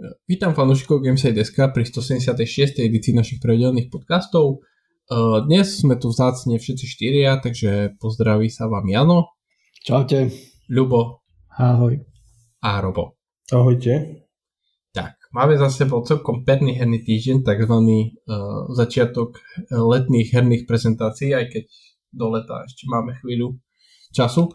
[0.00, 2.80] Vítam fanúšikov Gameside.sk pri 176.
[2.80, 4.64] edícii našich pravidelných podcastov.
[5.44, 9.36] Dnes sme tu vzácne všetci štyria, takže pozdraví sa vám Jano.
[9.84, 10.32] Čaute.
[10.72, 11.20] Ľubo.
[11.52, 12.00] Ahoj.
[12.64, 13.20] A Robo.
[13.52, 14.24] Ahojte.
[14.96, 19.36] Tak, máme za sebou celkom perný herný týždeň, takzvaný uh, začiatok
[19.68, 21.64] letných herných prezentácií, aj keď
[22.08, 23.60] do leta ešte máme chvíľu
[24.16, 24.48] času.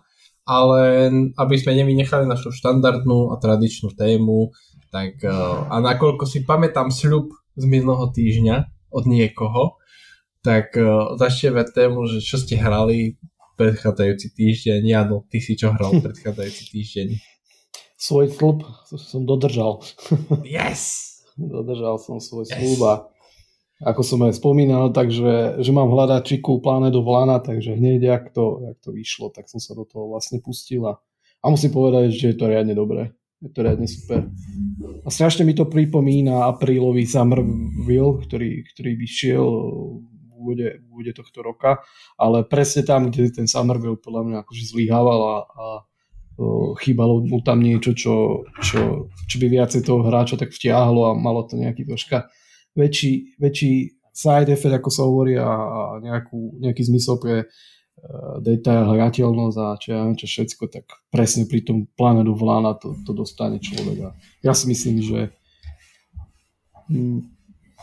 [0.46, 4.54] Ale aby sme nevynechali našu štandardnú a tradičnú tému,
[4.96, 8.56] tak uh, a nakoľko si pamätám sľub z minulého týždňa
[8.96, 9.76] od niekoho,
[10.40, 13.20] tak uh, začneme tému, že čo ste hrali
[13.60, 14.80] predchádzajúci týždeň.
[14.88, 17.08] Jano, ty si čo hral predchádzajúci týždeň?
[18.00, 19.84] Svoj slub som dodržal.
[20.48, 21.12] Yes!
[21.36, 22.56] dodržal som svoj yes.
[22.56, 22.94] slub a
[23.84, 28.24] ako som aj spomínal, takže že mám hľadať čiku pláne do vlána, takže hneď jak
[28.32, 30.96] to, jak to vyšlo, tak som sa do toho vlastne pustil a,
[31.44, 33.12] a musím povedať, že je to riadne dobré.
[33.44, 34.32] Je to riadne super.
[35.04, 39.46] A strašne mi to pripomína aprílový Summerville, ktorý, ktorý vyšiel
[40.00, 41.84] v úvode, v úvode tohto roka,
[42.16, 45.66] ale presne tam, kde ten Summerville podľa mňa akože zlyhával a, a
[46.84, 51.48] chýbalo mu tam niečo, čo, čo, čo by viacej toho hráča tak vtiahlo a malo
[51.48, 52.28] to nejaký troška
[52.76, 57.48] väčší, väčší side effect, ako sa hovorí a, a nejakú, nejaký zmysel pre
[58.44, 62.78] detail, hrateľnosť a čo ja neviem čo všetko, tak presne pri tom pláne do vlána
[62.78, 63.98] to, to dostane človek.
[64.06, 64.10] A
[64.46, 65.34] ja si myslím, že
[66.92, 67.26] hm,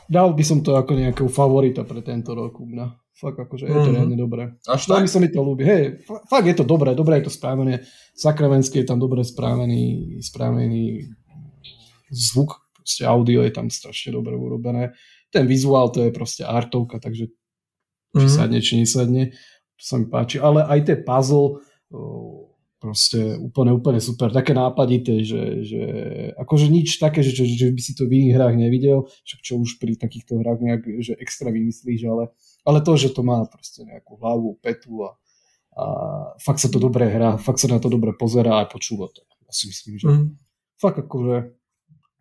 [0.06, 2.60] dal by som to ako nejakého favorita pre tento rok.
[2.62, 3.02] No.
[3.12, 3.94] Fakt akože je to mm-hmm.
[3.94, 4.42] riadne dobré.
[4.66, 5.06] Až tak?
[5.06, 5.62] sa mi to ľúbi.
[5.62, 7.86] Hej, fakt je to dobré, dobré je to správené.
[8.18, 11.06] Sakravenský je tam dobre správený, správený
[12.10, 14.96] zvuk, proste audio je tam strašne dobre urobené.
[15.30, 17.30] Ten vizuál to je proste artovka, takže
[18.12, 18.32] či mm-hmm.
[18.32, 19.22] sadne, či nesadne
[19.82, 21.58] to sa mi páči, ale aj tie puzzle
[22.82, 25.82] proste úplne, úplne super, také nápadité, že, že
[26.34, 29.54] akože nič také, že, že, že by si to v iných hrách nevidel, však čo
[29.62, 32.34] už pri takýchto hrách nejak, že extra vymyslíš, ale,
[32.66, 35.14] ale to, že to má proste nejakú hlavu, petu a,
[35.78, 35.84] a
[36.42, 39.22] fakt sa to dobre hrá, fakt sa na to dobre pozerá a počúva to.
[39.46, 40.26] Ja si myslím, že mm.
[40.82, 41.54] fakt akože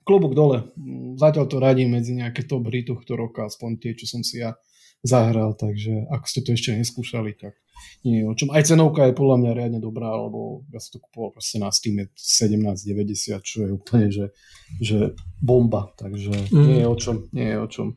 [0.06, 0.70] klobúk dole.
[1.18, 4.54] Zatiaľ to radím medzi nejaké top hry tohto roka, aspoň tie, čo som si ja
[5.02, 7.58] zahral, takže ak ste to ešte neskúšali, tak
[8.06, 8.54] nie o čom.
[8.54, 11.98] Aj cenovka je podľa mňa riadne dobrá, lebo ja som to kupoval proste na Steam
[12.14, 14.34] 17,90, čo je úplne, že,
[14.78, 16.66] že bomba, takže mm.
[16.66, 17.88] nie je o čom, nie je o čom.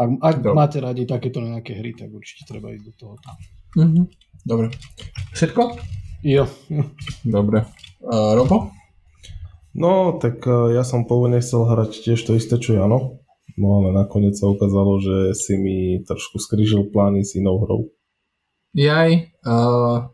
[0.00, 3.14] Ak, ak máte radi takéto nejaké hry, tak určite treba ísť do toho.
[3.76, 4.04] Mm-hmm.
[4.48, 4.72] Dobre.
[5.36, 5.62] Všetko?
[6.24, 6.48] Jo.
[7.36, 7.68] Dobre.
[8.00, 8.72] Uh, Robo?
[9.76, 13.19] No, tak uh, ja som pôvodne chcel hrať tiež to isté, čo Jano.
[13.60, 17.92] No ale nakoniec sa ukázalo, že si mi trošku skrížil plány s inou hrou.
[18.72, 20.08] Jaj, uh,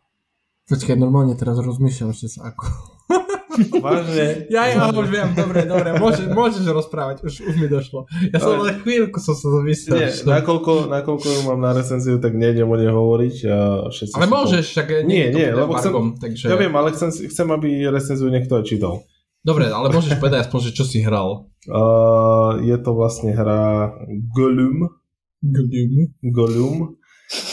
[0.67, 2.67] počkaj, normálne teraz rozmýšľam, že sa ako...
[3.87, 4.51] Vážne?
[4.53, 8.05] Ja, ja už viem, dobre, dobre, môžeš, môžeš rozprávať, už, už mi došlo.
[8.35, 9.97] Ja som len chvíľku som sa zamyslel.
[9.97, 13.37] Nie, nakoľko, nakoľko ju mám na recenziu, tak nejdem o nej hovoriť.
[13.49, 13.59] A
[13.89, 16.53] všetci ale môžeš, však nie, nie, lebo chcem, takže...
[16.53, 19.06] ja viem, ale chcem, chcem, aby recenziu niekto aj čítal.
[19.47, 21.47] Dobre, ale môžeš povedať aspoň, že čo si hral.
[21.71, 23.95] Uh, je to vlastne hra
[24.34, 24.91] Gollum.
[25.39, 26.11] Gollum.
[26.34, 26.99] Gollum.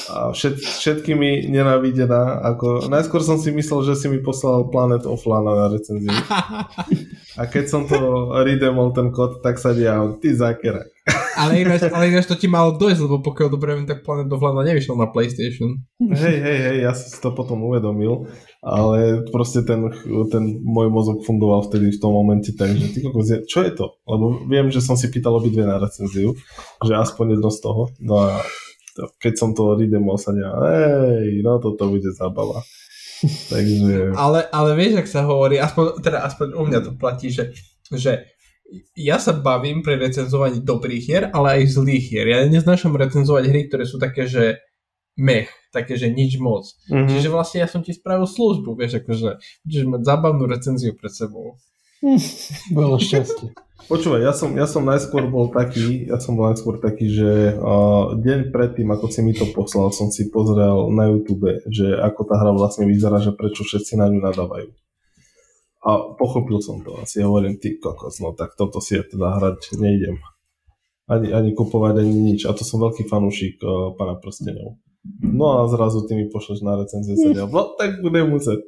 [0.09, 2.41] A všet, všetkými nenávidená.
[2.53, 6.13] Ako, najskôr som si myslel, že si mi poslal Planet Offline na recenziu.
[7.39, 7.97] A keď som to
[8.41, 10.85] redemol ten kód, tak sa dial, ty zákerak.
[11.33, 14.61] Ale ináč, ale ináč to ti malo dojsť, lebo pokiaľ dobre viem, tak Planet Offline
[14.69, 15.81] nevyšiel na PlayStation.
[15.97, 18.29] Hej, hej, hej, ja som si to potom uvedomil
[18.63, 19.91] ale proste ten,
[20.31, 23.99] ten môj mozog fungoval vtedy v tom momente, takže ty kokos, čo je to?
[24.07, 26.31] Lebo viem, že som si pýtal obidve na recenziu,
[26.79, 28.39] že aspoň jedno z toho, no a
[29.19, 32.63] keď som to redemol sa ne, hej, no toto bude zábava.
[33.51, 34.15] Takže...
[34.15, 37.51] Ale, ale vieš, ak sa hovorí, aspoň, teda aspoň u mňa to platí, že,
[37.91, 38.31] že
[38.95, 42.25] ja sa bavím pri recenzovaní dobrých hier, ale aj zlých hier.
[42.31, 44.63] Ja neznášam recenzovať hry, ktoré sú také, že
[45.17, 46.69] mech, také, že nič moc.
[46.89, 47.09] Mm-hmm.
[47.09, 51.57] Čiže vlastne ja som ti spravil službu, vieš, akože budeš mať zábavnú recenziu pred sebou.
[52.75, 53.55] Bolo šťastie.
[53.83, 58.15] Počúvaj, ja som, ja som najskôr bol taký, ja som bol najskôr taký, že uh,
[58.15, 62.39] deň predtým, ako si mi to poslal, som si pozrel na YouTube, že ako tá
[62.39, 64.71] hra vlastne vyzerá, že prečo všetci na ňu nadávajú.
[65.83, 66.95] A pochopil som to.
[66.95, 70.15] Asi hovorím, ty kokos, no tak toto si ja teda hrať nejdem.
[71.11, 72.47] Ani, ani kupovať, ani nič.
[72.47, 74.79] A to som veľký fanúšik uh, pána prstenov.
[75.19, 78.63] No a zrazu ty mi pošleš na recenziu sa no tak budem musieť.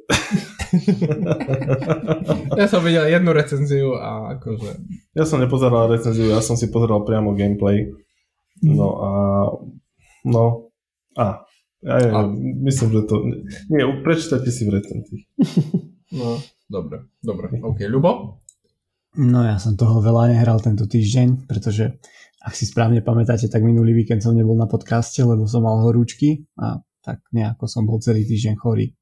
[2.60, 4.76] ja som videl jednu recenziu a akože...
[5.16, 7.88] Ja som nepozeral recenziu, ja som si pozeral priamo gameplay.
[8.60, 9.10] No a...
[10.28, 10.68] No.
[11.16, 11.48] A.
[11.80, 12.28] Ja, ja, a.
[12.68, 13.14] myslím, že to...
[13.72, 15.20] Nie, prečítajte si v recenzii.
[16.12, 16.36] No,
[16.68, 17.48] dobre, dobre.
[17.64, 18.44] OK, Ľubo?
[19.16, 21.96] No ja som toho veľa nehral tento týždeň, pretože
[22.46, 26.46] ak si správne pamätáte, tak minulý víkend som nebol na podcaste, lebo som mal horúčky
[26.54, 28.94] a tak nejako som bol celý týždeň chorý.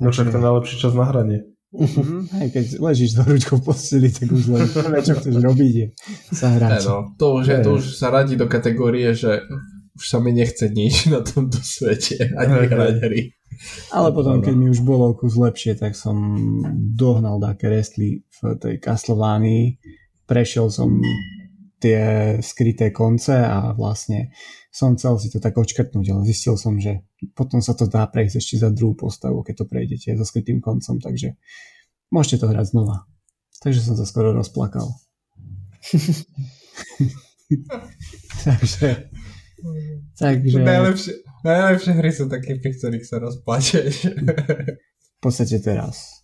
[0.00, 1.44] No však to je najlepší čas na hranie.
[1.70, 4.66] Mm, hej, keď ležíš s horúčkou v posteli, tak už len
[5.06, 5.86] čo chceš robiť je
[6.32, 6.80] sa hrať.
[6.88, 9.44] No, to, už je, to už sa radí do kategórie, že
[9.94, 13.36] už sa mi nechce nič na tomto svete, ani hrať hry.
[13.92, 16.16] Ale potom, keď mi už bolo kus lepšie, tak som
[16.96, 19.76] dohnal také restly v tej Castlevánii.
[20.24, 20.96] Prešiel som
[21.80, 21.98] tie
[22.44, 24.30] skryté konce a vlastne
[24.68, 28.36] som chcel si to tak očkrtnúť, ale zistil som, že potom sa to dá prejsť
[28.38, 31.34] ešte za druhú postavu, keď to prejdete so skrytým koncom, takže
[32.12, 33.08] môžete to hrať znova.
[33.64, 34.86] Takže som sa skoro rozplakal.
[38.44, 39.10] takže
[40.16, 44.12] takže najlepšie, Najlepšie hry sú také, pri ktorých sa rozplačeš.
[45.16, 46.20] v podstate teraz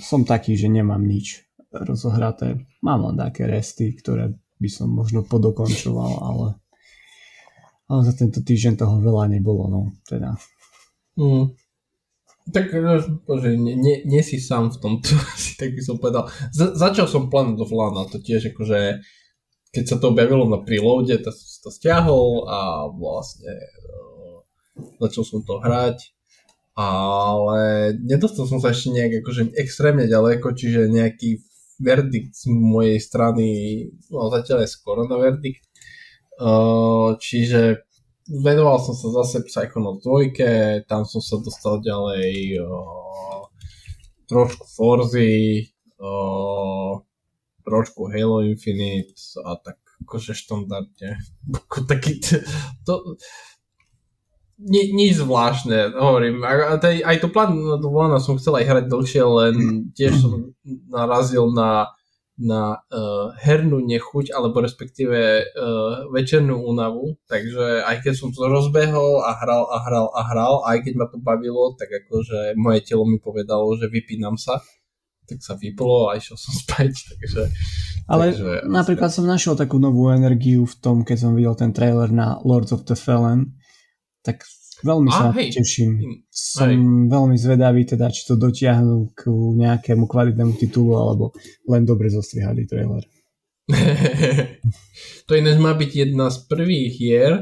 [0.00, 2.64] som taký, že nemám nič rozohraté.
[2.80, 6.48] Mám len také resty, ktoré by som možno podokončoval, ale,
[7.88, 10.36] ale za tento týždeň toho veľa nebolo, no, teda.
[11.16, 11.56] Mm.
[12.50, 15.16] Tak no, bože, nie, nie, nie si sám v tomto,
[15.60, 16.28] tak by som povedal.
[16.52, 19.00] Z, začal som Planet of Lana, to tiež akože
[19.70, 23.54] keď sa to objavilo na preloade, to, to stiahol a vlastne
[24.98, 26.10] začal som to hrať,
[26.74, 31.44] ale nedostal som sa ešte nejak akože extrémne ďaleko, čiže nejaký
[31.80, 33.46] verdikt z mojej strany,
[34.12, 35.64] no zatiaľ je skoro na verdikt,
[36.38, 37.88] uh, čiže
[38.28, 40.36] venoval som sa zase Psychonauts 2,
[40.86, 43.42] tam som sa dostal ďalej uh,
[44.30, 45.66] trošku Forzy,
[45.98, 47.00] uh,
[47.66, 51.20] trošku Halo Infinite a tak akože štandardne.
[51.90, 52.22] Taký,
[52.86, 53.16] to,
[54.60, 56.44] ni, nič zvláštne, hovorím.
[56.44, 59.54] Aj, aj to plán na Volana som chcel aj hrať dlhšie, len
[59.96, 60.52] tiež som
[60.92, 61.88] narazil na,
[62.36, 69.24] na uh, hernú nechuť, alebo respektíve uh, večernú únavu, takže aj keď som to rozbehol
[69.24, 73.08] a hral a hral a hral, aj keď ma to bavilo, tak akože moje telo
[73.08, 74.60] mi povedalo, že vypínam sa,
[75.24, 77.42] tak sa vyplo a išiel som spať, takže...
[78.10, 82.10] Ale takže, napríklad som našiel takú novú energiu v tom, keď som videl ten trailer
[82.10, 83.59] na Lords of the Fallen,
[84.20, 84.44] tak
[84.84, 85.52] veľmi sa hej.
[85.52, 86.24] teším.
[86.28, 86.76] Som hej.
[87.08, 91.32] veľmi zvedavý teda, či to dotiahnu k nejakému kvalitnému titulu, alebo
[91.68, 93.04] len dobre zostrihali trailer.
[95.26, 97.32] to ináč má byť jedna z prvých hier,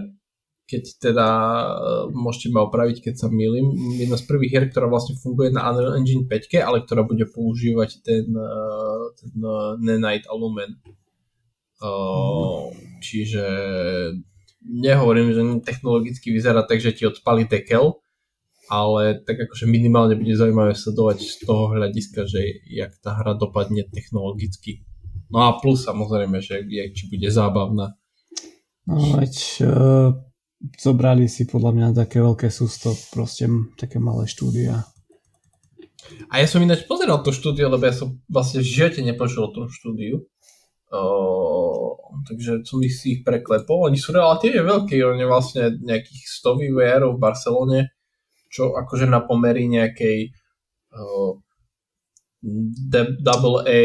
[0.68, 1.28] keď teda
[1.64, 5.64] uh, môžete ma opraviť, keď sa milím, jedna z prvých hier, ktorá vlastne funguje na
[5.72, 10.76] Unreal Engine 5, ale ktorá bude používať ten, uh, ten uh, Nanite Lumen.
[11.80, 12.68] Uh.
[13.00, 13.44] Čiže
[14.62, 17.98] nehovorím, že technologicky vyzerá tak, že ti odpali dekel,
[18.68, 23.88] ale tak akože minimálne bude zaujímavé sledovať z toho hľadiska, že jak tá hra dopadne
[23.88, 24.84] technologicky.
[25.32, 27.96] No a plus samozrejme, že jak, či bude zábavná.
[28.88, 29.34] No veď
[29.64, 30.10] uh,
[30.80, 34.84] zobrali si podľa mňa také veľké sústo, proste také malé štúdia.
[36.32, 39.52] A ja som ináč pozeral to štúdio, lebo ja som vlastne v živote nepočul o
[39.52, 40.24] tom štúdiu.
[40.88, 41.67] Uh,
[42.26, 43.88] takže som ich si ich preklepol.
[43.88, 47.80] Oni sú relatívne veľkí, oni vlastne nejakých 100 VR v Barcelone,
[48.48, 50.32] čo akože na pomery nejakej
[50.96, 51.32] uh,
[53.20, 53.80] double A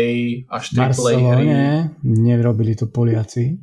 [0.49, 1.45] až triple A hry.
[2.03, 3.57] nerobili to Poliaci.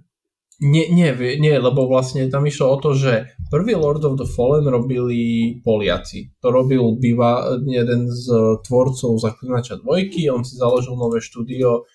[0.61, 1.08] Nie, nie,
[1.40, 6.37] nie, lebo vlastne tam išlo o to, že prvý Lord of the Fallen robili Poliaci.
[6.44, 8.28] To robil býva jeden z
[8.68, 11.88] tvorcov Zaklinača dvojky, on si založil nové štúdio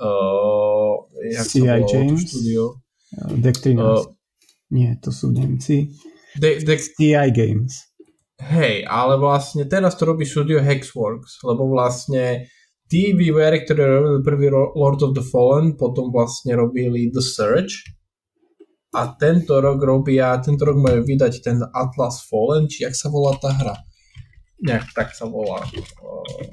[0.00, 2.24] Uh, jak CI James.
[2.24, 2.80] Studio?
[3.12, 3.36] Uh,
[4.70, 5.92] Nie, to sú Nemci.
[6.38, 7.90] De, de, CI Games.
[8.40, 12.48] Hej, ale vlastne teraz to robí štúdio Hexworks, lebo vlastne
[12.88, 17.84] tí vývojári, ktoré robili prvý Lord of the Fallen, potom vlastne robili The Search
[18.96, 23.36] a tento rok robia, tento rok majú vydať ten Atlas Fallen, či jak sa volá
[23.36, 23.76] tá hra.
[24.60, 25.64] Nejak tak sa volá.
[26.00, 26.52] Uh,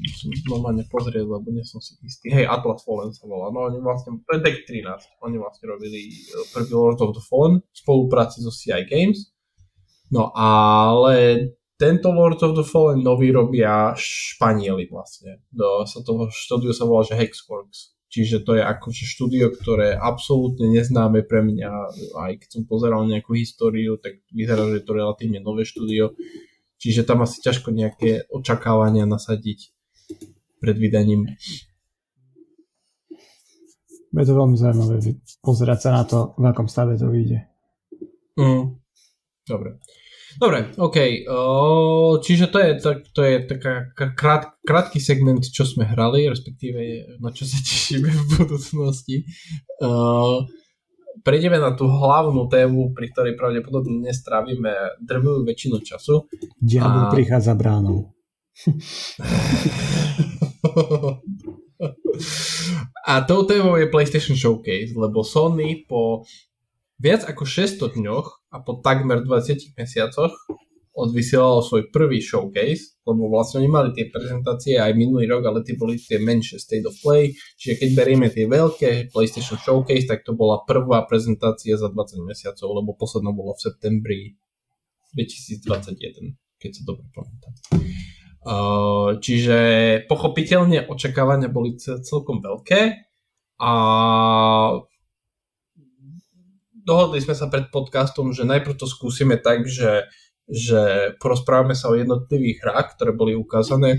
[0.00, 2.28] musím normálne pozrieť, lebo nie som si istý.
[2.28, 3.48] Hej, Atlas Fallen sa volá.
[3.48, 5.24] No oni vlastne, to je Deck 13.
[5.24, 9.32] Oni vlastne robili e, prvý Lord of the Fallen v spolupráci so CI Games.
[10.12, 11.48] No ale
[11.80, 15.44] tento Lord of the Fallen nový robia Španieli vlastne.
[15.52, 17.96] Do, sa toho štúdio sa volá, že Hexworks.
[18.06, 21.70] Čiže to je akože štúdio, ktoré absolútne neznáme pre mňa.
[22.16, 26.14] Aj keď som pozeral nejakú históriu, tak vyzerá, že je to relatívne nové štúdio.
[26.76, 29.72] Čiže tam asi ťažko nejaké očakávania nasadiť
[30.60, 31.36] pred vydaním.
[34.16, 34.96] Je to veľmi zaujímavé
[35.44, 37.44] pozerať sa na to, v akom stave to vyjde.
[38.40, 38.80] Mm.
[39.44, 39.76] Dobre.
[40.36, 40.96] Dobre, OK.
[41.32, 47.08] O, čiže to je, tak, to je taká krát, krátky segment, čo sme hrali, respektíve
[47.24, 49.24] na čo sa tešíme v budúcnosti.
[49.80, 50.44] O,
[51.22, 56.28] prejdeme na tú hlavnú tému, pri ktorej pravdepodobne nestrávime drvivú väčšinu času.
[56.58, 57.10] Diabol a...
[57.12, 58.12] prichádza bránou.
[63.10, 66.24] a tou témou je PlayStation Showcase, lebo Sony po
[66.96, 70.32] viac ako 600 dňoch a po takmer 20 mesiacoch
[70.96, 75.76] odvysielalo svoj prvý showcase, lebo vlastne oni mali tie prezentácie aj minulý rok, ale tie
[75.76, 80.32] boli tie menšie State of Play, čiže keď berieme tie veľké PlayStation Showcase, tak to
[80.32, 84.20] bola prvá prezentácia za 20 mesiacov, lebo posledná bola v septembri
[85.12, 87.52] 2021, keď sa dobre pamätám.
[88.46, 89.58] Uh, čiže
[90.08, 93.04] pochopiteľne očakávania boli celkom veľké
[93.58, 93.72] a
[96.86, 100.06] dohodli sme sa pred podcastom, že najprv to skúsime tak, že,
[100.46, 103.98] že porozprávame sa o jednotlivých hrách, ktoré boli ukázané,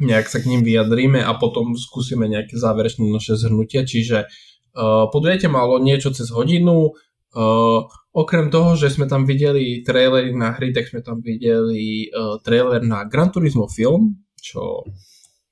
[0.00, 5.48] nejak sa k ním vyjadríme a potom skúsime nejaké záverečné naše zhrnutia, čiže uh, podujete
[5.48, 7.80] malo niečo cez hodinu, uh,
[8.12, 12.80] okrem toho, že sme tam videli trailery na hry, tak sme tam videli uh, trailer
[12.84, 14.88] na Gran Turismo film, čo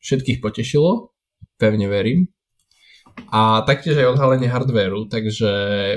[0.00, 1.12] všetkých potešilo,
[1.60, 2.28] pevne verím.
[3.34, 5.50] A taktiež aj odhalenie hardvéru, takže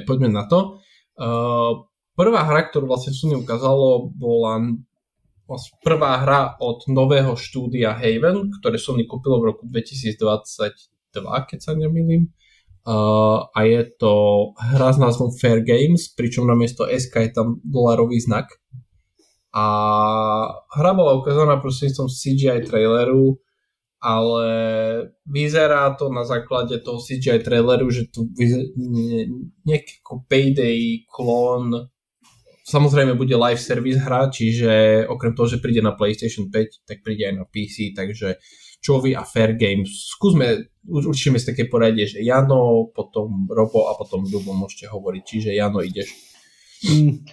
[0.09, 0.81] poďme na to.
[1.15, 1.85] Uh,
[2.21, 4.77] prvá hra, ktorú vlastne Sony ukázalo, bola
[5.49, 10.53] vlastne prvá hra od nového štúdia Haven, ktoré Sony kúpilo v roku 2022,
[11.49, 12.29] keď sa nemýlim.
[12.81, 14.13] Uh, a je to
[14.57, 18.53] hra s názvom Fair Games, pričom namiesto SK je tam dolarový znak.
[19.53, 19.65] A
[20.77, 23.37] hra bola ukázaná prostredníctvom CGI traileru,
[24.01, 24.49] ale
[25.29, 28.31] vyzerá to na základe toho CGI traileru, že tu
[29.67, 31.90] nejaký payday klón
[32.71, 37.27] samozrejme bude live service hra, čiže okrem toho, že príde na PlayStation 5, tak príde
[37.27, 38.39] aj na PC, takže
[38.81, 39.91] Čovi a Fair Games.
[40.15, 45.51] Skúsme, určíme si také poradie, že Jano, potom Robo a potom Ľubo môžete hovoriť, čiže
[45.53, 46.09] Jano, ideš.
[46.87, 47.27] Mm,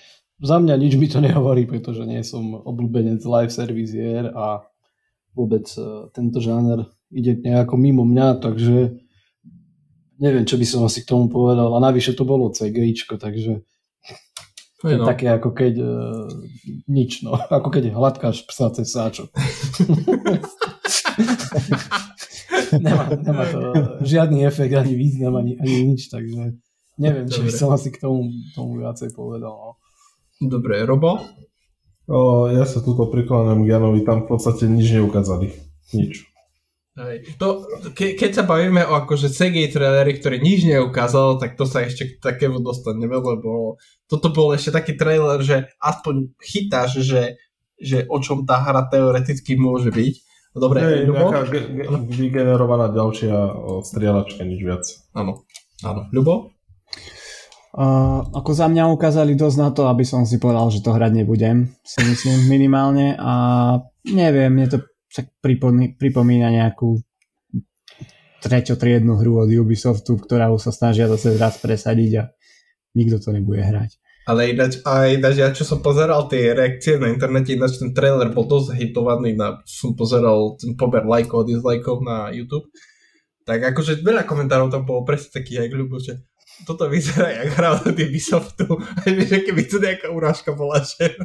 [0.44, 4.60] za mňa nič mi to nehovorí, pretože nie som obľúbenec live service hier a
[5.32, 9.00] vôbec e, tento žáner ide nejako mimo mňa, takže
[10.20, 11.72] neviem, čo by som asi k tomu povedal.
[11.72, 13.64] A navyše to bolo CGIčko, takže
[14.78, 15.10] to je no.
[15.10, 16.30] také ako keď uh,
[16.86, 17.34] nič, no.
[17.58, 19.26] Ako keď hladkáš psa cez sáčok.
[22.78, 23.58] nemá, nemá to
[24.06, 26.54] žiadny efekt, ani význam, ani, ani nič, takže
[26.94, 29.50] neviem, či by som asi k tomu, tomu viacej povedal.
[29.50, 29.82] No.
[30.38, 31.26] Dobre, Robo?
[32.08, 35.50] O, ja sa túto prikláňam k Janovi, tam v podstate nič neukázali.
[35.92, 36.37] Nič.
[37.38, 37.62] To,
[37.94, 42.10] ke, keď sa bavíme o akože CGI trailery, ktorý nič neukázal, tak to sa ešte
[42.10, 43.78] k takému dostaneme, lebo
[44.10, 47.38] toto bol ešte taký trailer, že aspoň chytáš, že,
[47.78, 50.14] že o čom tá hra teoreticky môže byť.
[50.58, 53.36] Dobre, Hej, nejaká ge- ge- vygenerovaná ďalšia
[53.86, 54.82] strieľačka, nič viac.
[55.14, 55.46] Áno,
[55.86, 56.10] áno.
[56.10, 56.50] Ľubo?
[57.78, 61.14] Uh, ako za mňa ukázali dosť na to, aby som si povedal, že to hrať
[61.14, 63.32] nebudem, si myslím minimálne a
[64.08, 64.78] neviem, mne to
[65.08, 67.00] však pripomína, pripomína nejakú
[68.38, 72.24] treťotriednu hru od Ubisoftu, ktorá sa snažia zase raz presadiť a
[72.94, 73.98] nikto to nebude hrať.
[74.28, 78.28] Ale ináč, aj ináč, ja čo som pozeral tie reakcie na internete, ináč ten trailer
[78.28, 82.68] bol dosť hitovaný, na, som pozeral ten pober lajkov a dislajkov na YouTube,
[83.48, 86.20] tak akože veľa komentárov tam bolo presne takých, jak ľubo, že
[86.68, 88.68] toto vyzerá jak hra od Ubisoftu.
[89.08, 91.16] Vieš, keby to nejaká urážka bola, že...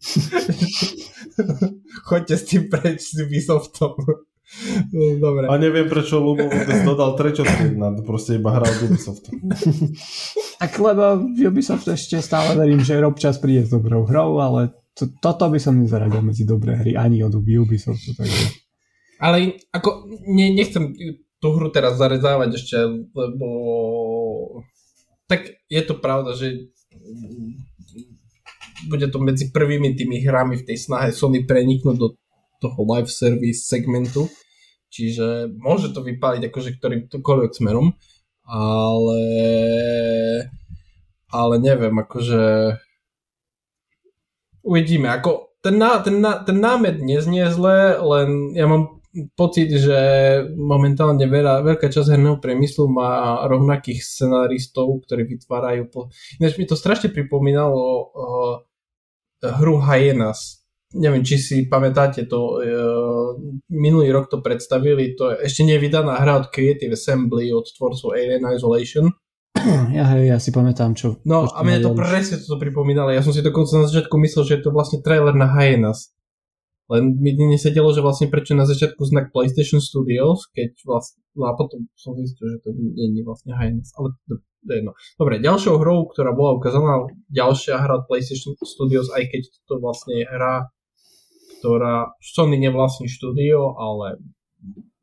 [2.08, 3.94] Choďte s tým preč s Ubisoftom.
[4.90, 5.46] No, dobre.
[5.46, 6.42] A neviem, prečo Lubo
[6.82, 7.46] dodal trečo
[7.78, 9.30] na proste iba hra od Ubisoftu.
[10.60, 15.48] Tak lebo Ubisoft ešte stále verím, že občas príde s dobrou hrou, ale to, toto
[15.48, 18.12] by som nezaradil medzi dobré hry ani od Ubisoftu.
[18.12, 18.60] Takže...
[19.24, 20.92] Ale ako ne, nechcem
[21.40, 22.76] tú hru teraz zarezávať ešte,
[23.16, 23.48] lebo
[25.24, 26.68] tak je to pravda, že
[28.88, 32.08] bude to medzi prvými tými hrami v tej snahe Sony preniknúť do
[32.60, 34.28] toho live service segmentu,
[34.92, 37.96] čiže môže to vypáliť akože ktorýmkoľvek smerom,
[38.48, 39.22] ale
[41.30, 42.74] ale neviem, akože
[44.66, 49.00] uvidíme, ako ten, ná, ten, ná, ten námed neznie zle, len ja mám
[49.34, 49.98] pocit, že
[50.54, 55.82] momentálne veľa, veľká časť herného priemyslu má rovnakých scenáristov, ktorí vytvárajú...
[55.90, 56.00] Po...
[56.38, 58.54] Ináč mi to strašne pripomínalo uh,
[59.42, 60.60] hru Hyenas.
[60.90, 62.58] Neviem, či si pamätáte to.
[62.58, 63.28] Uh,
[63.70, 65.14] minulý rok to predstavili.
[65.14, 69.06] To je ešte nevydaná hra od Creative Assembly, od tvorcov Alien Isolation.
[69.90, 71.18] Ja, hej, ja si pamätám, čo...
[71.26, 73.10] No a mne to presne toto pripomínalo.
[73.10, 76.14] Ja som si dokonca na začiatku myslel, že je to vlastne trailer na Hyenas.
[76.90, 81.54] Len mi nesedelo, že vlastne prečo na začiatku znak PlayStation Studios, keď vlastne, no a
[81.54, 84.14] potom som zistil, že to nie je vlastne Hyenas, ale
[84.60, 84.92] to, to je jedno.
[85.16, 90.26] Dobre, ďalšou hrou, ktorá bola ukázaná, ďalšia hra PlayStation Studios, aj keď to vlastne je
[90.28, 90.68] hra,
[91.60, 94.20] ktorá Sony nevlastní štúdio, ale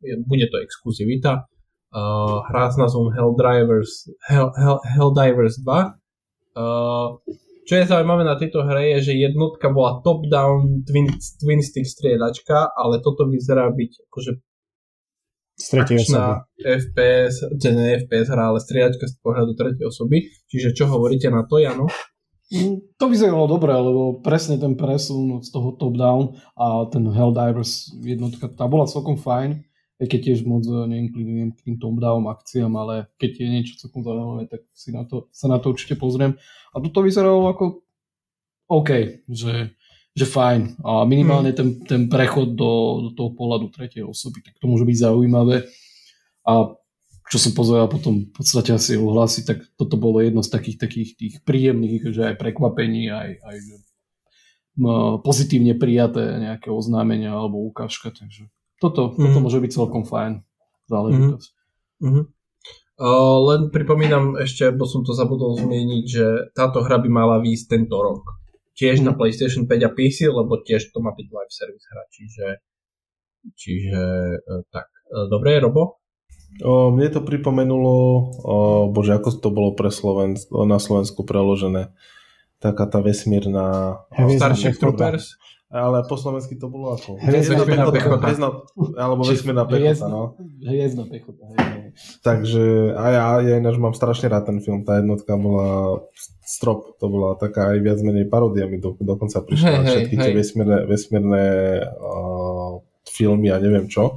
[0.05, 1.49] je, bude to exkluzivita.
[1.87, 5.97] Uh, hra s názvom Helldivers, Hell, Hell, Helldivers 2.
[6.57, 7.17] Uh,
[7.67, 12.71] čo je zaujímavé na tejto hre je, že jednotka bola top-down twin, twin stick striedačka,
[12.71, 14.31] ale toto vyzerá byť akože
[15.57, 16.45] Z tretej osoby.
[16.61, 20.29] FPS, že nie FPS hra, ale striedačka z pohľadu tretej osoby.
[20.45, 21.89] Čiže čo hovoríte na to, Jano?
[22.47, 28.47] Mm, To vyzeralo dobre, lebo presne ten presun z toho top-down a ten Helldivers jednotka,
[28.47, 29.67] tá bola celkom fajn,
[29.99, 34.05] aj keď tiež moc eh, neinklinujem k tým top-down akciám, ale keď je niečo celkom
[34.05, 36.39] zaujímavé, tak si na to, sa na to určite pozriem.
[36.71, 37.83] A toto vyzeralo ako
[38.67, 39.75] OK, že,
[40.17, 40.81] že fajn.
[40.81, 44.97] A minimálne ten, ten prechod do, do toho pohľadu tretej osoby, tak to môže byť
[44.97, 45.69] zaujímavé.
[46.49, 46.73] A
[47.27, 51.09] čo som pozeral potom v podstate asi ohlasy, tak toto bolo jedno z takých, takých
[51.19, 53.57] tých príjemných, že aj prekvapení, aj, aj
[55.21, 58.49] pozitívne prijaté nejaké oznámenia alebo ukážka, takže
[58.81, 59.43] toto, toto Mhm.
[59.43, 60.41] môže byť celkom fajn
[60.87, 61.49] záležitosť.
[61.97, 62.23] Uh-huh.
[62.97, 66.25] Uh, len pripomínam ešte, bo som to zabudol zmieniť, že
[66.57, 68.23] táto hra by mala výjsť tento rok.
[68.77, 69.17] Tiež na.
[69.17, 72.45] PlayStation 5 a PC, lebo tiež to má byť live service hra, čiže
[73.57, 74.01] čiže
[74.37, 74.93] uh, tak.
[75.09, 75.97] Uh, dobre, Robo?
[76.63, 77.93] O, mne to pripomenulo,
[78.41, 78.55] o,
[78.89, 81.93] bože, ako to bolo pre Slovensk, na Slovensku preložené.
[82.57, 83.99] Taká tá vesmírna...
[84.09, 84.81] Starship.
[84.81, 85.37] Troopers?
[85.67, 87.19] Ale po slovensky to bolo ako?
[87.19, 87.99] Hviezdna pechota.
[88.17, 88.63] Hviezdna-
[88.95, 90.39] alebo vesmírna pechota, no.
[90.57, 91.43] Hviezdna pechota.
[91.49, 91.91] hej.
[92.21, 94.81] Takže a ja, ja ináč mám strašne rád ten film.
[94.81, 95.99] Tá jednotka bola
[96.41, 99.81] strop, to bola taká aj viac menej paródia mi do, dokonca prišla.
[99.81, 100.35] Hej, všetky tie hej.
[100.35, 101.43] vesmírne, vesmírne
[101.83, 102.71] uh,
[103.05, 104.15] filmy a neviem čo.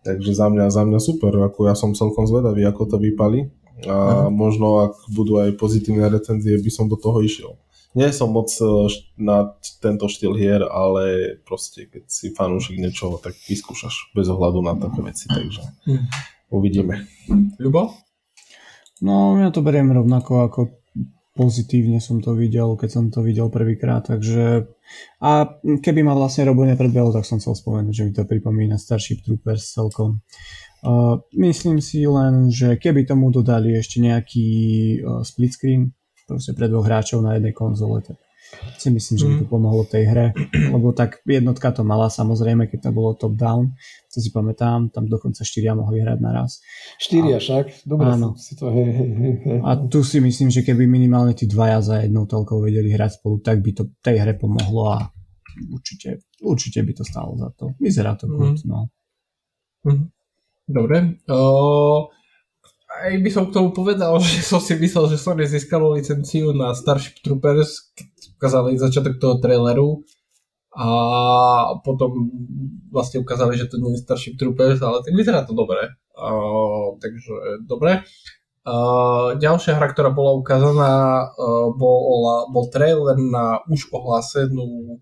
[0.00, 3.52] Takže za mňa, za mňa super, ako ja som celkom zvedavý, ako to vypali.
[3.84, 4.32] A Mhm.
[4.32, 7.54] možno ak budú aj pozitívne recenzie, by som do toho išiel.
[7.98, 8.46] Nie som moc
[8.86, 11.02] št- na tento štýl hier, ale
[11.42, 16.06] proste keď si fanúšik niečoho, tak vyskúšaš bez ohľadu na také veci, takže Mhm.
[16.48, 16.94] uvidíme.
[17.58, 17.90] Ľubo?
[19.00, 20.60] No, ja to beriem rovnako ako
[21.32, 24.66] pozitívne som to videl, keď som to videl prvýkrát, takže
[25.18, 25.30] a
[25.60, 29.70] keby ma vlastne Robo nepredbehol, tak som chcel spomenúť, že mi to pripomína Starship Troopers
[29.70, 30.18] celkom.
[30.78, 34.46] Uh, myslím si len, že keby tomu dodali ešte nejaký
[34.98, 35.82] uh, split screen,
[36.28, 38.20] proste pre dvoch hráčov na jednej konzole, tak
[38.76, 40.26] si myslím, že by to pomohlo tej hre,
[40.72, 43.76] lebo tak jednotka to mala samozrejme, keď to bolo top down,
[44.08, 46.64] to si pamätám, tam dokonca štyria mohli hrať naraz.
[46.96, 48.40] Štyria však, dobre Áno.
[48.40, 49.10] si to, hej, hej,
[49.44, 49.58] hej.
[49.60, 53.44] A tu si myslím, že keby minimálne tí dvaja za jednou toľkou vedeli hrať spolu,
[53.44, 55.12] tak by to tej hre pomohlo a
[55.68, 57.76] určite, určite by to stálo za to.
[57.76, 58.36] Vyzerá to Mhm.
[58.36, 58.88] good, no.
[59.84, 60.04] Mhm.
[60.68, 60.96] Dobre.
[61.24, 62.08] Uh,
[62.98, 66.74] aj by som k tomu povedal, že som si myslel, že Sony získalo licenciu na
[66.74, 68.08] Starship Troopers, keď
[68.38, 70.02] ukázali začiatok toho traileru
[70.78, 70.88] a
[71.82, 72.30] potom
[72.92, 75.90] vlastne ukázali, že to nie je Starship Troopers, ale tak vyzerá to dobre.
[76.14, 78.06] Uh, takže dobre.
[78.68, 85.00] Uh, ďalšia hra, ktorá bola ukázaná, uh, bol, bol trailer na už ohlásenú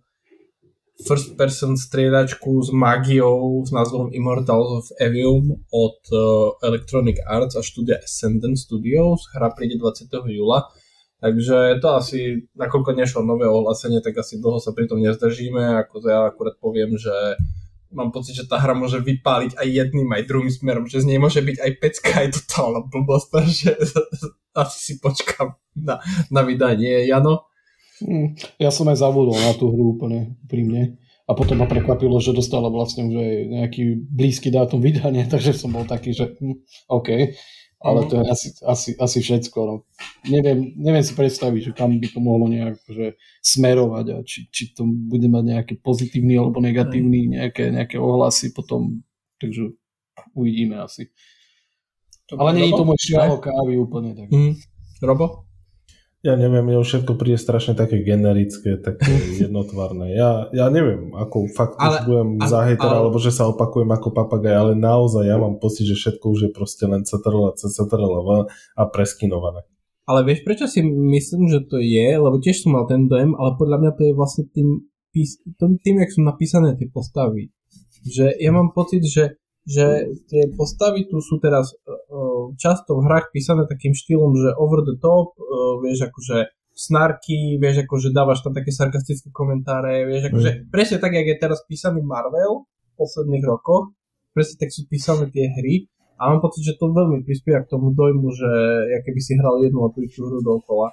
[1.05, 7.63] first person striedačku s magiou s názvom Immortals of Evium od uh, Electronic Arts a
[7.63, 9.29] štúdia Ascendant Studios.
[9.37, 10.09] Hra príde 20.
[10.33, 10.73] júla.
[11.17, 15.81] Takže to asi, nakoľko nešlo nové ohlásenie, tak asi dlho sa pri tom nezdržíme.
[15.85, 17.13] Ako to ja akurát poviem, že
[17.93, 21.19] mám pocit, že tá hra môže vypáliť aj jedným, aj druhým smerom, že z nej
[21.21, 23.71] môže byť aj pecka, aj totálna blbosť, takže
[24.61, 27.09] asi si počkám na, na vydanie.
[27.09, 27.49] Jano?
[28.05, 31.01] Mm, Ja som aj zabudol na tú hru úplne úprimne.
[31.27, 35.75] A potom ma prekvapilo, že dostala vlastne už aj nejaký blízky dátum vydania, takže som
[35.75, 37.35] bol taký, že hm, OK.
[37.77, 39.59] Ale to je asi, asi, asi všetko.
[39.63, 39.75] No.
[40.27, 44.73] Neviem, neviem si predstaviť, že kam by to mohlo nejak že smerovať a či, či
[44.73, 49.05] to bude mať nejaký pozitívny alebo negatívny nejaké, nejaké ohlasy potom.
[49.37, 49.77] Takže
[50.33, 51.13] uvidíme asi.
[52.33, 54.17] Ale nie je to môj šialo kávy úplne.
[54.19, 54.29] Tak.
[54.33, 54.57] Mm.
[55.05, 55.46] Robo?
[56.27, 59.07] Ja neviem, mne všetko príde strašne také generické, také
[59.47, 60.11] jednotvarné.
[60.19, 63.47] Ja, ja neviem, ako fakt Ale- už budem ale- za hejtera, ale- alebo že sa
[63.47, 67.55] opakujem ako papagaj, ale naozaj ja mám pocit, že všetko už je proste len CTRL
[67.55, 69.63] CTRL a preskinované.
[70.07, 72.15] Ale vieš, prečo si myslím, že to je?
[72.19, 75.27] Lebo tiež som mal ten dojem, ale podľa mňa to je vlastne tým, tým,
[75.83, 77.51] tým jak sú napísané tie postavy.
[78.07, 79.35] Že ja mám pocit, že,
[79.67, 84.87] že tie postavy tu sú teraz uh, často v hrách písané takým štýlom, že over
[84.87, 90.51] the top, uh, vieš, akože snarky, vieš, akože dávaš tam také sarkastické komentáre, vieš, akože
[90.51, 90.59] mm.
[90.71, 93.91] presne tak, jak je teraz písaný Marvel v posledných rokoch,
[94.31, 97.91] presne tak sú písané tie hry a mám pocit, že to veľmi prispieva k tomu
[97.97, 98.51] dojmu, že
[98.93, 100.93] ja keby si hral jednu a tú hru dookola.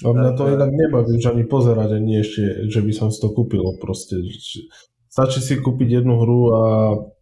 [0.00, 3.36] A mňa to inak nebaví už ani pozerať, ani ešte, že by som si to
[3.36, 4.16] kúpil proste.
[5.12, 6.62] Stačí si kúpiť jednu hru a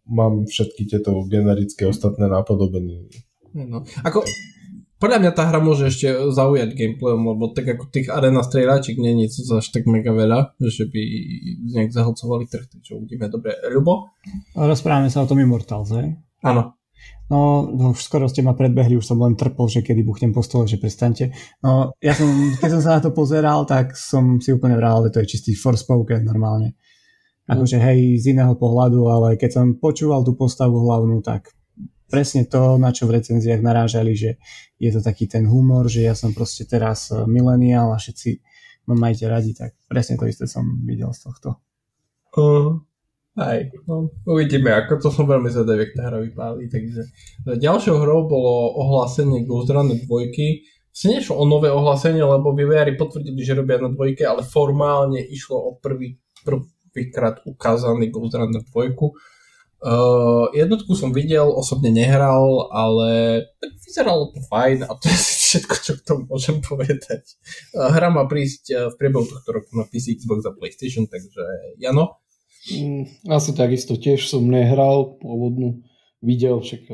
[0.09, 3.09] mám všetky tieto generické ostatné nápodobenie.
[3.55, 3.85] No.
[4.05, 4.25] Ako,
[4.99, 9.29] podľa mňa tá hra môže ešte zaujať gameplayom, lebo tak ako tých arena strieľačiek nie
[9.31, 11.03] je to až tak mega veľa, že by
[11.71, 13.31] nejak zahlcovali trh, čo uvidíme.
[13.31, 14.19] Dobre, Ľubo?
[14.59, 16.19] Rozprávame sa o tom Immortals, hej?
[16.43, 16.79] Áno.
[17.29, 20.41] No, no, už skoro ste ma predbehli, už som len trpol, že kedy buchnem po
[20.41, 21.29] stole, že prestante.
[21.61, 25.13] No, ja som, keď som sa na to pozeral, tak som si úplne vral, že
[25.13, 26.75] to je čistý Forspoken normálne.
[27.49, 31.57] Akože hej, z iného pohľadu, ale keď som počúval tú postavu hlavnú, tak
[32.09, 34.37] presne to, na čo v recenziách narážali, že
[34.77, 38.31] je to taký ten humor, že ja som proste teraz eh, mileniál a všetci
[38.89, 41.61] ma majte radi, tak presne to isté som videl z tohto.
[42.33, 42.81] Uh,
[43.37, 46.73] aj, no, uvidíme, ako to som veľmi zvedavý, ak tá hra vypáli.
[46.73, 47.01] Takže
[47.45, 50.09] no, ďalšou hrou bolo ohlásenie Ghost Runner 2.
[50.09, 55.55] Vlastne nešlo o nové ohlásenie, lebo vývojári potvrdili, že robia na dvojke, ale formálne išlo
[55.55, 56.19] o prvý,
[56.99, 58.91] prvýkrát ukázaný Ghost Runner 2.
[59.79, 65.75] Uh, jednotku som videl, osobne nehral, ale tak vyzeralo to fajn a to je všetko,
[65.79, 67.39] čo k tomu môžem povedať.
[67.71, 71.39] Uh, hra má prísť uh, v priebehu tohto roku na PC, Xbox a PlayStation, takže
[71.79, 72.19] Jano?
[72.75, 75.87] Mm, asi takisto tiež som nehral pôvodnú,
[76.19, 76.91] videl, však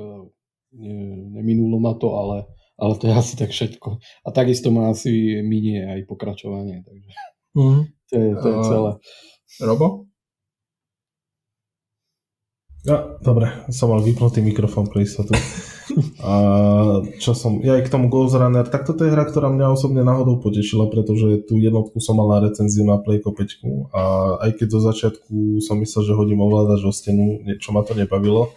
[0.76, 0.92] ne,
[1.40, 3.96] neminulo ma to, ale, ale to je asi tak všetko.
[3.96, 7.10] A takisto ma asi minie aj pokračovanie, takže
[7.56, 7.80] mm.
[8.12, 8.92] to, je, to je celé.
[8.92, 10.08] Uh, Robo?
[12.84, 15.32] Ja, dobre, som mal vypnutý mikrofón pre istotu.
[16.20, 16.32] A
[17.20, 20.00] čo som, ja aj k tomu Ghost Runner, tak toto je hra, ktorá mňa osobne
[20.04, 24.02] náhodou potešila, pretože tú jednotku som mal na recenziu na Playko 5 a
[24.48, 28.52] aj keď zo začiatku som myslel, že hodím ovládač o stenu, niečo ma to nebavilo,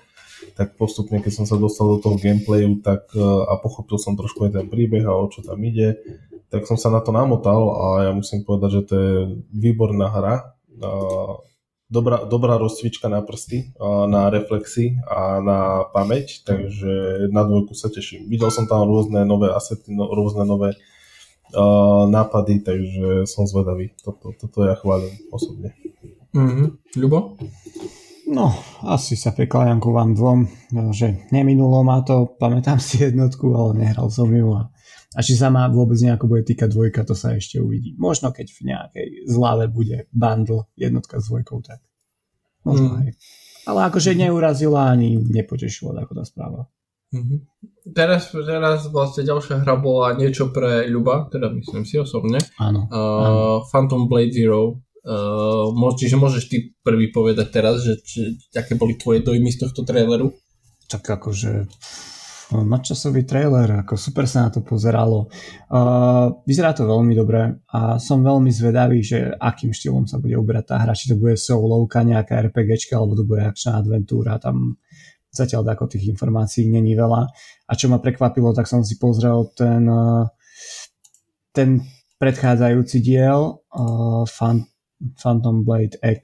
[0.55, 4.47] tak postupne, keď som sa dostal do toho gameplayu tak, e, a pochopil som trošku
[4.47, 5.99] aj ten príbeh a o čo tam ide,
[6.47, 9.15] tak som sa na to namotal a ja musím povedať, že to je
[9.51, 10.56] výborná hra
[11.89, 13.73] dobrá, dobrá rozcvička na prsty,
[14.07, 15.59] na reflexy a na
[15.91, 18.27] pamäť, takže na dvojku sa teším.
[18.27, 23.95] Videl som tam rôzne nové asety, no, rôzne nové uh, nápady, takže som zvedavý.
[24.03, 25.73] Toto, toto ja chválim osobne.
[26.35, 26.67] Mm-hmm.
[26.99, 27.39] Ľubo?
[28.27, 28.51] No,
[28.83, 30.51] asi sa prekláňam ku vám dvom,
[30.91, 34.67] že neminulo ma to, pamätám si jednotku, ale nehral som ju a,
[35.17, 37.97] a či sa ma vôbec nejako bude týkať dvojka, to sa ešte uvidí.
[37.97, 41.81] Možno keď v nejakej zlave bude bundle jednotka s dvojkou, tak
[42.61, 42.97] možno mm.
[43.01, 43.07] aj.
[43.65, 46.69] Ale akože neurazila ani nepotešila ako tá správa.
[47.07, 47.39] Mm-hmm.
[47.97, 52.37] Teraz, teraz vlastne ďalšia hra bola niečo pre Ľuba, teda myslím si osobne.
[52.59, 52.85] Áno.
[52.91, 53.33] Uh, áno.
[53.73, 59.23] Phantom Blade Zero Uh, čiže môžeš ty prvý povedať teraz, že či, aké boli tvoje
[59.23, 60.35] dojmy z tohto traileru?
[60.91, 61.63] Tak akože
[62.51, 65.27] nadčasový trailer, ako super sa na to pozeralo.
[65.67, 70.71] Uh, vyzerá to veľmi dobre a som veľmi zvedavý, že akým štýlom sa bude uberať
[70.71, 74.79] tá hra, či to bude solovka, nejaká RPGčka, alebo to bude akčná adventúra, tam
[75.27, 77.27] zatiaľ ako tých informácií není veľa.
[77.67, 79.83] A čo ma prekvapilo, tak som si pozrel ten,
[81.51, 81.83] ten
[82.15, 84.23] predchádzajúci diel uh,
[85.19, 86.23] Phantom Blade X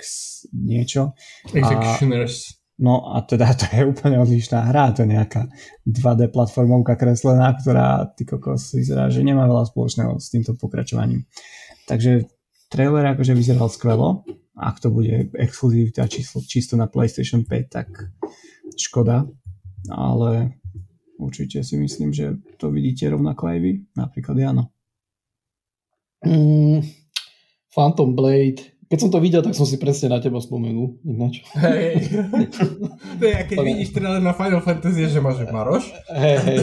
[0.56, 1.14] niečo.
[1.52, 2.63] Executioners.
[2.82, 5.46] No a teda to je úplne odlišná hra, to je nejaká
[5.86, 11.30] 2D platformovka kreslená, ktorá ty kokos vyzerá, že nemá veľa spoločného s týmto pokračovaním.
[11.86, 12.26] Takže
[12.74, 14.26] trailer akože vyzeral skvelo,
[14.58, 17.90] ak to bude exkluzivita čisto, čisto na PlayStation 5, tak
[18.74, 19.30] škoda,
[19.94, 20.58] ale
[21.22, 24.74] určite si myslím, že to vidíte rovnako aj vy, napríklad Jano.
[26.26, 26.82] Mm,
[27.70, 28.73] Phantom Blade.
[28.94, 31.02] Keď som to videl, tak som si presne na teba spomenul.
[31.02, 31.42] Ináč.
[31.58, 32.14] Hej.
[33.18, 35.90] to je, keď vidíš teda na Final Fantasy, že máš Maroš.
[36.14, 36.58] Hej, hej.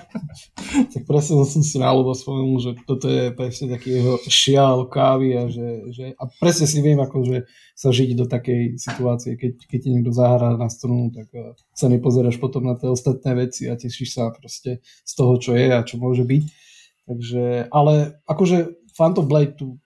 [0.96, 5.36] tak presne som si na ľubo spomenul, že toto je presne taký jeho šial kávy
[5.36, 7.36] a, že, že, a presne si viem, ako, že
[7.76, 11.92] sa žiť do takej situácie, keď, keď ti niekto zahrá na strunu, tak uh, sa
[11.92, 15.84] nepozeráš potom na tie ostatné veci a tešíš sa proste z toho, čo je a
[15.84, 16.44] čo môže byť.
[17.04, 19.83] Takže, ale akože Phantom Blade tu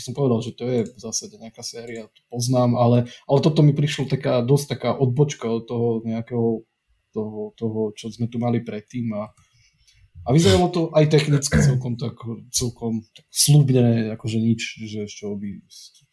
[0.00, 3.60] by som povedal, že to je v zásade nejaká séria, to poznám, ale, ale toto
[3.60, 6.64] mi prišlo taká, dosť taká odbočka od toho nejakého
[7.12, 9.30] toho, toho, čo sme tu mali predtým a,
[10.24, 12.16] a vyzeralo to aj technicky celkom tak,
[12.54, 15.60] celkom tak slúbne, akože nič, že z čoho by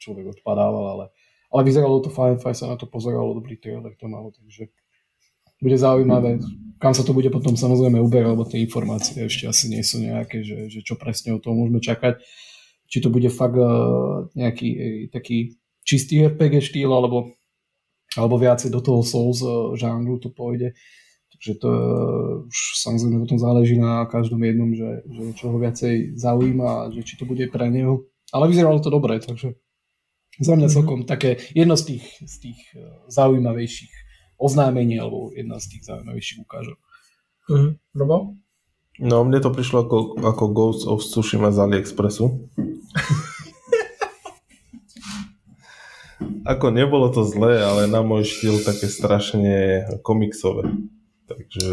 [0.01, 1.05] človek odpadával, ale,
[1.53, 4.73] ale vyzeralo to fajn, fajn sa na to pozeralo, dobrý trailer to malo, takže
[5.57, 6.37] bude zaujímavé,
[6.77, 10.45] kam sa to bude potom samozrejme uberať, lebo tie informácie ešte asi nie sú nejaké,
[10.45, 12.21] že, že čo presne o tom môžeme čakať.
[12.87, 17.35] Či to bude fakt uh, nejaký uh, taký čistý RPG štýl, alebo,
[18.15, 20.73] alebo viacej do toho Souls uh, žánru to pôjde.
[21.37, 21.69] Takže to
[22.49, 27.05] už samozrejme potom záleží na každom jednom, že, že čo ho viacej zaujíma a že
[27.05, 28.09] či to bude pre neho.
[28.33, 29.53] Ale vyzeralo to dobre, takže
[30.41, 30.73] za mňa mm-hmm.
[30.73, 32.59] celkom také jedno z tých, z tých
[33.13, 33.93] zaujímavejších
[34.37, 36.77] oznámení alebo jedna z tých zaujímavejších ukážok.
[37.49, 37.71] Mm-hmm.
[37.97, 38.17] Robo?
[38.97, 42.49] No, mne to prišlo ako, ako Ghost of Tsushima z AliExpressu.
[46.51, 50.63] ako nebolo to zlé, ale na môj štýl také strašne komiksové.
[51.27, 51.67] Takže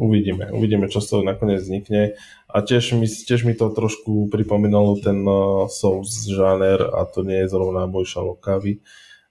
[0.00, 0.48] uvidíme.
[0.52, 2.16] Uvidíme, čo z toho nakoniec vznikne.
[2.48, 7.44] A tiež mi, tiež mi to trošku pripomínalo ten uh, Souls žáner a to nie
[7.44, 8.40] je zrovna môj šalok.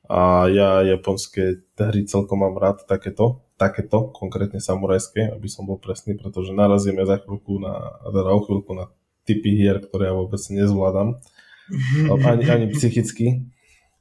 [0.08, 6.13] A ja japonské hry celkom mám rád takéto takéto, konkrétne samurajské, aby som bol presný,
[6.13, 8.86] pretože narazíme za chvíľku na, teda o chvíľku na
[9.28, 11.20] typy hier, ktoré ja vôbec nezvládam.
[12.24, 13.44] Ani, ani psychicky,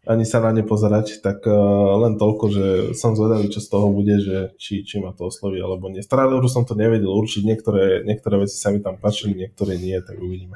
[0.06, 3.90] ani sa na ne pozerať, tak uh, len toľko, že som zvedavý, čo z toho
[3.90, 5.98] bude, že či, či ma to osloví alebo nie.
[5.98, 9.98] Z traileru som to nevedel určiť, niektoré, niektoré veci sa mi tam páčili, niektoré nie,
[9.98, 10.54] tak uvidíme.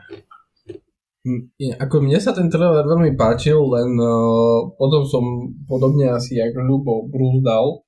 [1.82, 7.10] Ako mne sa ten trailer veľmi páčil, len uh, potom som podobne asi jak Ľubo
[7.10, 7.82] brúzdal,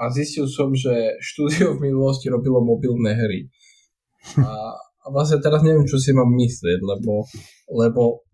[0.00, 3.40] a zistil som, že štúdio v minulosti robilo mobilné hry.
[4.40, 4.72] A
[5.12, 7.26] vlastne teraz neviem, čo si mám myslieť, lebo,
[7.70, 8.24] lebo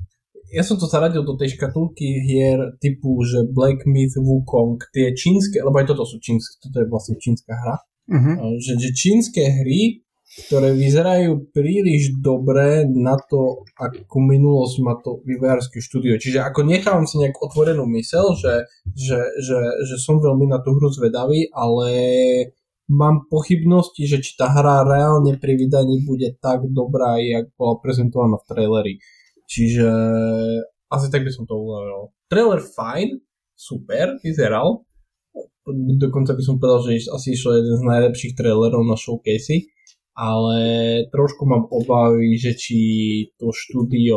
[0.54, 5.58] ja som to zaradil do tej škatulky hier typu, že Black Myth, Wukong, tie čínske,
[5.58, 7.76] lebo aj toto sú čínske, toto je vlastne čínska hra,
[8.14, 8.54] uh-huh.
[8.62, 15.80] že, že čínske hry ktoré vyzerajú príliš dobre na to, akú minulosť má to vývojárske
[15.80, 16.20] štúdio.
[16.20, 20.76] Čiže ako nechávam si nejak otvorenú mysel, že, že, že, že som veľmi na tú
[20.76, 21.88] hru zvedavý, ale
[22.86, 28.38] mám pochybnosti, že či tá hra reálne pri vydaní bude tak dobrá, jak bola prezentovaná
[28.38, 28.94] v traileri.
[29.46, 29.88] Čiže
[30.90, 32.14] asi tak by som to uvažoval.
[32.26, 33.22] Trailer fajn,
[33.54, 34.86] super, vyzeral.
[35.98, 39.66] Dokonca by som povedal, že asi išlo jeden z najlepších trailerov na showcasey
[40.16, 40.58] ale
[41.12, 42.78] trošku mám obavy, že či
[43.36, 44.16] to štúdio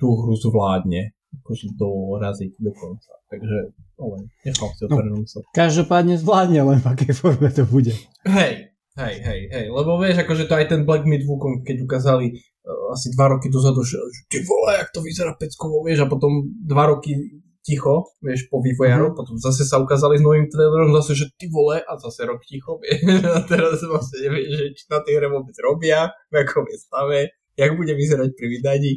[0.00, 3.12] tú hru zvládne akože doraziť do konca.
[3.32, 3.58] Takže,
[3.96, 7.96] ale nechám si otvorenú no, Každopádne zvládne, len v akej forme to bude.
[8.28, 12.36] Hej, hej, hej, hej, lebo vieš, akože to aj ten Black Myth Wukong, keď ukázali
[12.36, 16.12] uh, asi dva roky dozadu, že, že ty vole, jak to vyzerá peckovo, vieš, a
[16.12, 17.16] potom dva roky
[17.62, 19.20] ticho, vieš, po vývojárov, mm-hmm.
[19.22, 22.76] potom zase sa ukázali s novým trailerom, zase, že ty vole, a zase rok ticho,
[22.82, 26.76] vieš, a teraz vlastne nevieš, že či na tej hre vôbec robia, v akom je
[26.76, 27.18] stave,
[27.56, 28.92] jak bude vyzerať pri vydaní,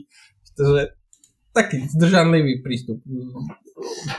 [0.58, 0.96] takže
[1.56, 3.00] taký zdržanlivý prístup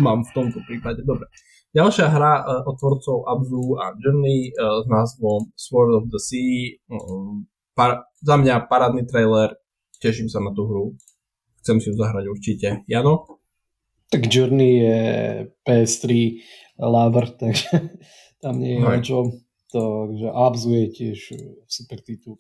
[0.01, 1.29] mám v tomto prípade, dobre.
[1.77, 6.81] Ďalšia hra uh, od tvorcov Abzu a Journey uh, s názvom Sword of the Sea,
[6.89, 7.45] um,
[7.77, 9.53] par, za mňa parádny trailer,
[10.01, 10.85] teším sa na tú hru,
[11.61, 12.69] chcem si ju zahrať určite.
[12.89, 13.45] Jano?
[14.09, 15.01] Tak Journey je
[15.67, 16.09] PS3
[16.81, 17.69] lover, takže
[18.41, 19.25] tam nie je o čom.
[19.67, 21.19] Takže Abzu je tiež
[21.69, 22.39] super titul.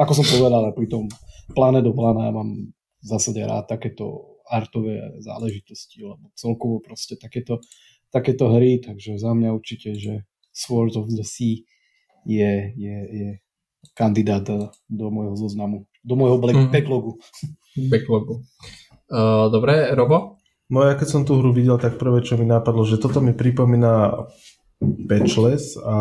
[0.00, 1.10] Ako som povedal, pri tom
[1.52, 7.58] pláne do plána ja mám v zásade rád takéto artové záležitosti, lebo celkovo proste takéto,
[8.14, 11.64] takéto hry, takže za mňa určite, že Swords of the Sea
[12.22, 13.28] je, je, je
[13.98, 14.46] kandidát
[14.86, 16.70] do môjho zoznamu, do môjho mm.
[16.70, 17.18] backlogu.
[17.90, 18.46] Backlogu.
[19.10, 20.38] Uh, dobre, Robo?
[20.72, 23.36] No ja keď som tú hru videl, tak prvé, čo mi napadlo, že toto mi
[23.36, 24.24] pripomína
[25.06, 25.96] Patchless, a,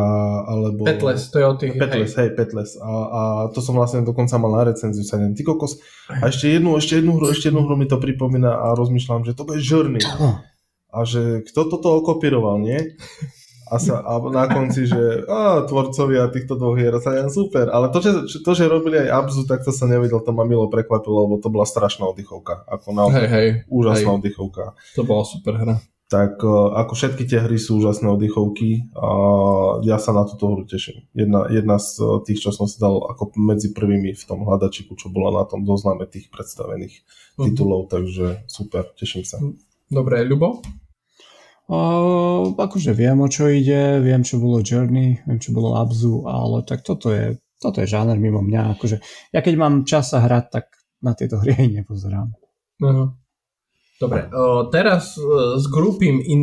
[0.48, 0.86] alebo...
[0.86, 1.74] Petles, to je o tých...
[1.78, 2.76] Petles, hej, hej Petles.
[2.82, 3.22] A, a
[3.54, 5.80] to som vlastne dokonca mal na recenziu sa neviem, ty kokos.
[6.10, 9.38] A ešte jednu, ešte jednu hru, ešte jednu hru mi to pripomína a rozmýšľam, že
[9.38, 10.02] to bude Journey.
[10.92, 13.00] A že kto toto okopíroval, nie?
[13.72, 17.88] a, sa, a na konci, že á, tvorcovia týchto dvoch hier sa jen super, ale
[17.88, 21.24] to že, to, že robili aj Abzu, tak to sa nevidel, to ma milo prekvapilo,
[21.24, 22.68] lebo to bola strašná oddychovka.
[22.68, 24.18] Ako naozaj hej, hej, úžasná hej.
[24.20, 24.76] oddychovka.
[25.00, 25.80] To bola super hra.
[26.12, 29.10] Tak e, ako všetky tie hry sú úžasné oddychovky a
[29.88, 31.08] ja sa na túto hru teším.
[31.16, 35.00] Jedna, jedna z e, tých, čo som si dal ako medzi prvými v tom hľadačiku,
[35.00, 37.48] čo bola na tom zozname tých predstavených uh-huh.
[37.48, 39.40] titulov, takže super, teším sa.
[39.88, 40.60] Dobre, Ľubo?
[41.72, 46.68] Uh, akože viem, o čo ide, viem, čo bolo Journey, viem, čo bolo Abzu, ale
[46.68, 48.76] tak toto je, toto je žáner mimo mňa.
[48.76, 49.00] Akože,
[49.32, 50.66] ja keď mám čas sa hrať, tak
[51.00, 52.36] na tieto hry aj nepozerám.
[52.84, 53.16] Uh-huh.
[54.02, 56.42] Dobre, uh, teraz uh, zgrupím, in,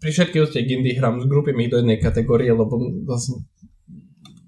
[0.00, 3.36] pri všetkých ostatných indie hrám, zgrupím ich do jednej kategórie, lebo zase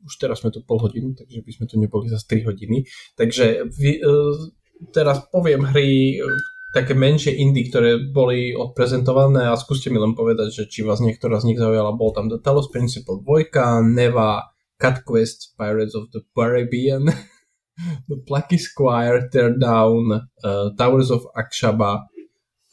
[0.08, 2.88] už teraz sme tu pol hodinu, takže by sme tu neboli za 3 hodiny.
[3.20, 4.48] Takže vy, uh,
[4.96, 6.24] teraz poviem hry,
[6.72, 11.36] také menšie indie, ktoré boli odprezentované a skúste mi len povedať, že či vás niektorá
[11.36, 11.92] z nich zaujala.
[11.92, 13.52] Bol tam The Talos Principle 2,
[13.92, 17.12] Neva, Cut Quest, Pirates of the Caribbean,
[18.10, 22.08] The Plucky Squire, Teardown, uh, Towers of Akshaba,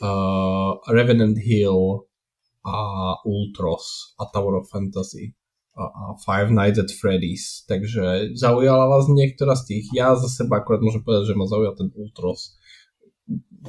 [0.02, 2.08] uh, Revenant Hill
[2.66, 2.78] a
[3.24, 5.36] Ultros a Tower of Fantasy
[5.76, 7.64] a, a Five Nights at Freddy's.
[7.68, 9.86] Takže zaujala vás niektorá z tých?
[9.96, 12.60] Ja za seba akorát môžem povedať, že ma zaujal ten Ultros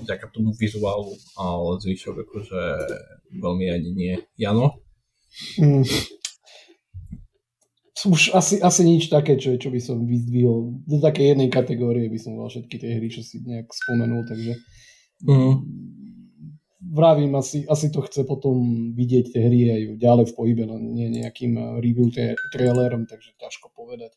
[0.01, 2.63] vďaka tomu vizuálu, ale zvyšok akože
[3.37, 4.15] veľmi ani nie.
[4.39, 4.81] Jano?
[5.61, 5.85] Mm.
[8.01, 10.89] Už asi, asi nič také, čo, čo by som vyzdvihol.
[10.89, 14.57] Do také jednej kategórie by som mal všetky tie hry, čo si nejak spomenul, takže
[15.29, 15.55] mm.
[16.81, 21.13] Vravím, asi, asi to chce potom vidieť tie hry aj ďalej v pohybe, no nie
[21.13, 22.09] nejakým review
[22.51, 24.17] trailerom, takže ťažko povedať.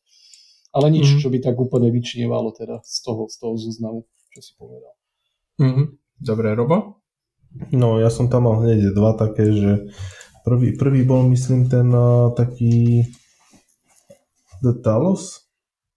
[0.73, 1.19] Ale nič, mm.
[1.21, 4.95] čo by tak úplne vyčnievalo teda z toho, z toho zoznamu, čo si povedal.
[5.61, 5.85] Mm-hmm.
[6.17, 7.03] Dobre, Robo?
[7.69, 9.71] No, ja som tam mal hneď dva také, že
[10.41, 13.05] prvý, prvý bol, myslím, ten uh, taký
[14.65, 15.42] The Talos?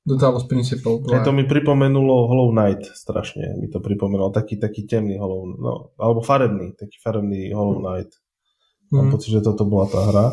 [0.07, 1.03] The Talos Principle.
[1.11, 4.31] Aj to mi pripomenulo Hollow Knight, strašne mi to pripomenulo.
[4.31, 8.15] Taký, taký temný Hollow, no, alebo farebný, taký farebný Hollow Knight.
[8.95, 9.13] Mám mm.
[9.19, 10.27] pocit, že toto bola tá hra.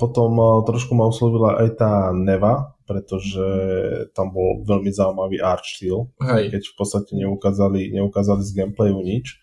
[0.00, 3.44] Potom uh, trošku ma oslovila aj tá Neva, pretože
[4.16, 6.50] tam bol veľmi zaujímavý art štýl, Hej.
[6.50, 9.38] keď v podstate neukázali, neukázali z gameplayu nič.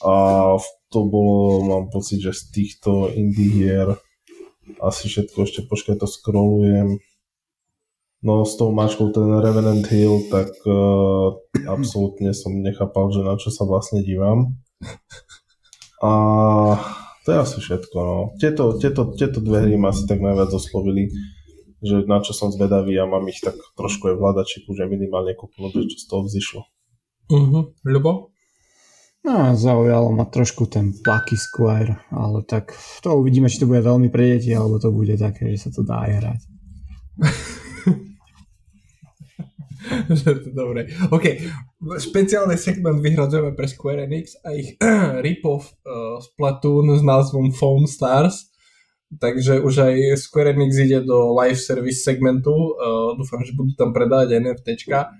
[0.00, 0.56] A
[0.88, 4.00] to bolo, mám pocit, že z týchto indie hier
[4.80, 6.98] asi všetko ešte, počkaj, to scrollujem.
[8.20, 11.32] No s tou mačkou ten Revenant Hill, tak uh,
[11.64, 14.60] absolútne som nechápal, že na čo sa vlastne dívam.
[16.04, 16.12] A
[17.24, 17.96] to je asi všetko.
[17.96, 18.18] No.
[18.36, 21.08] Tieto, tieto, tieto dve hry ma asi tak najviac oslovili
[21.80, 25.32] že na čo som zvedavý a mám ich tak trošku aj v hľadačiku, že minimálne
[25.32, 26.60] kúknúť, čo z toho vzýšlo.
[27.32, 27.72] Uh-huh.
[27.88, 28.28] Ľubo?
[29.20, 32.72] No, zaujalo ma trošku ten Plucky Squire, ale tak
[33.04, 35.84] to uvidíme, či to bude veľmi pre deti, alebo to bude také, že sa to
[35.84, 36.40] dá aj hrať.
[40.60, 40.92] Dobre.
[41.10, 41.26] OK.
[41.80, 44.76] Špeciálny segment vyhradzujeme pre Square Enix a ich
[45.24, 48.50] rip-off uh, Splatoon s názvom Foam Stars
[49.18, 53.90] takže už aj Square Enix ide do live service segmentu, uh, dúfam, že budú tam
[53.90, 55.10] predávať NFTčka.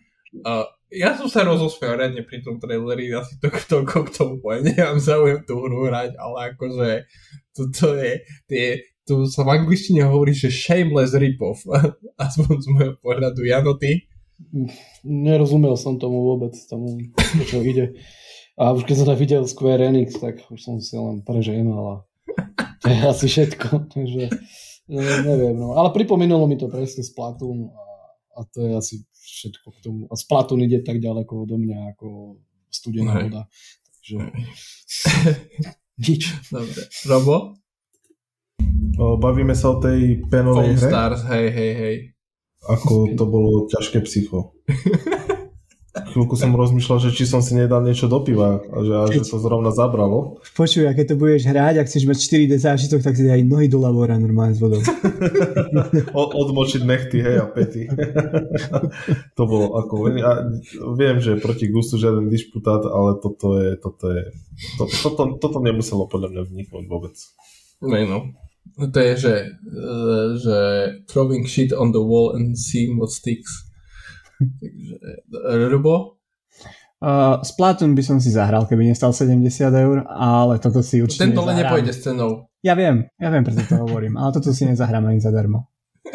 [0.46, 4.62] Uh, ja som sa rozosmiel riadne pri tom traileri, asi to toľko k tomu poviem,
[4.70, 6.90] nemám záujem tú hru hrať, ale akože
[7.51, 8.66] toto je, tie,
[9.03, 11.66] tu sa v angličtine hovorí, že shameless rip-off,
[12.27, 13.42] aspoň z môjho pohľadu.
[13.42, 13.75] Jano?
[15.05, 16.98] Nerozumel som tomu vôbec, tomu,
[17.46, 18.00] čo ide.
[18.61, 21.96] A už keď som tam videl Square Enix, tak už som si len preženal a
[22.81, 23.68] to je asi všetko.
[23.94, 24.22] Takže,
[25.24, 25.76] neviem, no.
[25.76, 27.85] Ale pripomenulo mi to presne Splatoon a,
[28.37, 30.00] a to je asi všetko k tomu.
[30.09, 32.37] A Splatoon ide tak ďaleko odo mňa ako
[32.68, 33.22] studená Hej.
[33.29, 33.42] voda.
[33.96, 34.16] Takže
[36.05, 36.22] nič.
[36.48, 36.81] Dobre.
[37.09, 37.37] Robo?
[39.00, 40.85] O, bavíme sa o tej penovej hre.
[40.85, 41.96] Stars, hej, hej, hej.
[42.68, 44.53] Ako to bolo ťažké psycho.
[46.11, 49.23] chvíľku som rozmýšľal, že či som si nedal niečo do piva a že, a že
[49.27, 50.42] to zrovna zabralo.
[50.59, 52.18] Počuj, a keď to budeš hrať, ak chceš mať
[52.51, 54.83] 4 zážitok, tak si aj nohy do labora normálne s vodou.
[56.42, 57.87] Odmočiť nechty, hej, a pety.
[59.38, 60.11] to bolo ako...
[60.18, 60.42] Ja
[60.99, 63.79] viem, že proti gustu žiaden disputát, ale toto je...
[63.79, 64.23] Toto, je,
[64.79, 67.14] to, toto, toto nemuselo podľa mňa vniknúť vôbec.
[67.81, 68.18] No, no.
[68.78, 69.35] To je, že,
[70.42, 70.59] že
[71.11, 73.66] throwing shit on the wall and seeing what sticks.
[74.40, 76.16] Takže, Rubo?
[77.00, 79.40] Uh, Splatoon by som si zahral, keby nestal 70
[79.72, 82.52] eur, ale toto si určite Tento len nepôjde s cenou.
[82.61, 85.72] Ja viem, ja viem, preto to hovorím, ale toto si nezahrám ani zadarmo.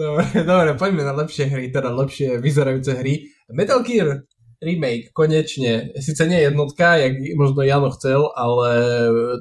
[0.00, 3.28] dobre, dobre, poďme na lepšie hry, teda lepšie vyzerajúce hry.
[3.52, 4.24] Metal Gear
[4.64, 5.92] remake, konečne.
[6.00, 8.70] Sice nie jednotka, jak možno Jano chcel, ale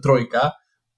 [0.04, 0.52] trojka,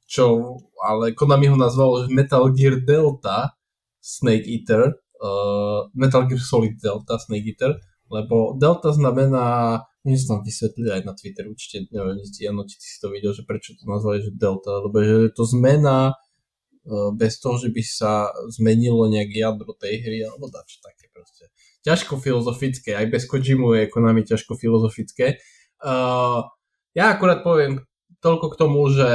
[0.06, 3.58] čo, ale Konami ho nazval Metal Gear Delta
[3.98, 7.74] Snake Eater, uh, Metal Gear Solid Delta Snake Eater,
[8.14, 12.86] lebo Delta znamená, nie som tam vysvetlil aj na Twitter, určite neviem, Jano, či ty
[12.86, 17.42] si to videl, že prečo to nazvali, že Delta, lebo že to zmena uh, bez
[17.42, 21.50] toho, že by sa zmenilo nejak jadro tej hry, alebo dačo také proste.
[21.82, 25.42] Ťažko filozofické, aj bez Kojimu je Konami ťažko filozofické.
[25.82, 26.46] Uh,
[26.94, 27.82] ja akurát poviem
[28.26, 29.10] toľko k tomu, že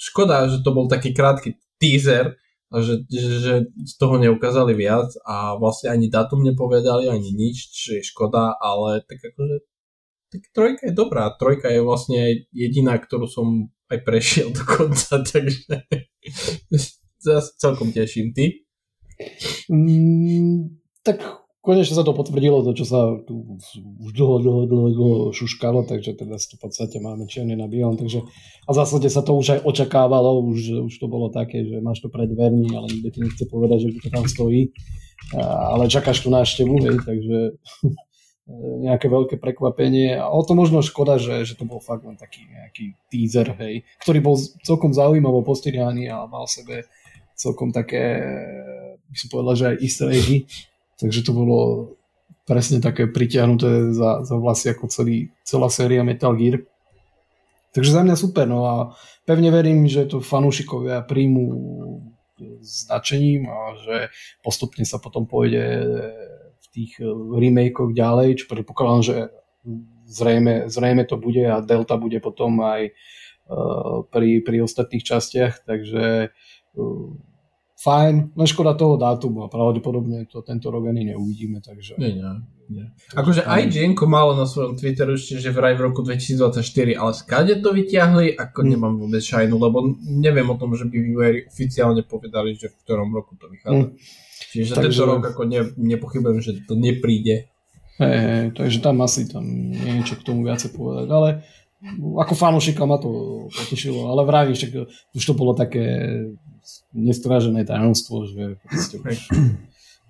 [0.00, 2.40] škoda, že to bol taký krátky teaser,
[2.72, 8.00] že, že, že z toho neukázali viac a vlastne ani datum nepovedali, ani nič, čo
[8.00, 9.62] je škoda, ale tak akože
[10.34, 11.30] tak trojka je dobrá.
[11.30, 15.86] Trojka je vlastne jediná, ktorú som aj prešiel dokonca, takže
[17.22, 18.34] sa celkom teším.
[18.34, 18.50] Ty?
[19.70, 23.56] Mm, tak konečne sa to potvrdilo, to čo sa tu
[24.04, 28.20] už dlho, dlho, dlho, dlho šuškalo, takže teraz v podstate máme čierne na bielom, takže
[28.68, 32.04] a v zásade sa to už aj očakávalo, už, už to bolo také, že máš
[32.04, 34.76] to pred dvermi, ale nikto ti nechce povedať, že to tam stojí,
[35.32, 37.38] a, ale čakáš tu návštevu, hej, takže
[38.84, 40.20] nejaké veľké prekvapenie.
[40.20, 43.88] A o to možno škoda, že, že to bol fakt len taký nejaký teaser, hej,
[44.04, 46.84] ktorý bol celkom zaujímavo postrihaný a mal sebe
[47.34, 48.20] celkom také,
[49.08, 50.12] by som povedal, že aj easter
[51.00, 51.58] Takže to bolo
[52.44, 56.60] presne také pritiahnuté za, za vlasy ako celý, celá séria Metal Gear.
[57.74, 58.74] Takže za mňa super, no a
[59.26, 61.44] pevne verím, že to fanúšikovia príjmu
[62.62, 63.96] značením a že
[64.42, 65.64] postupne sa potom pôjde
[66.60, 66.98] v tých
[67.34, 69.16] remakeoch ďalej, čo predpokladám, že
[70.06, 76.30] zrejme, zrejme to bude a Delta bude potom aj uh, pri, pri ostatných častiach, takže
[76.30, 77.08] uh,
[77.74, 81.98] fajn, len škoda toho dátumu a pravdepodobne to tento rok ani neuvidíme, takže...
[81.98, 82.24] Nie, nie,
[82.70, 82.86] nie.
[83.12, 86.62] Akože aj Jenko malo na svojom Twitteru ešte, že vraj v roku 2024,
[86.94, 88.68] ale skade to vyťahli, ako mm.
[88.70, 93.10] nemám vôbec šajnu, lebo neviem o tom, že by vývojári oficiálne povedali, že v ktorom
[93.10, 93.90] roku to vychádza.
[93.90, 93.98] Mm.
[94.54, 94.86] Čiže takže...
[94.86, 97.50] tento rok ako ne, nepochybujem, že to nepríde.
[97.94, 101.46] Hej, hej, takže tam asi tam niečo k tomu viacej povedať, ale
[102.24, 104.72] ako fanúšika ma to potešilo, ale vravím, že
[105.12, 105.84] už to bolo také
[106.96, 108.82] nestrážené tajomstvo, že už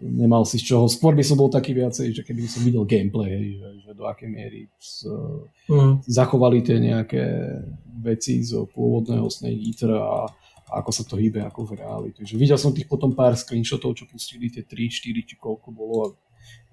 [0.01, 0.91] nemal si z čoho.
[0.91, 4.31] Skôr by som bol taký viacej, že keby som videl gameplay, že, že do akej
[4.31, 5.07] miery z,
[5.70, 6.05] mm.
[6.07, 7.25] zachovali tie nejaké
[8.03, 10.27] veci zo pôvodného Snake Eater a,
[10.70, 12.09] a ako sa to hýbe ako v reáli.
[12.11, 15.97] Takže videl som tých potom pár screenshotov, čo pustili, tie 3, 4 či koľko bolo
[16.05, 16.09] a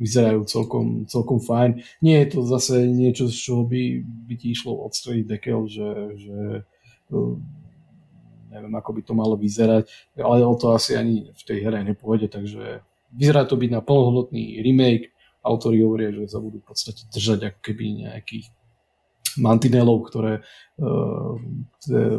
[0.02, 1.86] vyzerajú celkom, celkom fajn.
[2.02, 6.38] Nie je to zase niečo, z čoho by, by ti išlo odstreliť dekel, že, že
[8.52, 9.88] neviem, ako by to malo vyzerať,
[10.20, 12.84] ale o to asi ani v tej hre nepôjde, takže
[13.16, 17.60] vyzerá to byť na plnohodnotný remake, autori hovoria, že sa budú v podstate držať ako
[17.64, 18.46] keby nejakých
[19.40, 21.34] mantinelov, ktoré uh,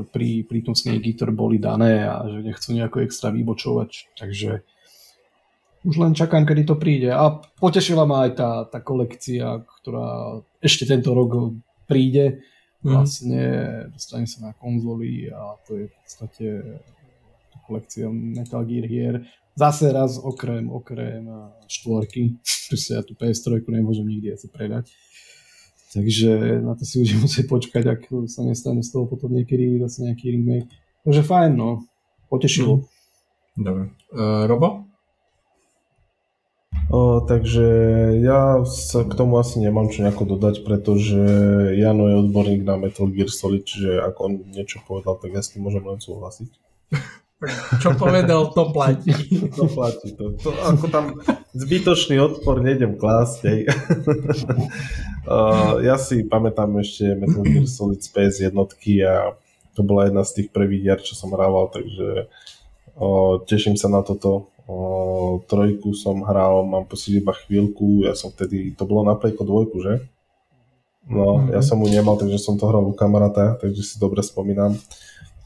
[0.08, 4.64] pri, pri tom Snake Eater boli dané a že nechcú nejako extra vybočovať, takže
[5.82, 7.10] už len čakám, kedy to príde.
[7.10, 11.54] A potešila ma aj tá, tá kolekcia, ktorá ešte tento rok
[11.86, 12.42] príde,
[12.82, 12.90] Mhm.
[12.98, 13.42] vlastne
[13.94, 16.46] dostane sa na konzoly a to je v podstate
[17.62, 19.14] kolekcia Metal Gear hier.
[19.54, 21.22] Zase raz okrem, okrem
[21.70, 22.42] štvorky,
[22.74, 24.90] že ja tú PS3 nemôžem nikdy asi predať.
[25.94, 30.02] Takže na to si už musieť počkať, ak sa nestane z toho potom niekedy zase
[30.08, 30.72] nejaký remake.
[31.04, 31.84] Takže fajn, no.
[32.32, 32.82] Potešilo.
[33.60, 33.62] Mm.
[33.62, 33.84] Dobre.
[34.08, 34.88] Uh, Robo?
[36.90, 37.66] O, takže
[38.20, 41.20] ja sa k tomu asi nemám čo nejako dodať, pretože
[41.78, 45.54] Jano je odborník na Metal Gear Solid, čiže ak on niečo povedal, tak ja s
[45.54, 46.50] tým môžem len súhlasiť.
[47.82, 49.10] Čo povedal, to platí.
[49.58, 50.14] to platí.
[50.14, 51.04] To, to, ako tam
[51.58, 53.38] zbytočný odpor nejdem klásť.
[53.50, 53.60] Hej.
[55.26, 59.34] uh, ja si pamätám ešte Metal Gear Solid Space jednotky a
[59.74, 62.30] to bola jedna z tých prvých hier, čo som hrával, takže
[62.94, 68.30] uh, teším sa na toto O, trojku som hral, mám pocit iba chvíľku, ja som
[68.30, 70.06] vtedy, to bolo na Playko dvojku, že?
[71.10, 71.50] No, mm-hmm.
[71.50, 74.78] ja som mu nemal, takže som to hral u kamaráta, takže si dobre spomínam.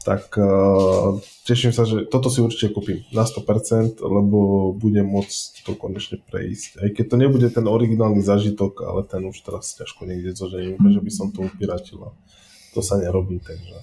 [0.05, 5.75] Tak uh, teším sa, že toto si určite kúpim na 100%, lebo budem môcť to
[5.75, 6.79] konečne prejsť.
[6.79, 11.01] Aj keď to nebude ten originálny zažitok, ale ten už teraz ťažko niekde zožením, že
[11.03, 12.15] by som to upiratil
[12.77, 13.73] to sa nerobí, takže...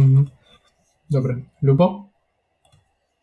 [0.00, 0.24] Mm-hmm.
[1.12, 1.44] Dobre.
[1.60, 2.08] Ľubo?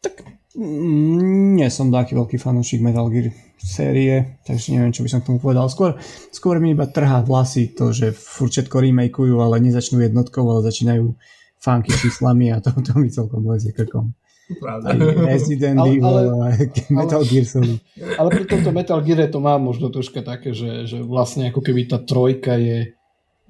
[0.05, 5.27] Tak nie som taký veľký fanúšik Metal Gear série, takže neviem, čo by som k
[5.31, 5.67] tomu povedal.
[5.67, 5.99] Skôr,
[6.31, 11.11] skôr mi iba trhá vlasy to, že furt všetko remakeujú, ale nezačnú jednotkou, ale začínajú
[11.59, 14.13] funky číslami a to, to mi celkom lezie krkom.
[14.45, 14.93] Pravda.
[15.25, 16.47] Resident ale, Evil, ale, ale
[16.93, 17.65] Metal ale, Gear som...
[17.97, 21.89] Ale pri tomto Metal Gear to má možno troška také, že, že vlastne ako keby
[21.89, 22.93] tá trojka je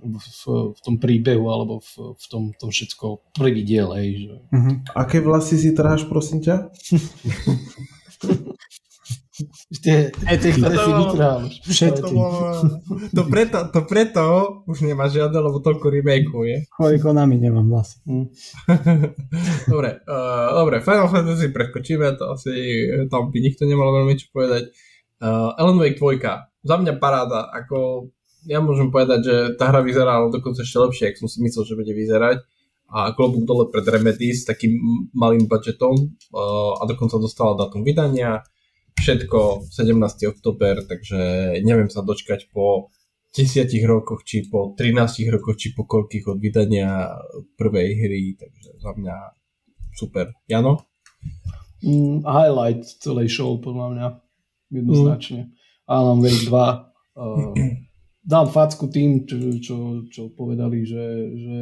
[0.02, 3.96] v, v tom príbehu alebo v, v tom, tom všetko prvý diel.
[3.96, 4.34] Hej, že...
[4.52, 4.76] Uh-huh.
[4.94, 6.56] Aké vlasy si trháš, prosím ťa?
[9.84, 11.54] Tie, tie, ktoré si vytrávaš.
[11.68, 12.14] Všetky.
[12.16, 12.24] To,
[13.12, 14.24] to, preto, to preto
[14.64, 16.58] už nemá žiadne, lebo toľko remakeov je.
[16.72, 18.00] Kvôli Konami nemám vlasy.
[18.08, 18.32] Hm.
[19.76, 22.54] dobre, uh, dobre, Final Fantasy preskočíme, to asi
[23.12, 24.72] tam by nikto nemal veľmi čo povedať.
[25.20, 26.16] Uh, Alan Wake 2,
[26.64, 28.08] za mňa paráda, ako
[28.46, 31.80] ja môžem povedať, že tá hra vyzerala dokonca ešte lepšie, ako som si myslel, že
[31.80, 32.38] bude vyzerať.
[32.86, 34.78] A klobúk dole pred Remedy s takým
[35.18, 38.46] malým budžetom uh, a dokonca dostala datum vydania.
[38.96, 40.32] Všetko 17.
[40.32, 41.20] oktober, takže
[41.66, 42.94] neviem sa dočkať po
[43.34, 47.20] 10 rokoch, či po 13 rokoch, či po koľkých od vydania
[47.60, 49.16] prvej hry, takže za mňa
[49.98, 50.32] super.
[50.48, 50.88] Jano?
[51.84, 54.08] Mm, highlight celej show, podľa mňa,
[54.72, 55.42] jednoznačne.
[55.52, 56.86] Mm Alan Wake 2.
[57.16, 57.54] Uh,
[58.26, 59.78] dám facku tým, čo, čo,
[60.10, 61.06] čo povedali, že,
[61.38, 61.58] že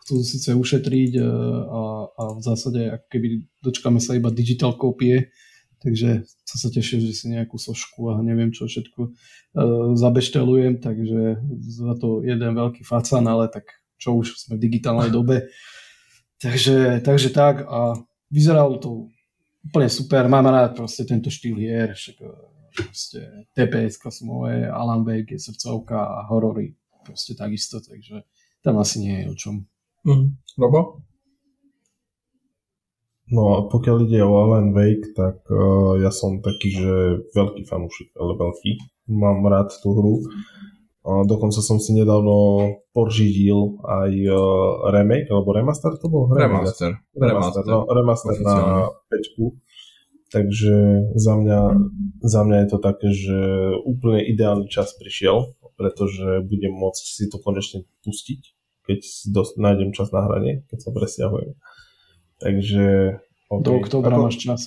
[0.00, 1.26] chcú síce ušetriť uh,
[1.68, 3.26] a, a v zásade ako keby
[3.60, 5.28] dočkáme sa iba digital kópie,
[5.84, 11.42] takže sa sa teším, že si nejakú sošku a neviem čo všetko uh, zabeštelujem, takže
[11.60, 13.68] za to jeden veľký facan, ale tak
[14.00, 15.46] čo už sme v digitálnej dobe.
[16.36, 17.96] Takže, takže tak a
[18.28, 19.08] vyzeralo to
[19.64, 22.28] úplne super, mám rád proste tento štýl hier, však e,
[22.76, 28.22] proste TPS moje, Alan Wake je srdcovka a horory proste takisto, takže
[28.62, 29.54] tam asi nie je o čom.
[30.06, 30.38] Mm.
[30.58, 31.06] Robo?
[33.26, 38.14] No a pokiaľ ide o Alan Wake, tak uh, ja som taký, že veľký fanúšik,
[38.14, 38.70] ale veľký.
[39.10, 40.14] Mám rád tú hru.
[41.06, 46.30] Uh, dokonca som si nedávno poržidil aj uh, remake, alebo remaster to bol?
[46.30, 47.02] Remaster.
[47.14, 48.56] Remaster, remaster, no, remaster na
[49.10, 49.38] 5
[50.36, 50.74] Takže
[51.16, 51.60] za mňa,
[52.20, 53.38] za mňa je to také, že
[53.88, 58.40] úplne ideálny čas prišiel, pretože budem môcť si to konečne pustiť,
[58.84, 61.56] keď si dosť, nájdem čas na hranie, keď sa presťahujem.
[62.36, 62.84] Takže...
[63.48, 63.64] Okay.
[63.64, 64.28] Do oktobra Ako...
[64.28, 64.60] máš čas.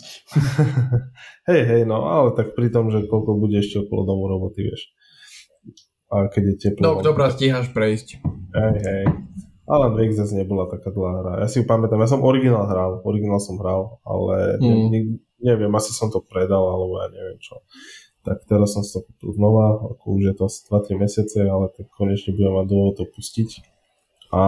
[1.53, 4.89] hej, hej, no ale tak pri tom, že koľko bude ešte okolo domu roboty, vieš.
[6.09, 6.81] A keď je teplo...
[6.81, 8.25] Do oktobra stíhaš prejsť.
[8.57, 9.05] Hej, hej.
[9.69, 11.33] Alan Wake zase nebola taká dlhá hra.
[11.45, 14.85] Ja si ju pamätám, ja som originál hral, originál som hral, ale mm.
[14.89, 14.99] ne,
[15.39, 17.63] neviem, asi som to predal, alebo ja neviem čo.
[18.27, 21.87] Tak teraz som to kúpil znova, ako už je to asi 2-3 mesiace, ale tak
[21.95, 23.49] konečne budem mať dôvod to pustiť.
[24.29, 24.41] A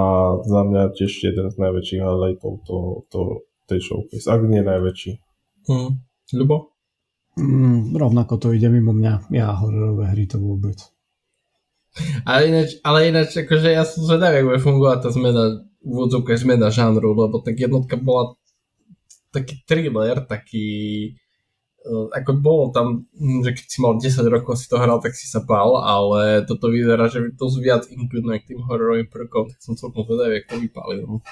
[0.45, 3.19] za mňa tiež jeden z najväčších highlightov to, to,
[3.65, 5.11] tej showcase, ak nie najväčší.
[5.71, 6.03] Hmm.
[6.35, 6.71] Ľubo?
[7.39, 9.31] Mm, rovnako to ide mimo mňa.
[9.31, 10.77] Ja hororové hry to vôbec.
[12.23, 15.43] Ale ináč, ale ináč akože ja som zvedavý, ako bude fungovať tá zmena,
[15.81, 18.35] v úvodzovke zmena žánru, lebo tak jednotka bola
[19.31, 20.67] taký thriller, taký
[21.87, 25.17] uh, ako bolo tam, hm, že keď si mal 10 rokov si to hral, tak
[25.17, 29.59] si sa bál, ale toto vyzerá, že to viac inklinuje k tým hororovým prvkom, tak
[29.63, 30.95] som celkom zvedavý, ako to vypáli.
[31.01, 31.23] No.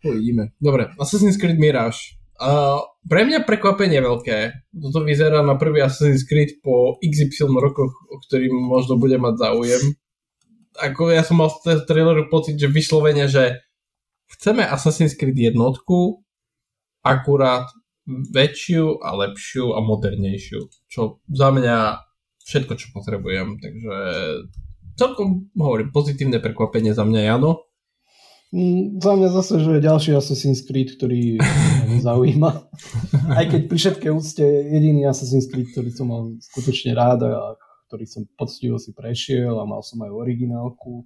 [0.00, 0.56] Uvidíme.
[0.56, 2.16] Dobre, Assassin's Creed Mirage.
[2.40, 4.72] Uh, pre mňa prekvapenie veľké.
[4.72, 9.82] Toto vyzerá na prvý Assassin's Creed po XY rokoch, o ktorým možno bude mať záujem.
[10.80, 13.60] Ako ja som mal z traileru pocit, že vyslovene, že
[14.32, 16.24] chceme Assassin's Creed jednotku,
[17.00, 17.68] akurát
[18.08, 20.60] väčšiu a lepšiu a modernejšiu.
[20.90, 22.00] Čo za mňa
[22.44, 23.60] všetko, čo potrebujem.
[23.60, 23.96] Takže
[24.98, 27.70] celkom hovorím, pozitívne prekvapenie za mňa, Jano.
[28.50, 31.38] Mm, za mňa zase, že je ďalší Assassin's Creed, ktorý
[31.86, 32.50] ma zaujíma.
[33.38, 37.54] Aj keď pri všetkej úcte jediný Assassin's Creed, ktorý som mal skutočne rád a
[37.86, 41.02] ktorý som poctivo si prešiel a mal som aj originálku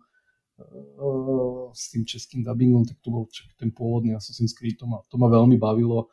[1.74, 3.26] s tým českým dubbingom, tak to bol
[3.58, 6.10] ten pôvodný Assassin's Creed, to ma, to ma veľmi bavilo.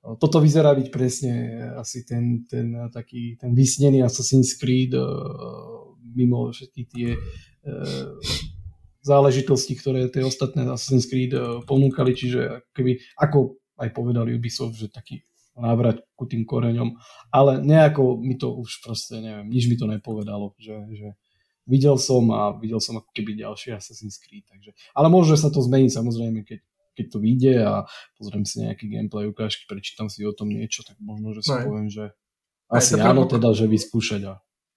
[0.00, 1.32] Toto vyzerá byť presne
[1.76, 4.96] asi ten, ten taký ten vysnený Assassin's Creed
[6.12, 7.16] mimo všetky tie
[9.00, 11.32] záležitosti, ktoré tie ostatné Assassin's Creed
[11.64, 15.24] ponúkali, čiže keby, ako aj povedali Ubisoft, že taký
[15.60, 16.96] návrat ku tým koreňom,
[17.32, 21.08] ale nejako mi to už proste, neviem, nič mi to nepovedalo, že, že
[21.68, 24.46] videl som a videl som ako keby ďalší Assassin's Creed.
[24.48, 26.60] Takže, ale môže sa to zmeniť samozrejme, keď,
[26.96, 27.74] keď to vyjde a
[28.16, 31.64] pozriem si nejaký gameplay ukážky, prečítam si o tom niečo, tak možno, že si Aj.
[31.64, 32.14] poviem, že
[32.70, 34.20] asi áno predpokladám, teda, že vyskúšať.
[34.30, 34.34] A...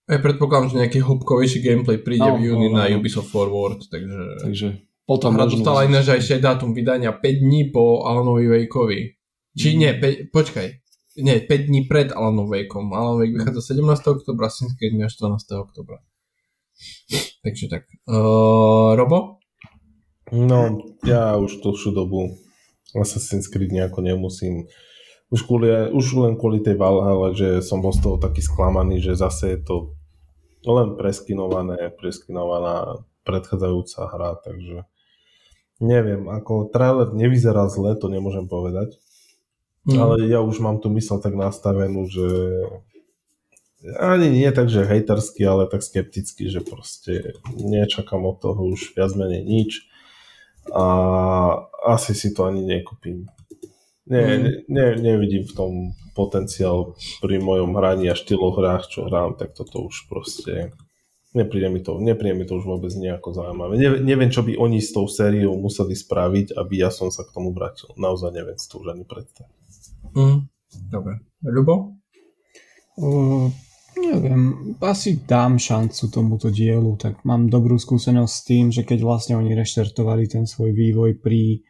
[0.10, 3.86] Ja predpokladám, že nejaký hĺbkovejší gameplay príde no, v júni no, no, na Ubisoft Forward,
[3.88, 4.22] takže...
[4.42, 4.70] Takže
[5.04, 9.20] potom Hra dostala ináč aj ešte dátum vydania 5 dní po Alanovi Wakeovi.
[9.52, 9.78] Či mm.
[9.78, 10.68] nie, 5, počkaj,
[11.22, 12.90] nie, 5 dní pred Alanom Wakeom.
[12.96, 14.08] Alan Wake vychádza 17.
[14.08, 15.62] oktobra, Creed 14.
[15.62, 16.02] oktobra.
[17.44, 17.84] Takže tak.
[18.08, 19.44] Uh, Robo?
[20.34, 22.34] No, ja už dlhšiu dobu
[22.98, 24.66] Assassin's Creed nejako nemusím.
[25.34, 29.18] Už, kvôli, už len kvôli tej Valhalla, že som bol z toho taký sklamaný, že
[29.18, 29.76] zase je to
[30.66, 34.88] len preskinované, preskinovaná predchádzajúca hra, takže
[35.82, 38.96] neviem, ako trailer nevyzeral zle, to nemôžem povedať,
[39.90, 39.98] mm.
[40.00, 42.28] ale ja už mám tu mysel tak nastavenú, že
[44.00, 49.12] ani nie tak, že hejtersky, ale tak skepticky, že proste nečakám od toho už viac
[49.16, 49.72] menej nič
[50.72, 50.86] a
[51.84, 53.28] asi si to ani nekúpim.
[54.08, 54.68] Nie, mm.
[54.68, 55.72] ne, nevidím v tom
[56.16, 60.76] potenciál pri mojom hraní a štýloch hrách, čo hrám, tak toto už proste
[61.34, 63.80] nepríde mi to, nepríde mi to už vôbec nejako zaujímavé.
[63.80, 67.34] Ne, neviem, čo by oni s tou sériou museli spraviť, aby ja som sa k
[67.34, 67.92] tomu vrátil.
[67.96, 69.56] Naozaj neviem si to už ani predstaviť.
[70.14, 70.40] Mm.
[70.92, 71.14] Dobre.
[71.42, 71.96] Ľubo?
[72.94, 73.50] Uh,
[74.04, 79.40] Neviem, asi dám šancu tomuto dielu, tak mám dobrú skúsenosť s tým, že keď vlastne
[79.40, 81.64] oni reštartovali ten svoj vývoj pri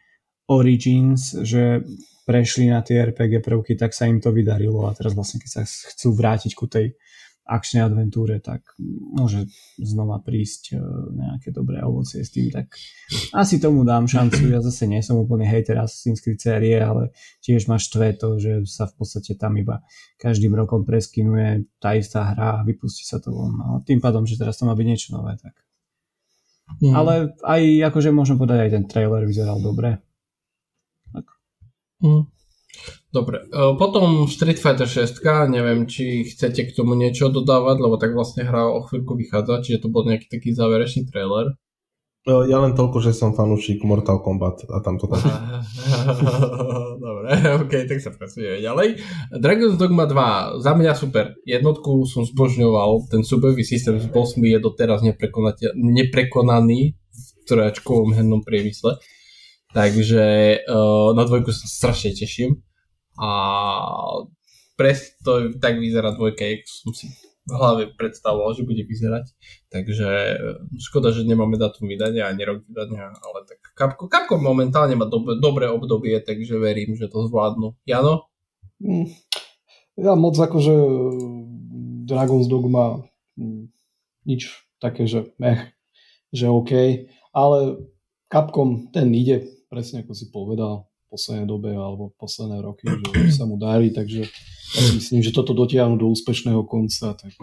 [0.50, 1.86] Origins, že
[2.26, 5.62] prešli na tie RPG prvky, tak sa im to vydarilo a teraz vlastne keď sa
[5.64, 6.96] chcú vrátiť ku tej
[7.44, 8.64] akčnej adventúre, tak
[9.12, 10.80] môže znova prísť e,
[11.12, 12.72] nejaké dobré ovocie s tým, tak
[13.36, 14.48] asi tomu dám šancu.
[14.48, 17.12] Ja zase nie som úplne hejter Assassin's Creed série, ale
[17.44, 19.84] tiež máš štve to, že sa v podstate tam iba
[20.16, 23.60] každým rokom preskinuje tá istá hra a vypustí sa to von.
[23.60, 25.52] No, tým pádom, že teraz to má byť niečo nové, tak.
[26.80, 26.94] Mm.
[26.96, 27.12] Ale
[27.44, 30.00] aj akože môžem povedať, aj ten trailer vyzeral dobre.
[31.12, 31.28] Tak.
[32.00, 32.24] Mm.
[33.14, 38.10] Dobre, e, potom Street Fighter 6, neviem, či chcete k tomu niečo dodávať, lebo tak
[38.10, 41.54] vlastne hra o chvíľku vychádza, čiže to bol nejaký taký záverečný trailer.
[42.26, 45.22] E, ja len toľko, že som fanúšik Mortal Kombat a tam to tak.
[47.06, 48.98] Dobre, ok, tak sa presunieme ďalej.
[49.30, 51.38] Dragon's Dogma 2, za mňa super.
[51.46, 55.06] Jednotku som zbožňoval, ten súbojový systém s bossmi je doteraz
[55.78, 58.98] neprekonaný v trojačkovom hernom priemysle.
[59.70, 60.24] Takže
[60.66, 62.62] uh, na dvojku sa strašne teším
[63.18, 63.30] a
[64.74, 67.06] presto tak vyzerá dvojka, jak som si
[67.44, 69.28] v hlave predstavoval, že bude vyzerať.
[69.68, 70.36] Takže e,
[70.80, 75.36] škoda, že nemáme datum vydania ani rok vydania, ale tak Capcom, Capcom momentálne má dob-
[75.36, 77.76] dobré obdobie, takže verím, že to zvládnu.
[77.84, 78.32] Jano?
[78.80, 79.12] Mm,
[80.00, 80.72] ja moc akože
[82.08, 83.04] Dragon's Dogma
[83.36, 83.68] mm,
[84.24, 85.68] nič také, že mech,
[86.32, 86.72] že OK,
[87.36, 87.58] ale
[88.32, 93.54] Capcom ten ide, presne ako si povedal, poslednej dobe alebo posledné roky, že sa mu
[93.54, 94.26] darí, takže
[94.74, 97.38] ja si myslím, že toto dotiahnu do úspešného konca, takže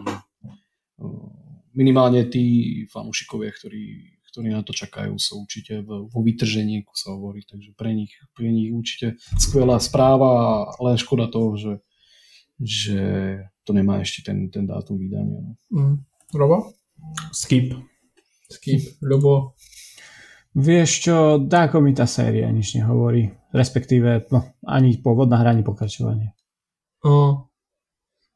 [1.72, 2.43] minimálne tí
[2.91, 3.84] fanúšikovia, ktorí,
[4.28, 8.51] ktorí na to čakajú, sú určite vo vytržení, ako sa hovorí, takže pre nich, pre
[8.51, 11.74] nich určite skvelá správa, len škoda toho, že,
[12.59, 13.01] že
[13.63, 15.39] to nemá ešte ten, ten dátum vydania.
[15.39, 15.51] No.
[15.72, 15.95] Mm.
[16.36, 16.76] Robo?
[17.32, 17.76] Skip.
[18.51, 18.99] Skip.
[18.99, 19.55] Ľubo?
[20.51, 23.32] Vieš čo, dáko mi tá séria nič nehovorí.
[23.51, 26.31] Respektíve, no, ani pôvodná hra, ani pokračovanie.
[27.03, 27.47] Uh,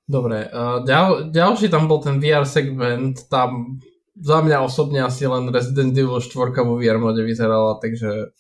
[0.04, 3.80] dobre, uh, ďal, ďalší tam bol ten VR segment, tam
[4.16, 8.32] za mňa osobne asi len Resident Evil 4 vo VR mode vyzerala, takže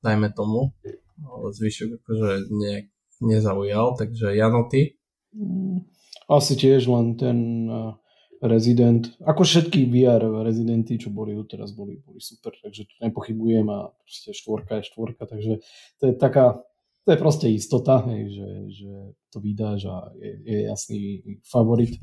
[0.00, 0.72] dajme tomu.
[1.20, 2.88] Ale zvyšok akože ne,
[3.20, 4.96] nezaujal, takže Jano, ty?
[5.36, 5.84] Mm,
[6.32, 7.99] asi tiež len ten uh,
[8.40, 13.92] Resident, ako všetky VR rezidenty, čo boli teraz boli, boli super, takže tu nepochybujem a
[13.92, 15.52] proste štvorka je štvorka, takže
[16.00, 16.64] to je taká,
[17.04, 18.48] to je proste istota, hej, že,
[18.80, 18.92] že
[19.28, 21.00] to vydáš a je, je jasný
[21.44, 22.00] favorit,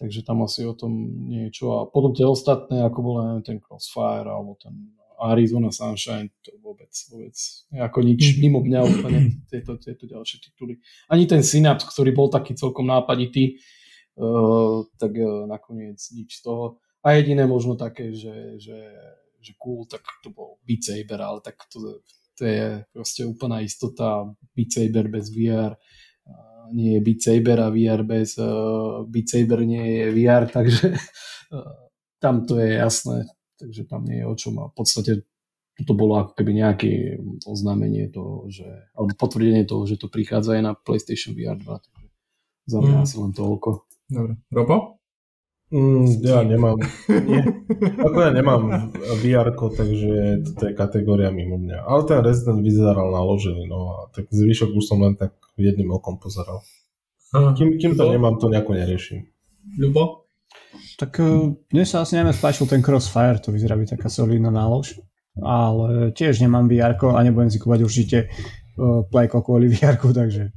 [0.00, 0.96] takže tam asi o tom
[1.28, 4.72] niečo a potom tie ostatné, ako bol ten Crossfire alebo ten
[5.20, 7.36] Arizona Sunshine, to vôbec, vôbec
[7.76, 8.40] ako nič mhm.
[8.40, 9.20] mimo mňa úplne
[9.52, 10.80] tieto, tieto ďalšie tituly.
[11.12, 13.60] Ani ten Synapse, ktorý bol taký celkom nápaditý,
[14.98, 16.78] tak uh, nakoniec nič z toho.
[17.04, 18.78] A jediné možno také, že, že,
[19.42, 22.00] že cool, tak to bol Beat Saber, ale tak to,
[22.38, 24.24] to je proste úplná istota.
[24.54, 29.66] Beat Saber bez VR uh, nie je Beat Saber a VR bez uh, Beat Saber
[29.66, 30.94] nie je VR, takže
[31.52, 31.76] uh,
[32.22, 33.28] tam to je jasné,
[33.60, 34.54] takže tam nie je o čom.
[34.62, 35.12] A v podstate
[35.82, 37.18] to bolo ako keby nejaké
[37.50, 41.66] oznámenie toho, že, alebo potvrdenie toho, že to prichádza aj na PlayStation VR 2.
[41.66, 42.06] Takže
[42.70, 43.04] za mňa mm.
[43.04, 43.70] asi len toľko.
[44.10, 44.36] Dobre.
[44.52, 45.00] Robo?
[45.72, 46.78] Mm, ja nemám.
[47.08, 47.42] Nie.
[48.06, 48.94] Ako ja nemám
[49.24, 51.82] vr takže to je kategória mimo mňa.
[51.82, 56.20] Ale ten Resident vyzeral naložený, no a tak zvyšok už som len tak jedným okom
[56.20, 56.62] pozeral.
[57.34, 59.26] Kým, kým to nemám, to nejako neriešim.
[59.74, 60.30] Ľubo?
[60.94, 65.02] Tak uh, mne sa asi najmä spáčil ten Crossfire, to vyzerá byť taká solidná nálož.
[65.34, 68.18] Ale tiež nemám vr a nebudem si kúpať určite
[68.78, 70.54] uh, Playko kvôli vr takže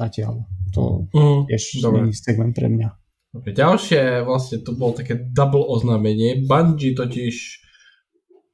[0.00, 2.88] zatiaľ to mm, tiež nie segment pre mňa.
[3.30, 6.42] Dobre, ďalšie vlastne to bolo také double oznámenie.
[6.48, 7.34] Bungie totiž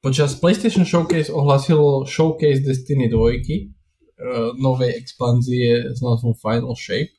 [0.03, 3.63] počas PlayStation Showcase ohlasilo Showcase Destiny 2 uh, e,
[4.61, 7.15] novej expanzie s názvom Final Shape.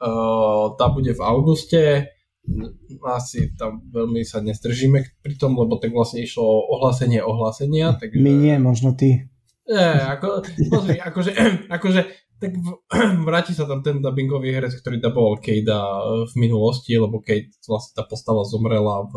[0.00, 2.10] Uh, tá bude v auguste
[3.04, 7.94] asi tam veľmi sa nestržíme pri tom, lebo tak vlastne išlo o ohlásenie ohlásenia.
[7.94, 8.18] Takže...
[8.18, 9.30] My nie, možno ty.
[9.70, 10.42] Nie, ako,
[10.72, 11.32] pozri, akože,
[11.76, 12.00] akože
[12.40, 12.56] tak
[13.28, 18.00] vráti sa tam ten dubbingový herec, ktorý duboval Kejda e, v minulosti, lebo Kate vlastne
[18.00, 19.14] tá postava zomrela v,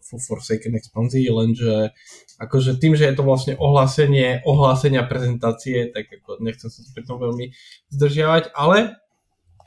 [0.00, 1.92] v Forsaken expanzii, lenže
[2.40, 7.20] akože tým, že je to vlastne ohlásenie, ohlásenia prezentácie, tak ako nechcem sa pri tom
[7.20, 7.52] veľmi
[7.92, 8.96] zdržiavať, ale...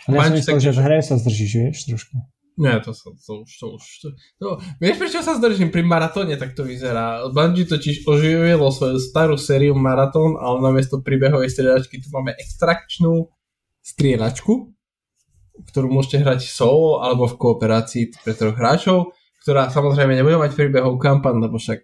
[0.09, 2.19] Ja som myslel, že v hre sa zdržíš, vieš, trošku.
[2.55, 4.07] Nie, to, sa, to už, to už, to,
[4.39, 4.47] to,
[4.79, 5.75] vieš prečo sa zdržím?
[5.75, 7.27] Pri maratóne tak to vyzerá.
[7.27, 13.27] Bungie totiž oživilo svoju starú sériu Maratón, ale namiesto príbehovej striedačky tu máme extrakčnú
[13.83, 14.71] striedačku,
[15.67, 19.11] ktorú môžete hrať solo alebo v kooperácii pre troch hráčov,
[19.43, 21.83] ktorá samozrejme nebude mať príbehovú kampaň, lebo však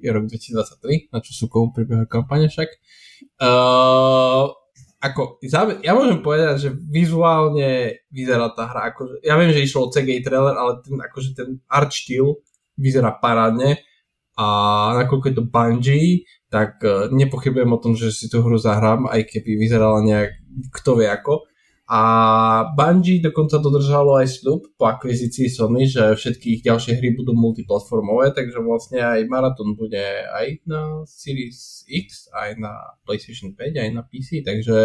[0.00, 2.68] je rok 2023, na čo sú komu príbehové kampane však.
[3.40, 4.52] Uh,
[5.00, 5.40] ako,
[5.80, 10.20] ja môžem povedať, že vizuálne vyzerá tá hra, akože, ja viem, že išlo o CGI
[10.20, 12.36] trailer, ale ten, akože ten art štýl
[12.76, 13.80] vyzerá parádne
[14.36, 14.46] a
[15.00, 19.24] nakoľko je to Bungie, tak uh, nepochybujem o tom, že si tú hru zahrám, aj
[19.28, 20.36] keby vyzerala nejak
[20.80, 21.49] kto vie ako.
[21.90, 27.34] A Bungie dokonca dodržalo aj sľub po akvizícii Sony, že všetky ich ďalšie hry budú
[27.34, 29.98] multiplatformové, takže vlastne aj Marathon bude
[30.30, 34.78] aj na Series X, aj na PlayStation 5, aj na PC, takže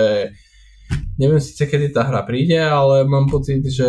[1.22, 3.86] neviem síce kedy tá hra príde, ale mám pocit, že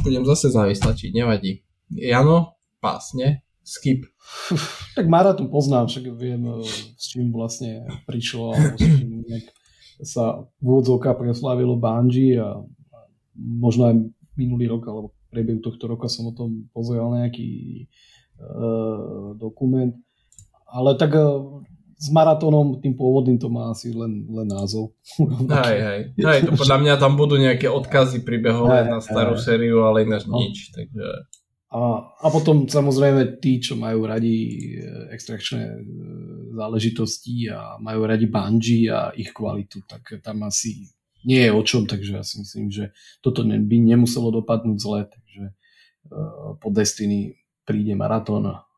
[0.00, 1.60] budem zase závislačiť, nevadí.
[1.92, 3.44] Jano, pás, ne?
[3.60, 4.08] Skip.
[4.96, 6.64] Tak Marathon poznám, však viem,
[6.96, 9.44] s čím vlastne prišlo, alebo s čím nejak
[10.02, 12.58] sa v úvodzovkách preslavilo Bungie a,
[13.36, 13.94] možno aj
[14.34, 17.84] minulý rok alebo priebehu tohto roka som o tom pozeral nejaký
[18.38, 19.90] uh, dokument.
[20.70, 21.62] Ale tak uh,
[21.98, 24.94] s maratónom, tým pôvodným to má asi len, len názov.
[25.66, 26.00] Hej, hej.
[26.20, 30.38] hej, to podľa mňa tam budú nejaké odkazy príbehové na starú sériu, ale ináč no.
[30.38, 30.74] nič.
[30.74, 31.06] Takže...
[31.74, 34.36] A, a potom samozrejme tí, čo majú radi
[34.78, 35.82] e, extrakčné
[36.54, 40.86] záležitosti a majú radi Bungie a ich kvalitu, tak tam asi
[41.24, 42.92] nie je o čom, takže ja si myslím, že
[43.24, 45.42] toto by nemuselo dopadnúť zle, takže
[46.12, 48.68] uh, po Destiny príde maratón a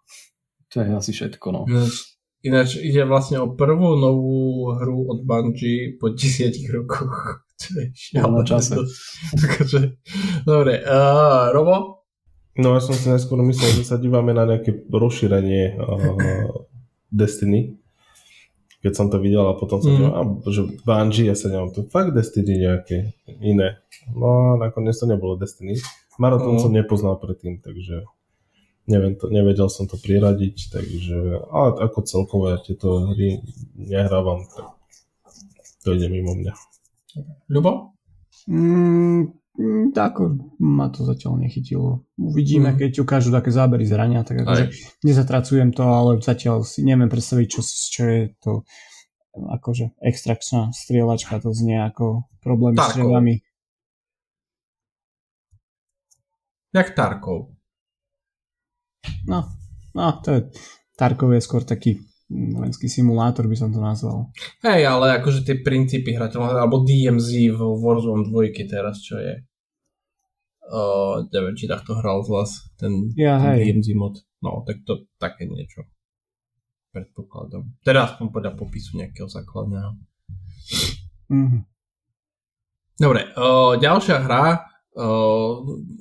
[0.71, 1.47] to je asi všetko.
[1.51, 1.61] No.
[2.47, 7.43] Ináč ide vlastne o prvú novú hru od Bungie po desiatich rokoch.
[7.61, 8.45] Čo je šialené.
[8.47, 8.77] Čase.
[10.51, 11.96] dobre, uh, Robo?
[12.57, 16.65] No ja som si najskôr myslel, že sa dívame na nejaké rozšírenie uh,
[17.13, 17.77] Destiny,
[18.81, 19.99] keď som to videl a potom som mm.
[20.01, 20.13] Videl,
[20.53, 23.13] že Bungie, ja sa neviem, to fakt Destiny nejaké
[23.45, 23.83] iné.
[24.15, 25.77] No a nakoniec to nebolo Destiny.
[26.17, 26.63] Marathon mm.
[26.65, 28.09] som nepoznal predtým, takže
[28.89, 31.17] neviem to, nevedel som to priradiť, takže
[31.51, 33.43] ale ako celkové ja tieto hry
[33.77, 34.73] nehrávam, tak
[35.85, 36.55] to ide mimo mňa.
[37.51, 37.93] Ľubo?
[38.47, 39.35] Mm,
[39.97, 42.05] ako ma to zatiaľ nechytilo.
[42.21, 42.77] Uvidíme, mm.
[42.77, 47.61] keď ukážu také zábery zrania, tak akože nezatracujem to, ale zatiaľ si neviem predstaviť, čo,
[47.65, 48.53] čo je to
[49.37, 53.35] akože extrakčná strieľačka, to znie ako problém s strieľami.
[56.73, 57.57] Jak Tarkov.
[59.25, 59.49] No,
[59.97, 60.41] no, to je
[60.97, 64.35] Tarkov je skôr taký vojenský simulátor by som to nazval.
[64.67, 69.47] Hej, ale akože tie princípy hrateľné, alebo DMZ v Warzone 2 teraz, čo je.
[70.67, 73.71] Uh, neviem, či takto hral z vás ten, ja, ten hej.
[73.71, 74.15] DMZ mod.
[74.43, 75.87] No, tak to také niečo.
[76.91, 77.79] Predpokladom.
[77.87, 79.95] Teda aspoň podľa popisu nejakého základného.
[81.31, 81.63] Mm-hmm.
[82.99, 84.67] Dobre, uh, ďalšia hra,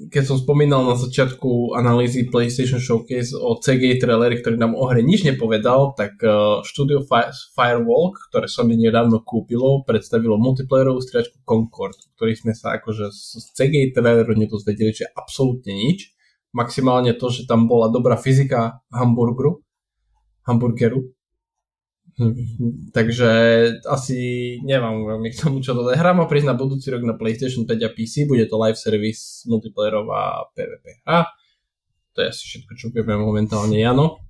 [0.08, 5.04] keď som spomínal na začiatku analýzy PlayStation Showcase o CG traileri, ktorý nám o hre
[5.04, 6.16] nič nepovedal, tak
[6.64, 7.04] štúdio
[7.60, 13.91] Firewalk, ktoré mi nedávno kúpilo, predstavilo multiplayerovú striačku Concord, ktorý sme sa akože z CG
[13.91, 16.16] traileru nedozvedeli, že absolútne nič.
[16.56, 19.60] Maximálne to, že tam bola dobrá fyzika hamburgeru,
[20.48, 21.12] hamburgeru,
[22.95, 23.32] Takže
[23.91, 24.18] asi
[24.63, 25.99] nemám veľmi k tomu čo dodať.
[25.99, 29.43] Hra má prísť na budúci rok na PlayStation 5 a PC, bude to live service
[29.51, 31.28] multiplayerová PvP hra.
[32.16, 34.24] To je asi všetko, čo vieme momentálne, Jano.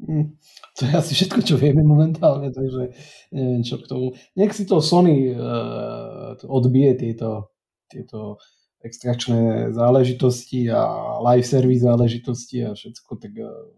[0.00, 0.36] Mm,
[0.76, 2.96] to je asi všetko, čo vieme momentálne, takže
[3.32, 4.16] neviem čo k tomu.
[4.36, 7.52] Nech si to Sony uh, odbije tieto,
[7.88, 8.40] tieto
[8.80, 10.84] extrakčné záležitosti a
[11.20, 13.72] live service záležitosti a všetko, tak uh,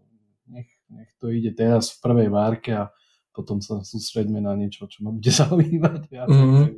[0.47, 2.91] nech, nech to ide teraz v prvej várke a
[3.33, 6.11] potom sa sústreďme na niečo, čo ma bude zaujímať.
[6.11, 6.69] Mm-hmm.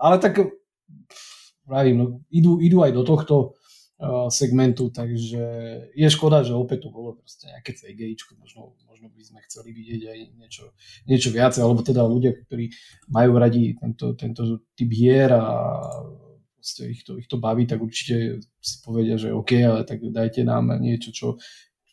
[0.00, 0.40] Ale tak
[1.70, 3.34] pravím, no, idú, idú aj do tohto
[4.02, 5.42] uh, segmentu, takže
[5.94, 10.02] je škoda, že opäť to bolo proste nejaké CGI, možno, možno by sme chceli vidieť
[10.10, 10.64] aj niečo,
[11.06, 12.74] niečo viacej, alebo teda ľudia, ktorí
[13.06, 15.46] majú radi tento, tento typ hier a
[16.60, 20.44] proste ich to, ich to baví, tak určite si povedia, že OK, ale tak dajte
[20.44, 21.28] nám niečo, čo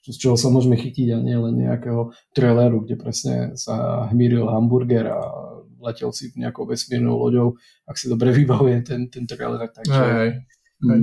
[0.07, 5.11] z čoho sa môžeme chytiť a nie len nejakého traileru, kde presne sa hmíril hamburger
[5.11, 5.19] a
[5.83, 10.29] letel si nejakou vesmírnou loďou, ak si dobre vybavuje ten, ten trailer, takže aj,
[10.87, 10.99] aj.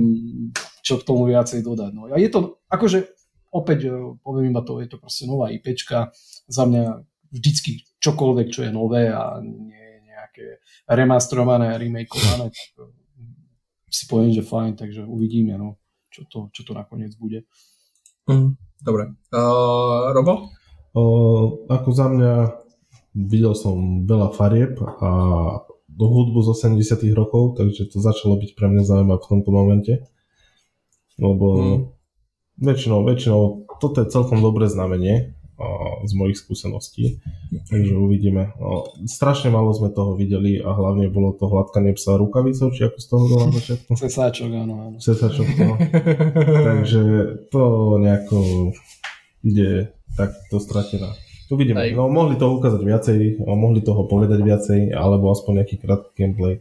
[0.81, 1.91] čo k tomu viacej dodať.
[1.93, 2.09] No.
[2.09, 3.15] A je to, akože
[3.55, 3.89] opäť e,
[4.19, 6.11] poviem iba to, je to proste nová IPčka,
[6.51, 10.45] za mňa vždycky čokoľvek, čo je nové a nie je nejaké
[10.91, 12.91] remastrované, remakeované, tak e,
[13.87, 15.79] si poviem, že fajn, takže uvidíme, no,
[16.11, 17.47] čo, to, čo to nakoniec bude.
[18.27, 18.59] Mm.
[18.81, 19.15] Dobre.
[19.31, 20.51] Uh, Robo?
[20.95, 22.33] Uh, ako za mňa
[23.15, 25.11] videl som veľa farieb a
[25.95, 29.93] do hudbu z 80 rokov, takže to začalo byť pre mňa zaujímavé v tomto momente.
[31.15, 31.79] Lebo hmm.
[32.59, 33.41] väčšinou, väčšinou
[33.79, 35.34] toto je celkom dobré znamenie,
[36.03, 37.23] z mojich skúseností.
[37.71, 38.51] Takže uvidíme.
[39.07, 43.07] Strašne málo sme toho videli a hlavne bolo to hladkanie psa rukavicou, či ako z
[43.07, 43.89] toho bolo na začiatku?
[43.95, 44.75] Cesáčok, áno.
[44.91, 44.97] áno.
[44.99, 45.73] Cesáčok, no.
[46.67, 47.03] Takže
[47.55, 47.63] to
[48.03, 48.39] nejako
[49.47, 51.15] ide takto stratená.
[51.47, 51.93] Uvidíme.
[51.93, 56.59] No, mohli to ukázať viacej, mohli toho povedať viacej, alebo aspoň nejaký krátky gameplay.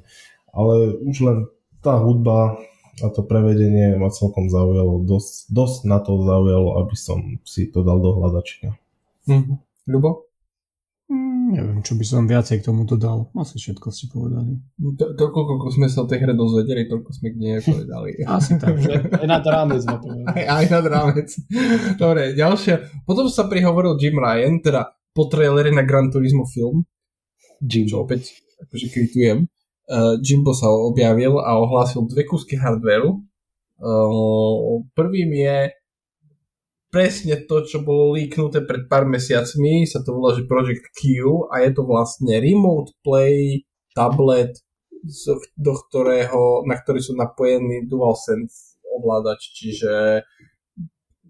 [0.52, 1.38] Ale už len
[1.80, 2.60] tá hudba
[3.02, 5.02] a to prevedenie ma celkom zaujalo.
[5.02, 8.78] Dosť, dosť na to zaujalo, aby som si to dal do hľadačka.
[9.28, 9.56] Mm-hmm.
[9.88, 10.10] Ľubo?
[11.04, 13.28] Mm, neviem, čo by som viacej k tomu dodal.
[13.36, 14.56] Asi všetko ste povedali.
[14.96, 18.10] To, to koľko sme sa o tej hre dozvedeli, toľko sme k nej povedali.
[18.36, 18.80] Asi tak.
[19.20, 21.28] aj nad rámec sme Aj, aj nad rámec.
[22.02, 23.04] Dobre, ďalšia.
[23.04, 26.88] Potom sa prihovoril Jim Ryan, teda po traileri na Gran Turismo film.
[27.60, 27.84] Jim.
[27.84, 28.32] Čo opäť
[28.64, 29.44] akože kvitujem.
[29.84, 33.20] Uh, Jimbo sa objavil a ohlásil dve kúsky hardwareu.
[33.76, 35.56] Uh, prvým je
[36.94, 41.02] presne to, čo bolo líknuté pred pár mesiacmi, sa to volá, že Project Q
[41.50, 43.66] a je to vlastne remote play
[43.98, 44.54] tablet,
[45.58, 50.22] do ktorého, na ktorý sú napojení DualSense ovládač, čiže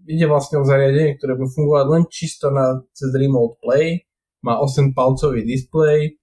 [0.05, 4.05] ide vlastne o zariadenie, ktoré bude fungovať len čisto na, cez remote play,
[4.45, 6.13] má 8 palcový display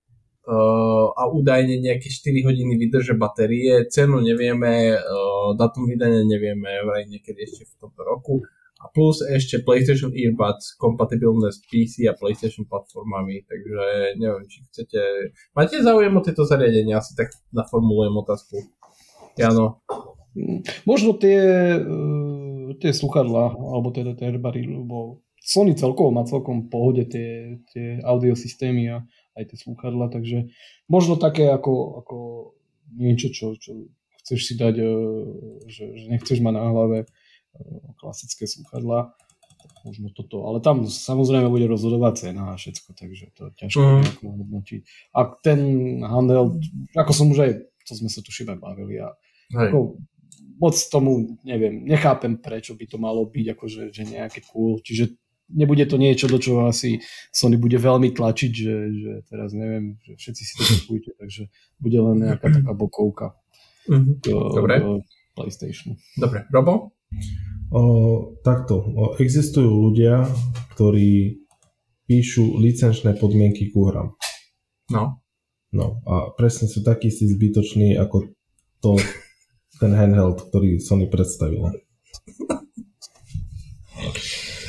[0.47, 7.11] uh, a údajne nejaké 4 hodiny vydrže batérie, cenu nevieme, uh, datum vydania nevieme, vraj
[7.11, 8.39] niekedy ešte v tomto roku
[8.83, 13.83] a plus ešte PlayStation Earbuds kompatibilné s PC a PlayStation platformami, takže
[14.19, 15.31] neviem, či chcete...
[15.55, 16.99] Máte záujem o tieto zariadenia?
[16.99, 18.59] Asi tak naformulujem otázku.
[19.39, 19.79] Jano.
[20.83, 27.07] Možno tie, uh, tie sluchadla, alebo teda tie earbary, lebo Sony celkovo má celkom pohode
[27.07, 29.07] tie, tie audiosystémy a
[29.39, 30.51] aj tie sluchadla, takže
[30.91, 32.19] možno také ako, ako
[32.99, 33.91] niečo, čo, čo
[34.23, 35.23] chceš si dať, uh,
[35.71, 37.07] že, že nechceš mať na hlave Eh,
[38.01, 39.15] klasické sluchadla,
[39.83, 44.01] možno toto, ale tam samozrejme bude rozhodovať cena a všetko, takže to je ťažko mm.
[44.03, 44.81] nejako hodnotiť.
[45.15, 45.61] A ten
[46.07, 46.59] handel,
[46.95, 47.53] ako som už aj,
[47.87, 49.15] to sme sa tu šiba bavili a
[49.53, 49.99] ako,
[50.63, 55.19] moc tomu, neviem, nechápem, prečo by to malo byť akože že nejaké cool, čiže
[55.53, 57.03] nebude to niečo, do čoho asi
[57.35, 61.51] Sony bude veľmi tlačiť, že, že teraz neviem, že všetci si to kupujte, takže
[61.83, 63.37] bude len nejaká taká bokovka
[63.91, 64.15] mm-hmm.
[64.23, 64.75] do, Dobre.
[64.81, 64.91] do
[65.35, 65.99] PlayStationu.
[66.17, 66.95] Dobre, Robo?
[67.73, 67.83] O,
[68.45, 70.29] takto, o, existujú ľudia,
[70.77, 71.41] ktorí
[72.05, 74.13] píšu licenčné podmienky ku hram.
[74.93, 75.25] No.
[75.73, 78.29] No a presne sú takí si zbytoční ako
[78.85, 79.01] to,
[79.81, 81.73] ten handheld, ktorý Sony predstavilo.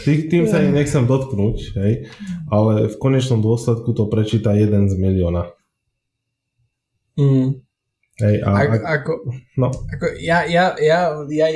[0.04, 1.94] Tý, tým sa nechcem dotknúť, hej,
[2.52, 5.48] ale v konečnom dôsledku to prečíta jeden z milióna.
[7.20, 7.64] Mm.
[8.20, 9.12] Hej, a, ako, ako,
[9.58, 9.68] no.
[9.72, 11.48] ako ja, ja, ja, ja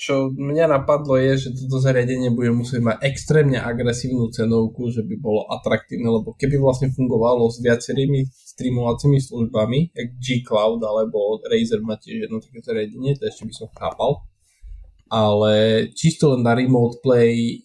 [0.00, 5.20] čo mňa napadlo je, že toto zariadenie bude musieť mať extrémne agresívnu cenovku, že by
[5.20, 12.00] bolo atraktívne, lebo keby vlastne fungovalo s viacerými streamovacími službami, jak G-Cloud alebo Razer má
[12.00, 14.24] tiež jedno také zariadenie, to ešte by som chápal,
[15.12, 15.52] ale
[15.92, 17.60] čisto len na remote play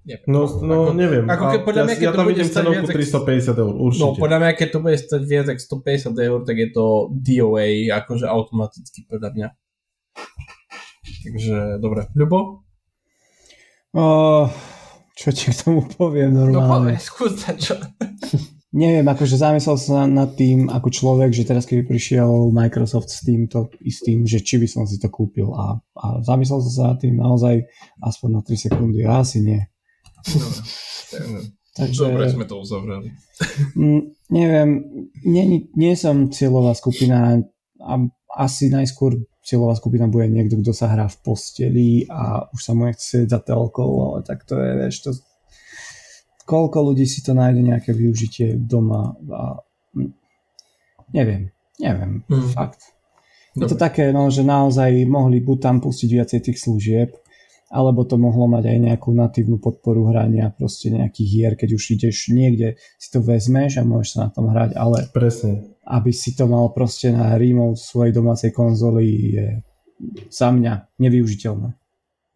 [0.00, 0.26] Neviem.
[0.32, 1.24] No, no ako, neviem.
[1.28, 2.84] Ako keď, podľa mňa, keď ja, to bude stať viac...
[2.88, 4.02] 350 eur, určite.
[4.02, 7.68] No, podľa mňa, keď to bude stať viac ako 150 eur, tak je to DOA,
[8.00, 9.48] akože automaticky, podľa mňa.
[11.20, 12.08] Takže, dobre.
[12.16, 12.38] Ľubo?
[13.92, 14.48] Uh,
[15.18, 16.96] čo ti k tomu poviem normálne?
[16.96, 17.76] No povedz, čo.
[18.70, 23.66] Neviem, akože zamyslel sa nad tým ako človek, že teraz keby prišiel Microsoft s týmto
[23.82, 26.84] i s tým, že či by som si to kúpil a, a zamyslel som sa
[26.94, 27.66] nad tým naozaj
[27.98, 29.60] aspoň na 3 sekundy, asi nie.
[30.26, 31.40] Dobre.
[31.70, 33.08] Takže, Dobre sme to uzavreli.
[33.78, 34.70] M, neviem,
[35.22, 37.38] nie, nie som cieľová skupina
[37.80, 37.92] a
[38.36, 42.86] asi najskôr cieľová skupina bude niekto, kto sa hrá v posteli a už sa mu
[42.86, 45.10] nechce za telkou, ale tak to je, vieš, to
[46.44, 49.62] koľko ľudí si to nájde nejaké využitie doma a
[51.14, 52.50] neviem, neviem, mm.
[52.58, 52.90] fakt.
[53.54, 53.66] Dobre.
[53.66, 57.10] Je to také, no, že naozaj mohli buď tam pustiť viacej tých služieb,
[57.70, 62.34] alebo to mohlo mať aj nejakú natívnu podporu hrania proste nejakých hier, keď už ideš
[62.34, 65.78] niekde, si to vezmeš a môžeš sa na tom hrať, ale Presne.
[65.86, 69.46] aby si to mal proste na remote svojej domácej konzoli je
[70.34, 71.70] za mňa nevyužiteľné.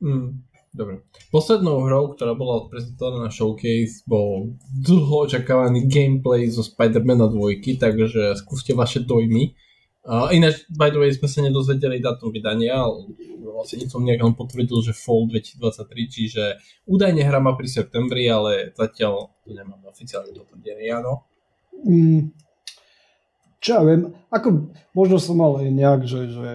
[0.04, 1.02] Mm, dobre.
[1.34, 8.38] Poslednou hrou, ktorá bola prezentovaná na Showcase, bol dlho očakávaný gameplay zo Spider-Mana 2, takže
[8.38, 9.56] skúste vaše dojmy.
[10.04, 13.08] Uh, ináč, by the way, sme sa nedozvedeli datum vydania, ale
[13.40, 16.42] vlastne som nejak len potvrdil, že Fall 2023, čiže
[16.84, 21.24] údajne hra má pri septembri, ale zatiaľ to nemám oficiálne potvrdené, áno.
[21.88, 22.36] Mm,
[23.64, 26.50] čo ja viem, ako možno som mal aj nejak, že, že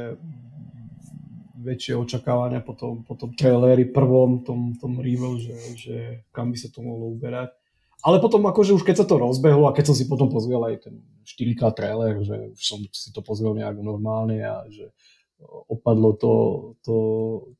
[1.59, 5.95] väčšie očakávania po tom, po tom traileri prvom, tom, tom review, že, že
[6.31, 7.51] kam by sa to mohlo uberať.
[7.99, 10.87] Ale potom akože už keď sa to rozbehlo a keď som si potom pozrel aj
[10.87, 14.87] ten 4K trailer, že už som si to pozrel nejak normálne a že
[15.67, 16.33] opadlo to,
[16.83, 16.95] to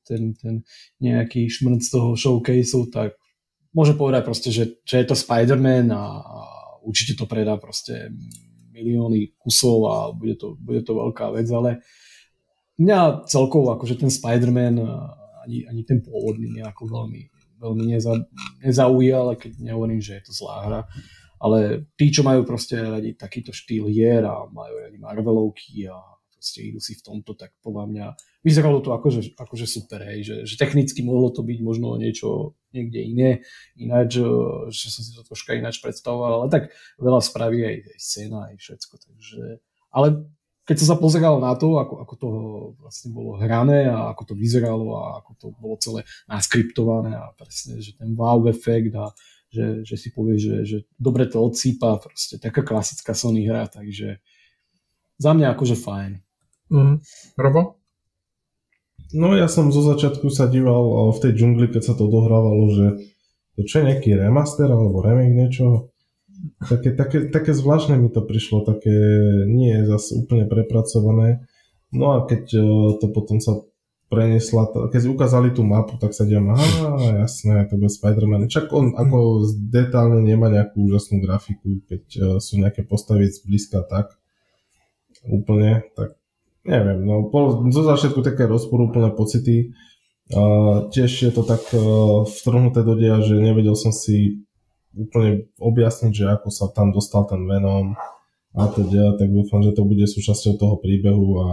[0.04, 0.64] ten, ten
[1.00, 3.16] nejaký šmrnc toho showcaseu, tak
[3.72, 6.04] môžem povedať proste, že, že je to Spider-Man a
[6.84, 8.12] určite to predá proste
[8.72, 11.84] milióny kusov a bude to, bude to veľká vec, ale
[12.80, 14.80] mňa celkovo akože ten Spider-Man
[15.44, 18.16] ani, ani ten pôvodný nejako veľmi veľmi neza,
[18.64, 20.82] nezaujal, keď nehovorím, že je to zlá hra.
[21.40, 25.96] Ale tí, čo majú proste radi takýto štýl hier a majú radi Marvelovky a
[26.40, 28.06] proste idú si v tomto, tak podľa mňa
[28.44, 33.00] vyzeralo to akože, akože super, hej, že, že technicky mohlo to byť možno niečo niekde
[33.04, 33.30] iné,
[33.76, 34.24] ináč,
[34.72, 36.64] že som si to troška ináč predstavoval, ale tak
[36.96, 39.44] veľa spraví aj, aj scéna, aj všetko, takže
[39.92, 40.08] ale
[40.70, 42.28] keď som sa pozeral na to, ako, ako to
[42.78, 47.82] vlastne bolo hrané a ako to vyzeralo a ako to bolo celé naskriptované a presne,
[47.82, 49.10] že ten wow efekt a
[49.50, 54.22] že, že si povie, že, že dobre to odsýpa, proste taká klasická Sony hra, takže
[55.18, 56.12] za mňa akože fajn.
[56.70, 57.02] Mm.
[57.34, 57.82] Robo?
[59.10, 62.86] No ja som zo začiatku sa díval v tej džungli, keď sa to dohrávalo, že
[63.58, 65.90] to čo je nejaký remaster alebo remake niečo,
[66.60, 68.92] Také, také, také zvláštne mi to prišlo, také
[69.48, 71.44] nie je zase úplne prepracované.
[71.92, 72.62] No a keď e,
[73.00, 73.60] to potom sa
[74.10, 78.50] prenesla, keď ukázali tú mapu, tak sa dívam, aha, jasné, to bude Spider-Man.
[78.50, 84.16] Čak on ako detálne nemá nejakú úžasnú grafiku, keď e, sú nejaké postavy zblízka tak
[85.28, 86.16] úplne, tak
[86.64, 89.76] neviem, no bol zo začiatku také rozporúplné pocity.
[90.30, 90.42] A
[90.94, 94.46] tiež je to tak uh, vtrhnuté do deja, že nevedel som si
[94.98, 97.94] úplne objasniť, že ako sa tam dostal ten Venom
[98.58, 101.50] a teda, tak dúfam, že to bude súčasťou toho príbehu a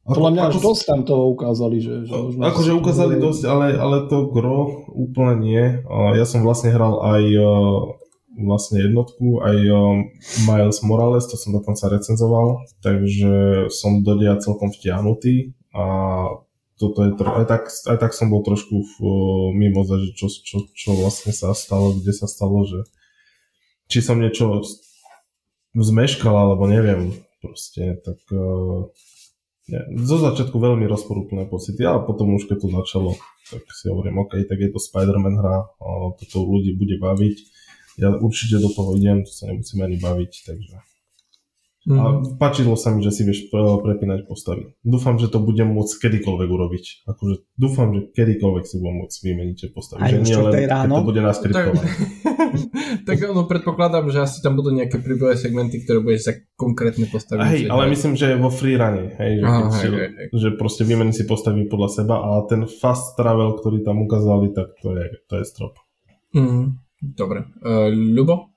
[0.00, 1.76] podľa mňa až dosť tam toho ukázali.
[1.78, 5.64] Že, že možno akože ukázali dosť, ale, ale to gro úplne nie.
[6.16, 7.52] Ja som vlastne hral aj e,
[8.42, 9.72] vlastne jednotku, aj e,
[10.48, 15.84] Miles Morales, to som dokonca recenzoval, takže som do deja celkom vtiahnutý a
[16.80, 18.94] toto je aj, tak, aj tak som bol trošku v,
[19.52, 22.88] mimo, že čo, čo, čo vlastne sa stalo, kde sa stalo, že
[23.92, 24.64] či som niečo
[25.76, 27.12] zmeškal, alebo neviem,
[27.44, 28.88] proste, tak uh,
[29.68, 33.10] nie, zo začiatku veľmi rozporúplné pocity, ale potom už keď to začalo,
[33.52, 37.36] tak si hovorím, OK, tak je to Spider-Man hra, uh, toto ľudí bude baviť,
[38.00, 40.89] ja určite do toho idem, to sa nemusím ani baviť, takže
[41.88, 41.96] Mm.
[41.96, 42.04] A
[42.36, 44.76] páčilo sa mi, že si vieš prepínať postavy.
[44.84, 46.84] Dúfam, že to budem môcť kedykoľvek urobiť.
[47.08, 50.04] Akože dúfam, že kedykoľvek si budem môcť vymeniť tie postavy.
[50.04, 50.92] Aj že nie len, ráno?
[50.92, 51.88] keď to bude naskriptované.
[51.88, 57.08] tak, tak ono predpokladám, že asi tam budú nejaké príbehové segmenty, ktoré budeš za konkrétne
[57.08, 57.48] postavy.
[57.48, 59.16] Hej, ale myslím, že vo free runne.
[59.16, 60.28] Hej, že, Aha, hej, hej, hej.
[60.36, 64.76] že proste vymení si postavy podľa seba a ten fast travel, ktorý tam ukázali, tak
[64.84, 65.80] to je, to je strop.
[66.36, 66.76] Mm,
[67.16, 67.48] dobre.
[67.64, 68.49] Uh, Ľubo?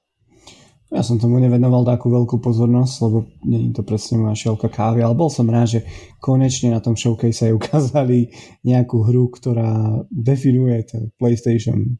[0.93, 5.01] Ja som tomu nevenoval takú veľkú pozornosť, lebo nie je to presne moja šelka kávy,
[5.01, 5.89] ale bol som rád, že
[6.21, 8.29] konečne na tom showcase aj ukázali
[8.61, 11.97] nejakú hru, ktorá definuje ten PlayStation.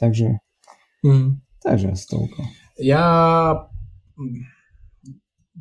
[0.00, 0.40] Takže,
[1.04, 1.60] mm.
[1.60, 2.40] takže asi toľko.
[2.80, 3.04] Ja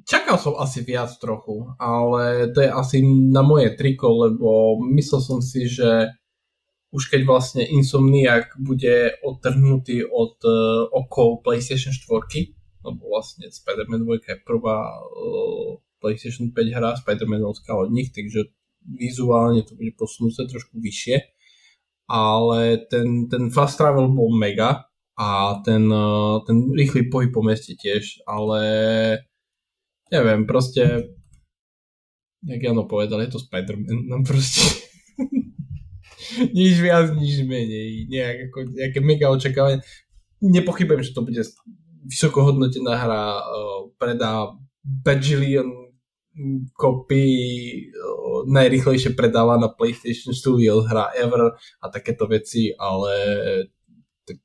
[0.08, 5.40] čakal som asi viac trochu, ale to je asi na moje triko, lebo myslel som
[5.44, 6.08] si, že
[6.96, 14.24] už keď vlastne Insomniac bude odtrhnutý od uh, okov PlayStation 4, lebo vlastne Spider-Man 2
[14.24, 17.60] je prvá uh, PlayStation 5 hra, Spider-Man od
[17.92, 18.48] nich, takže
[18.88, 21.20] vizuálne to bude posunúť trošku vyššie,
[22.08, 24.88] ale ten, ten fast travel bol mega
[25.20, 28.62] a ten, uh, ten rýchly pohyb po meste tiež, ale
[30.16, 31.12] neviem, proste
[32.46, 34.85] jak Jano povedal, je to Spider-Man, no proste
[36.58, 39.80] nič viac, nič menej, nejak ako nejaké mega očakávanie.
[40.44, 41.42] Nepochybujem, že to bude
[42.06, 45.90] vysoko hodnotená hra, uh, predá bajillion
[46.76, 47.26] kopy,
[47.90, 53.14] uh, najrychlejšie predávaná PlayStation Studios hra ever a takéto veci, ale
[54.28, 54.38] tak.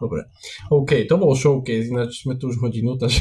[0.00, 0.32] Dobre.
[0.72, 3.20] OK, to bol showcase, ináč sme tu už hodinu, takže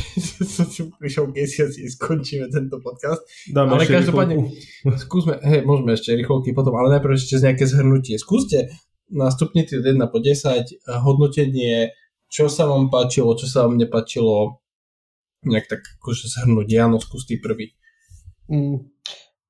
[0.96, 3.20] pri showcase asi skončíme tento podcast.
[3.52, 4.48] Dáme ale každopádne,
[5.04, 8.16] skúsme, hej, môžeme ešte rýchlovky potom, ale najprv ešte nejaké zhrnutie.
[8.16, 8.72] Skúste
[9.12, 11.92] na stupni 1 po 10 hodnotenie,
[12.32, 14.64] čo sa vám páčilo, čo sa vám nepáčilo,
[15.44, 16.68] nejak tak akože zhrnúť.
[16.72, 17.76] Jano, skús ty prvý.
[18.48, 18.88] Mm,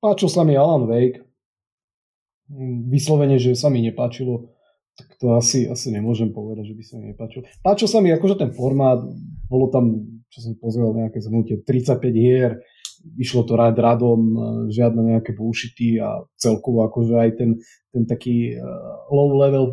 [0.02, 1.22] páčil sa mi Alan Wake.
[2.50, 4.50] Mm, vyslovene, že sa mi nepáčilo
[5.00, 7.48] tak to asi, asi nemôžem povedať, že by sa mi nepáčil.
[7.64, 9.00] Páčil sa mi akože ten formát,
[9.48, 12.60] bolo tam, čo som pozrel, nejaké zhrnutie, 35 hier,
[13.16, 14.20] išlo to rád radom,
[14.68, 17.50] žiadne nejaké bullshity a celkovo akože aj ten,
[17.90, 18.60] ten taký
[19.08, 19.64] low level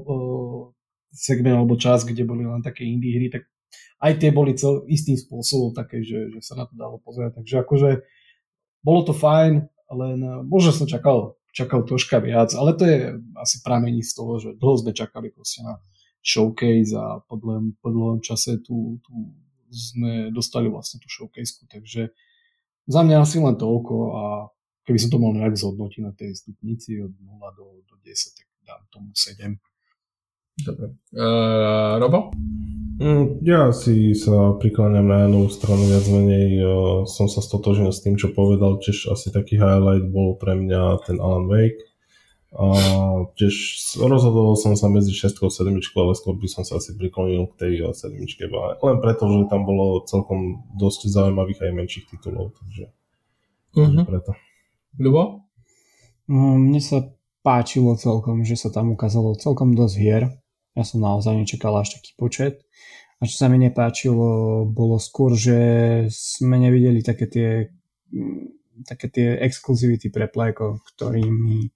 [1.12, 3.46] segment alebo čas, kde boli len také indie hry, tak
[3.98, 7.42] aj tie boli cel, istým spôsobom také, že, že sa na to dalo pozerať.
[7.42, 7.90] Takže akože
[8.86, 14.06] bolo to fajn, len možno som čakal, čakal troška viac, ale to je asi pramení
[14.06, 15.82] z toho, že dlho sme čakali proste na
[16.22, 19.14] showcase a po dlhom, po dlhom čase tu, tu
[19.74, 22.14] sme dostali vlastne tú showcase takže
[22.88, 24.24] za mňa asi len toľko a
[24.88, 28.48] keby som to mal nejak zhodnotiť na tej stupnici od 0 do, do 10, tak
[28.64, 29.58] dám tomu 7.
[30.58, 30.96] Dobre.
[31.12, 32.32] Uh, Robo?
[32.98, 36.70] Mm, ja si sa prikláňam na jednu stranu, viac menej uh,
[37.06, 41.22] som sa stotožnil s tým, čo povedal, tiež asi taký highlight bol pre mňa ten
[41.22, 41.86] Alan Wake.
[42.58, 42.66] A
[43.38, 43.54] tiež
[44.02, 47.70] rozhodoval som sa medzi 6 a 7, ale skôr by som sa asi priklonil k
[47.70, 48.18] tej 7.
[48.82, 52.90] Len preto, že tam bolo celkom dosť zaujímavých aj menších titulov, takže
[53.78, 54.04] uh-huh.
[54.10, 54.34] preto.
[54.98, 55.46] Ľubo?
[56.34, 57.14] No, mne sa
[57.46, 60.24] páčilo celkom, že sa tam ukázalo celkom dosť hier
[60.78, 62.62] ja som naozaj nečakal až taký počet.
[63.18, 65.58] A čo sa mi nepáčilo, bolo skôr, že
[66.14, 67.50] sme nevideli také tie,
[68.14, 71.74] mm, také tie exkluzivity pre Playko, ktorými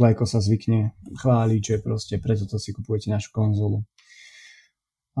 [0.00, 3.84] Playko sa zvykne chváliť, že proste preto to si kupujete našu konzolu.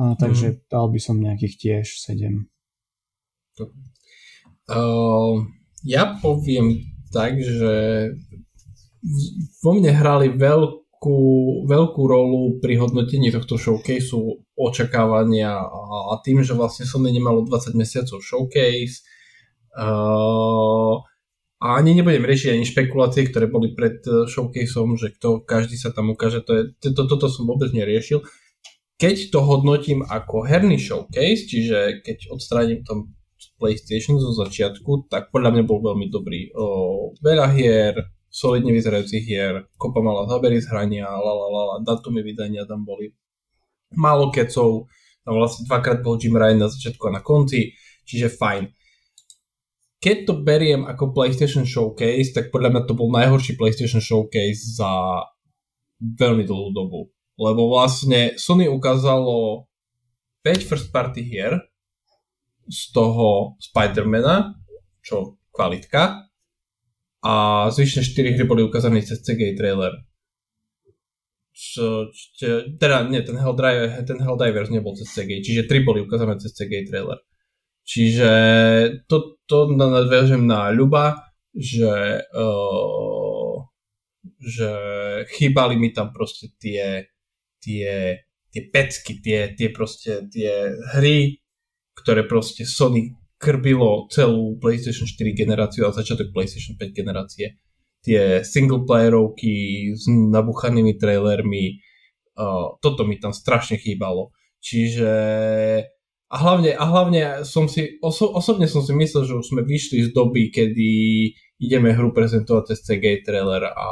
[0.00, 0.72] A, takže mm.
[0.72, 2.48] dal by som nejakých tiež 7.
[4.64, 5.44] Uh,
[5.84, 7.74] ja poviem tak, že
[9.60, 15.80] vo mne hrali veľ, veľkú, veľkú rolu pri hodnotení tohto showcaseu očakávania a,
[16.12, 19.00] a tým, že vlastne Sony nemalo 20 mesiacov showcase
[19.80, 21.00] uh,
[21.60, 25.88] a ani nebudem riešiť ani špekulácie, ktoré boli pred uh, showcaseom, že kto, každý sa
[25.88, 28.20] tam ukáže, to je, to, toto som vôbec neriešil.
[29.00, 33.16] Keď to hodnotím ako herný showcase, čiže keď odstránim tom
[33.56, 36.52] PlayStation zo začiatku, tak podľa mňa bol veľmi dobrý.
[36.52, 37.96] O, veľa hier,
[38.30, 43.10] solidne vyzerajúcich hier, kopa mala zábery z hrania, la la la, datumy vydania tam boli.
[43.98, 44.86] Málo kecov,
[45.26, 47.74] tam vlastne dvakrát bol Jim Ryan na začiatku a na konci,
[48.06, 48.70] čiže fajn.
[50.00, 54.88] Keď to beriem ako PlayStation Showcase, tak podľa mňa to bol najhorší PlayStation Showcase za
[56.00, 57.12] veľmi dlhú dobu.
[57.36, 59.68] Lebo vlastne Sony ukázalo
[60.40, 61.60] 5 first party hier,
[62.70, 64.54] z toho Spidermana,
[65.02, 66.29] čo kvalitka,
[67.20, 69.92] a zvyšné 4 hry boli ukázané cez CGI trailer.
[71.52, 76.40] Čo, čo, teda nie, ten Helldivers, ten Helldivers nebol cez CGI, čiže 3 boli ukázané
[76.40, 77.20] cez CGI trailer.
[77.84, 78.30] Čiže
[79.04, 83.54] to, to nadviažem na Ľuba, že, uh,
[84.40, 84.70] že
[85.36, 87.10] chýbali mi tam proste tie,
[87.60, 91.42] tie, tie pecky, tie, tie proste tie hry,
[91.98, 97.56] ktoré proste Sony krbilo celú PlayStation 4 generáciu a začiatok PlayStation 5 generácie.
[98.04, 99.52] Tie singleplayerovky
[99.96, 101.80] s nabuchanými trailermi,
[102.36, 104.36] uh, toto mi tam strašne chýbalo.
[104.60, 105.12] Čiže
[106.30, 110.06] a hlavne, a hlavne som si, oso, osobne som si myslel, že už sme vyšli
[110.06, 110.90] z doby, kedy
[111.58, 113.88] ideme hru prezentovať cez CG trailer a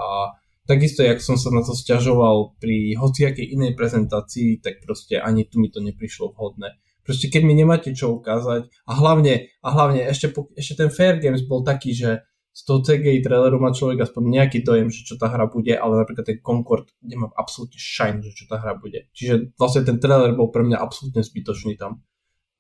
[0.69, 5.59] takisto, jak som sa na to sťažoval pri hociakej inej prezentácii, tak proste ani tu
[5.59, 6.79] mi to neprišlo vhodné.
[7.09, 11.41] Proste keď mi nemáte čo ukázať a hlavne, a hlavne ešte, ešte ten Fair Games
[11.49, 15.33] bol taký, že z toho CGI traileru má človek aspoň nejaký dojem, že čo tá
[15.33, 19.09] hra bude, ale napríklad ten Concord nemá absolútne šajn, že čo tá hra bude.
[19.17, 22.05] Čiže vlastne ten trailer bol pre mňa absolútne zbytočný tam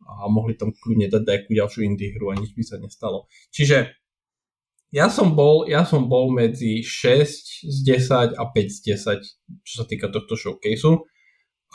[0.09, 3.29] a mohli tam kľudne dať nejakú ďalšiu indie hru a nič by sa nestalo.
[3.53, 3.93] Čiže
[4.89, 9.21] ja som bol, ja som bol medzi 6 z 10 a 5 z 10,
[9.61, 11.05] čo sa týka tohto showcaseu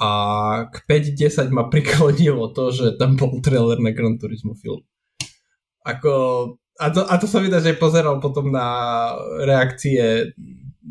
[0.02, 0.10] a
[0.74, 4.82] k 5-10 ma priklonilo to, že tam bol trailer na Gran Turismo film.
[5.86, 6.14] Ako,
[6.82, 8.66] a, to, a to sa vydá, že pozeral potom na
[9.46, 10.34] reakcie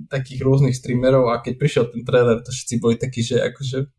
[0.07, 3.91] takých rôznych streamerov a keď prišiel ten trailer, to všetci boli takí, že akože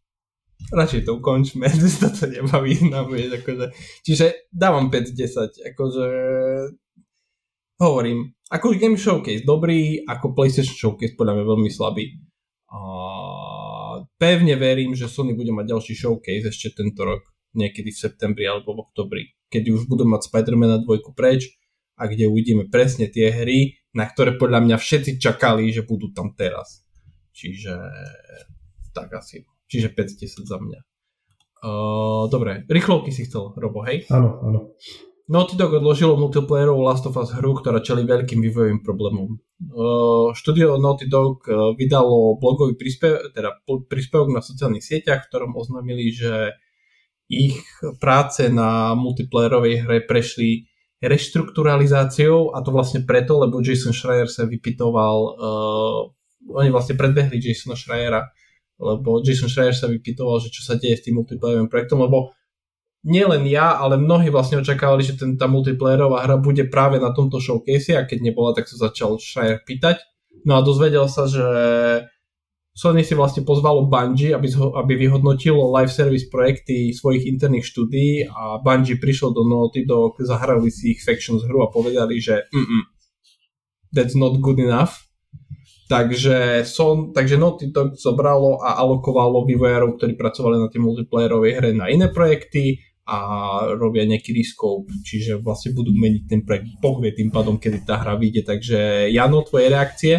[0.72, 1.68] radšej to ukončme,
[2.02, 3.65] toto nemá význam, akože.
[4.07, 6.07] Čiže dávam 5-10, akože
[7.84, 12.06] hovorím, ako Game Showcase dobrý, ako PlayStation Showcase podľa mňa veľmi slabý.
[12.69, 12.80] A
[14.24, 18.72] pevne verím, že Sony bude mať ďalší showcase ešte tento rok, niekedy v septembri alebo
[18.72, 21.52] v oktobri, keď už budú mať Spider-Man 2 preč
[22.00, 26.32] a kde uvidíme presne tie hry, na ktoré podľa mňa všetci čakali, že budú tam
[26.32, 26.88] teraz.
[27.36, 27.76] Čiže
[28.95, 29.44] tak asi.
[29.68, 30.80] Čiže 5-10 za mňa.
[31.64, 34.04] Uh, dobre, rýchlovky si chcel, Robo, hej?
[34.12, 34.60] Áno, áno.
[35.24, 39.40] Naughty Dog odložilo multiplayerovú Last of Us hru, ktorá čeli veľkým vývojovým problémom.
[39.72, 45.56] Uh, štúdio Naughty Dog uh, vydalo blogový príspev, teda príspevok na sociálnych sieťach, v ktorom
[45.56, 46.60] oznámili, že
[47.32, 47.56] ich
[48.04, 50.68] práce na multiplayerovej hre prešli
[51.00, 56.00] reštrukturalizáciou a to vlastne preto, lebo Jason Schreier sa vypitoval, uh,
[56.52, 58.28] oni vlastne predbehli Jasona Schreiera,
[58.76, 62.36] lebo Jason Schreier sa vypitoval, že čo sa deje s tým multiplayerovým projektom, lebo
[63.03, 67.38] nielen ja, ale mnohí vlastne očakávali, že ten, tá multiplayerová hra bude práve na tomto
[67.38, 69.99] showcase a keď nebola, tak sa začal Schreier pýtať.
[70.47, 71.45] No a dozvedel sa, že
[72.73, 78.25] Sony si vlastne pozvalo Bungie, aby, zho, aby vyhodnotilo live service projekty svojich interných štúdií
[78.25, 82.84] a Bungie prišlo do Naughty Dog, zahrali si ich Factions hru a povedali, že mm-mm,
[83.93, 85.05] that's not good enough.
[85.85, 91.69] Takže, son, takže Naughty Dog zobralo a alokovalo vývojárov, ktorí pracovali na tej multiplayerovej hre
[91.77, 93.17] na iné projekty a
[93.75, 96.80] robia nejaký rescope, čiže vlastne budú meniť ten projekt.
[96.80, 98.47] Boh vie tým pádom, kedy tá hra vyjde.
[98.47, 100.15] Takže Jano, tvoje reakcie?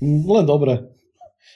[0.00, 0.96] Len dobre.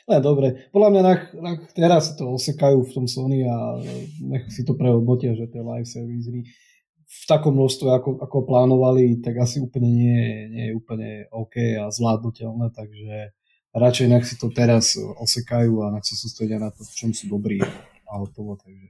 [0.04, 0.68] Ne, dobre.
[0.68, 3.80] Podľa mňa na, na, teraz to osekajú v tom Sony a
[4.20, 6.28] nech si to prehodnotia, že tie live service
[7.14, 11.88] v takom množstve, ako, ako plánovali, tak asi úplne nie, nie je úplne OK a
[11.88, 13.32] zvládnutelné, takže
[13.72, 17.30] radšej nech si to teraz osekajú a nech sa sústredia na to, v čom sú
[17.30, 17.62] dobrí
[18.04, 18.88] a hotovo, takže.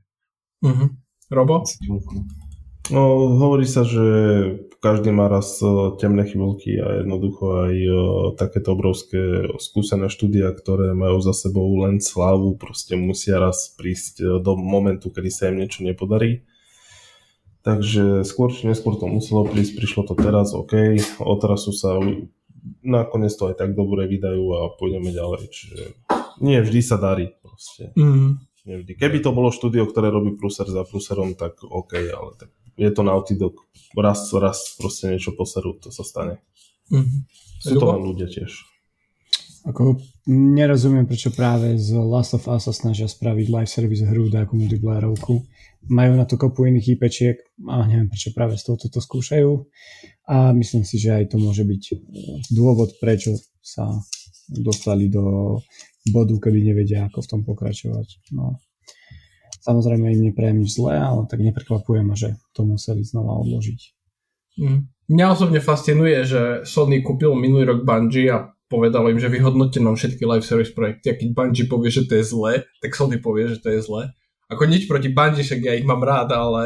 [0.64, 1.03] Mm-hmm.
[1.32, 1.64] Robo?
[2.92, 4.04] No, hovorí sa, že
[4.84, 7.90] každý má raz e, temné chvíľky a jednoducho aj e,
[8.36, 14.24] takéto obrovské skúsené štúdia, ktoré majú za sebou len slávu, proste musia raz prísť e,
[14.44, 16.44] do momentu, kedy sa im niečo nepodarí.
[17.64, 21.96] Takže skôr či neskôr to muselo prísť, prišlo to teraz, OK, odrazu sa
[22.84, 25.80] nakoniec to aj tak dobre vydajú a pôjdeme ďalej, čiže
[26.44, 27.96] nie vždy sa darí proste.
[27.96, 28.36] Mm.
[28.64, 28.92] Nevždy.
[28.96, 32.50] Keby to bolo štúdio, ktoré robí pruser za pruserom, tak OK, ale tak
[32.80, 33.60] je to Naughty Dog.
[33.92, 36.40] Raz, raz proste niečo poserú, to sa stane.
[36.88, 37.20] Mm-hmm.
[37.60, 38.74] Sú to len ľudia tiež.
[39.64, 39.96] Ako
[40.28, 45.40] nerozumiem, prečo práve z Last of Us sa snažia spraviť live service hru takú multiplayerovku.
[45.88, 47.36] Majú na to kopu iných IPčiek
[47.68, 49.50] a neviem, prečo práve z toho to skúšajú.
[50.28, 51.82] A myslím si, že aj to môže byť
[52.52, 53.88] dôvod, prečo sa
[54.52, 55.56] dostali do
[56.08, 58.32] bodu, kedy nevedia, ako v tom pokračovať.
[58.36, 58.60] No.
[59.64, 63.80] Samozrejme im neprajem nič zlé, ale tak neprekvapuje ma, že to museli znova odložiť.
[64.60, 64.92] Mm.
[65.08, 69.96] Mňa osobne fascinuje, že Sony kúpil minulý rok Bungie a povedalo im, že vyhodnote nám
[69.96, 73.48] všetky live service projekty a keď Bungie povie, že to je zlé, tak Sony povie,
[73.48, 74.12] že to je zlé.
[74.52, 76.64] Ako nič proti Bungie, však ja ich mám rád, ale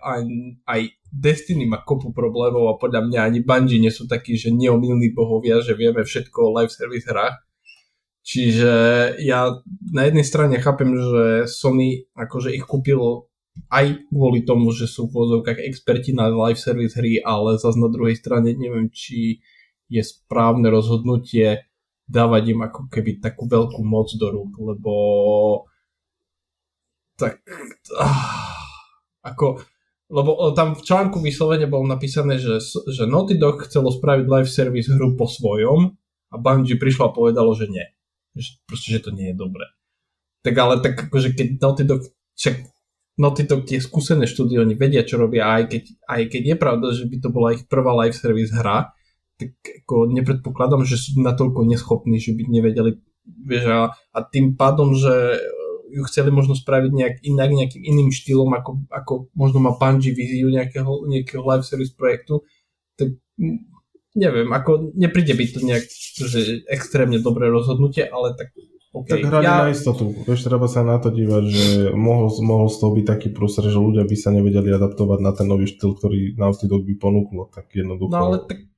[0.00, 0.20] aj,
[0.64, 0.80] aj
[1.12, 5.60] Destiny má kopu problémov a podľa mňa ani Bungie nie sú takí, že neomilní bohovia,
[5.60, 7.36] že vieme všetko o live service hrách
[8.22, 8.72] Čiže
[9.18, 9.58] ja
[9.90, 13.26] na jednej strane chápem, že Sony akože ich kúpilo
[13.68, 17.90] aj kvôli tomu, že sú v vozovkách experti na live service hry, ale zase na
[17.90, 19.42] druhej strane neviem, či
[19.90, 21.66] je správne rozhodnutie
[22.06, 24.94] dávať im ako keby takú veľkú moc do rúk, lebo
[27.18, 27.42] tak
[27.98, 28.56] ah,
[29.26, 29.60] ako
[30.12, 32.60] lebo tam v článku vyslovene bolo napísané, že,
[32.92, 35.96] že Naughty Dog chcelo spraviť live service hru po svojom
[36.28, 37.86] a Bungie prišlo a povedalo, že nie
[38.66, 39.68] proste, že to nie je dobré.
[40.42, 42.02] Tak ale tak akože keď Naughty Dog,
[42.34, 42.56] však
[43.20, 46.86] Naughty Dog tie skúsené štúdio, oni vedia, čo robia, aj keď, aj keď je pravda,
[46.96, 48.90] že by to bola ich prvá live service hra,
[49.36, 49.52] tak
[49.84, 55.38] ako nepredpokladám, že sú natoľko neschopní, že by nevedeli, vieš, a, a tým pádom, že
[55.92, 60.48] ju chceli možno spraviť nejak inak, nejakým iným štýlom, ako, ako možno má Bungie víziu
[60.48, 62.40] nejakého, nejakého live service projektu,
[62.96, 63.12] tak
[64.12, 65.84] neviem, ako nepríde byť to nejak
[66.22, 68.52] že extrémne dobré rozhodnutie, ale tak
[68.92, 69.24] Okay.
[69.24, 69.56] Tak hrať ja...
[69.64, 70.12] na istotu.
[70.28, 71.66] Vieš, treba sa na to dívať, že
[71.96, 75.48] mohol, mohol z toho byť taký prúser, že ľudia by sa nevedeli adaptovať na ten
[75.48, 77.48] nový štýl, ktorý Naughty Dog by ponúklo.
[77.48, 78.12] Tak jednoducho...
[78.12, 78.68] No ale tak...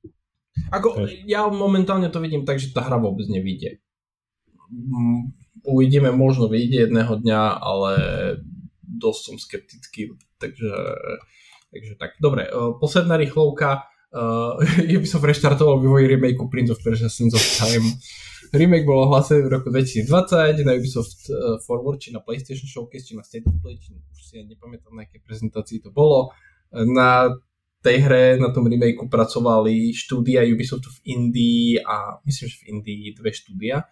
[0.71, 3.83] Ako, ja momentálne to vidím tak, že tá hra vôbec nevíde.
[4.71, 5.35] Mm,
[5.67, 7.91] uvidíme, možno vyjde jedného dňa, ale
[8.87, 10.71] dosť som skeptický, takže,
[11.75, 12.15] takže tak.
[12.23, 12.47] Dobre,
[12.79, 13.83] posledná rýchlovka
[14.85, 17.83] Uh, Ubisoft reštartoval vývoj remakeu Prince of Persia Sands of Time.
[18.55, 23.19] Remake bol ohlasený v roku 2020 na Ubisoft uh, Forward, či na PlayStation Showcase, či
[23.19, 26.31] na State of Play, či už si ja nepamätám, na aké prezentácii to bolo.
[26.71, 27.27] Na
[27.85, 33.13] tej hre, na tom remakeu pracovali štúdia Ubisoft v Indii a myslím, že v Indii
[33.13, 33.85] dve štúdia.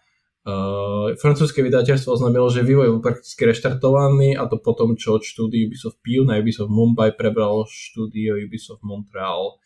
[0.44, 5.72] Uh, francúzske vydateľstvo oznámilo, že vývoj bol prakticky reštartovaný a to potom, čo od štúdiu
[5.72, 9.56] Ubisoft Pio na Ubisoft Mumbai prebral štúdio Ubisoft Montreal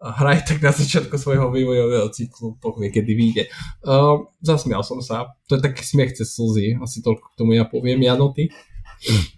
[0.00, 3.44] hraje tak na začiatku svojho vývojového cyklu, povie, kedy vyjde.
[3.80, 5.32] Uh, zasmial som sa.
[5.48, 6.76] To je taký smiech cez slzy.
[6.82, 8.02] Asi toľko k tomu ja poviem.
[8.04, 8.52] Jano, ty?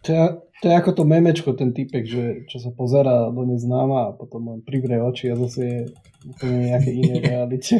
[0.06, 0.24] To je,
[0.62, 4.56] to je ako to memečko, ten typek, že čo sa pozera do neznáma a potom
[4.56, 5.80] len privrie oči a zase je
[6.26, 7.74] úplne nejaké iné realite.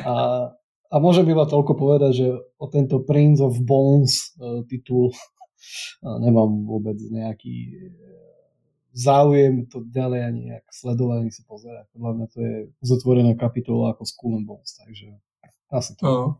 [0.00, 0.14] A,
[0.88, 6.64] a môžem iba toľko povedať, že o tento Prince of Bones uh, titul uh, nemám
[6.64, 7.74] vôbec nejaký
[8.98, 11.86] záujem to ďalej ani nejak sledovať, ani sa pozerať.
[11.94, 15.14] Podľa mňa to je uzatvorená kapitola ako Skull and Bones, takže
[15.70, 16.02] asi to.
[16.02, 16.34] Oh.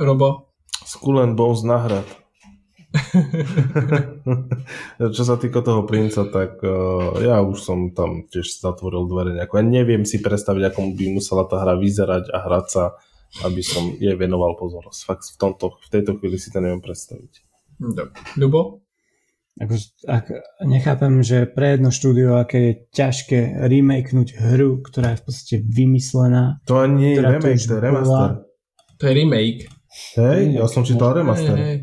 [0.00, 0.48] Robo?
[0.88, 2.08] Skull and Bones nahrad.
[5.18, 9.60] Čo sa týka toho princa, tak uh, ja už som tam tiež zatvoril dvere nejako.
[9.60, 12.94] Ja neviem si predstaviť, ako by musela tá hra vyzerať a hrať sa,
[13.42, 15.00] aby som jej venoval pozornosť.
[15.04, 17.42] Fakt v, tomto, v tejto chvíli si to neviem predstaviť.
[17.82, 18.14] Dobre.
[18.38, 18.83] Ľubo?
[19.54, 19.74] Ako,
[20.10, 20.26] ak,
[20.66, 26.58] nechápem, že pre jedno štúdio, aké je ťažké remakenúť hru, ktorá je v podstate vymyslená.
[26.66, 28.30] To ani nie je remake, to je remaster.
[28.98, 29.62] To je remake.
[30.18, 31.54] Hej, ja som čítal remaster.
[31.54, 31.78] Hej, hej.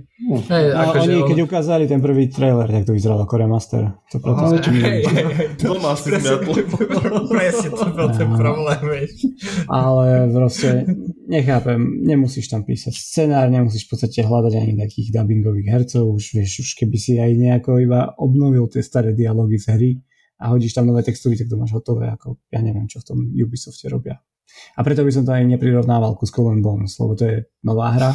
[0.52, 1.28] Hey, no, akože oni, on...
[1.32, 3.84] keď ukázali ten prvý trailer, tak to vyzeralo ako remaster.
[4.12, 9.32] To preto oh, hej, hej, hej, to má si Presne to bol ten problém, vieš.
[9.72, 10.84] Ale proste
[11.32, 16.68] nechápem, nemusíš tam písať scenár, nemusíš v podstate hľadať ani takých dubbingových hercov, už vieš,
[16.68, 19.92] už keby si aj nejako iba obnovil tie staré dialógy z hry
[20.44, 23.18] a hodíš tam nové textúry, tak to máš hotové, ako ja neviem, čo v tom
[23.32, 24.20] Ubisofte robia.
[24.76, 27.96] A preto by som to aj neprirovnával ku Skull and Bones, lebo to je nová
[27.96, 28.12] hra,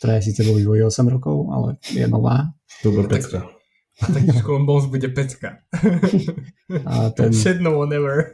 [0.00, 2.48] ktorá je síce vo vývoji 8 rokov, ale je nová.
[2.80, 3.44] To bude pecka.
[4.00, 4.24] A tak
[4.64, 5.60] Bones bude pecka.
[6.88, 7.36] A ten...
[7.36, 8.32] Said no one ever.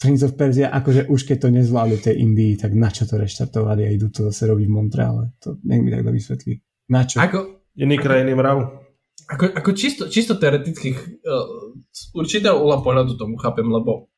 [0.00, 3.86] Prince of Persia, akože už keď to nezvládli tej Indii, tak na čo to reštartovali
[3.86, 5.24] a idú to zase robiť v Montreale.
[5.44, 6.52] To nech mi takto vysvetlí.
[6.90, 7.20] Na čo?
[7.20, 8.86] Ako, Iný krajiny mrav.
[9.24, 14.12] Ako, ako čisto, čisto teoretických uh, z určitého uhla pohľadu tomu chápem, lebo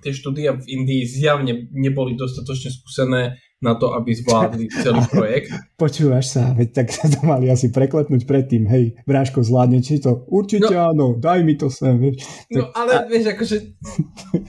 [0.00, 5.54] tie štúdia v Indii zjavne neboli dostatočne skúsené na to, aby zvládli celý projekt.
[5.78, 10.26] Počúvaš sa, veď tak sa to mali asi preklepnúť predtým, hej, Bráško, zvládne či to?
[10.26, 12.26] Určite no, áno, daj mi to sem, vieš.
[12.50, 13.06] No ale a...
[13.06, 13.56] vieš, akože,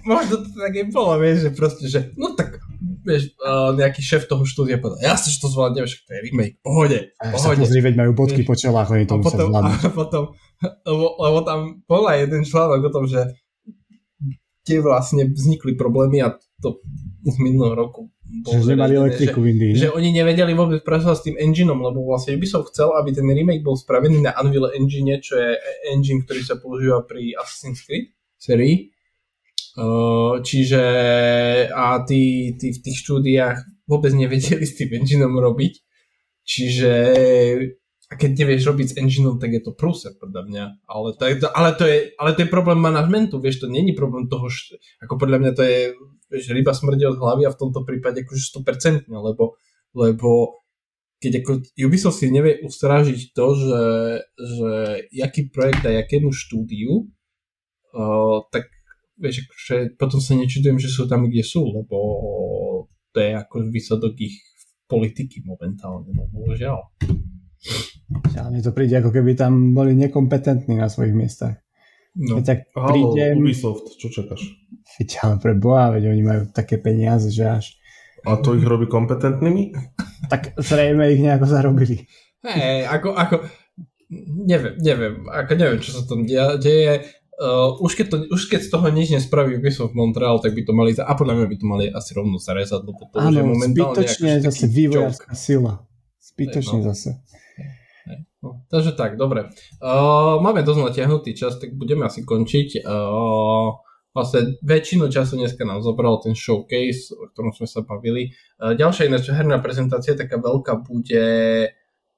[0.09, 2.57] možno to tak aj bolo, vieš, že proste, že, no tak,
[3.05, 6.57] vieš, uh, nejaký šéf toho štúdia povedal, jasne, že to zvládne, vieš, to je remake,
[6.65, 7.37] pohode, pohode.
[7.37, 9.77] Sa pozri, veď majú bodky po čelách, oni to musia zvládnuť.
[9.77, 10.23] A potom,
[10.89, 13.29] lebo, lebo tam bola jeden článok o tom, že
[14.63, 16.79] kde vlastne vznikli problémy a to
[17.23, 19.73] z minulého roku že nemali elektriku v Indii.
[19.77, 23.61] Že oni nevedeli vôbec pracovať s tým engineom, lebo vlastne Ubisoft chcel, aby ten remake
[23.61, 25.53] bol spravený na Unreal Engine, čo je
[25.93, 28.09] engine, ktorý sa používa pri Assassin's Creed
[28.39, 28.89] sérii.
[29.73, 30.81] Uh, čiže
[31.73, 35.73] a tí, tí v tých štúdiách vôbec nevedeli s tým engineom robiť.
[36.43, 36.93] Čiže
[38.11, 40.63] a keď nevieš robiť s engineom, tak je to prúser podľa mňa.
[40.85, 44.29] Ale to, je, ale, to je, ale to je problém manažmentu, vieš, to není problém
[44.29, 44.53] toho,
[45.01, 45.79] ako podľa mňa to je
[46.33, 49.61] vieš, ryba smrdí od hlavy a v tomto prípade akože 100%, lebo,
[49.93, 50.29] lebo
[51.21, 53.83] keď ako Ubisoft si nevie ustrážiť to, že,
[54.35, 54.71] že
[55.13, 57.05] jaký projekt a jakému štúdiu,
[57.93, 58.67] uh, tak
[59.21, 61.97] vieš, akože potom sa nečudujem, že sú tam, kde sú, lebo
[63.13, 64.41] to je ako výsledok ich
[64.89, 66.81] politiky momentálne, no bohužiaľ.
[68.35, 71.63] Ja, mne to príde, ako keby tam boli nekompetentní na svojich miestach.
[72.13, 72.37] No.
[72.37, 73.41] Keď tak prídem...
[73.41, 74.45] Ubisoft, čo čakáš?
[75.01, 77.65] Veď ale pre Boha, veď oni majú také peniaze, že až...
[78.23, 79.73] A to ich robí kompetentnými?
[80.31, 82.07] tak zrejme ich nejako zarobili.
[82.43, 83.35] Hej, ako, ako,
[84.45, 86.27] neviem, neviem, ako neviem, čo sa tam
[86.59, 87.03] deje.
[87.33, 90.71] Uh, už, keď to, už keď z toho nič nespraví Ubisoft Montreal, tak by to
[90.71, 93.43] mali, a podľa mňa by to mali asi rovno zarezať, lebo to Áno, už je
[93.43, 95.81] momentálne zbytočne zase vývojárska sila.
[96.21, 96.85] Zbytočne no.
[96.93, 97.09] zase.
[98.43, 99.47] No, takže tak, dobre.
[99.79, 102.83] Uh, máme dosť natiahnutý čas, tak budeme asi končiť.
[102.83, 103.71] Uh,
[104.11, 108.35] vlastne väčšinu času dneska nám zobral ten showcase, o ktorom sme sa bavili.
[108.59, 111.23] Uh, ďalšia ináč herná prezentácia, taká veľká, bude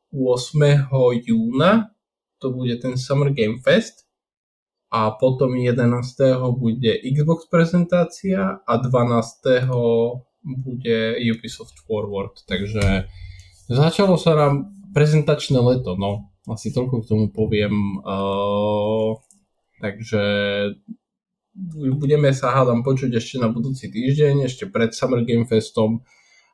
[0.09, 0.89] 8.
[1.29, 1.93] júna.
[2.41, 4.09] To bude ten Summer Game Fest.
[4.89, 5.77] A potom 11.
[6.57, 9.69] bude Xbox prezentácia a 12.
[10.41, 12.41] bude Ubisoft Forward.
[12.49, 13.05] Takže
[13.69, 16.31] začalo sa nám prezentačné leto, no.
[16.47, 17.99] Asi toľko k tomu poviem.
[17.99, 19.19] Uh,
[19.83, 20.23] takže
[21.99, 25.99] budeme sa hádam počuť ešte na budúci týždeň, ešte pred Summer Game Festom.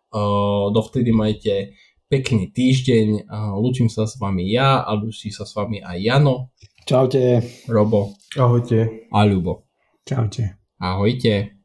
[0.09, 1.77] Uh, dovtedy majte
[2.09, 3.29] pekný týždeň.
[3.29, 6.51] Uh, Lúčim sa s vami ja a lúči sa s vami aj Jano.
[6.81, 7.45] Čaute.
[7.69, 8.17] Robo.
[8.33, 9.07] Ahojte.
[9.13, 9.69] A Ľubo.
[10.01, 10.57] Čaute.
[10.81, 11.60] Ahojte.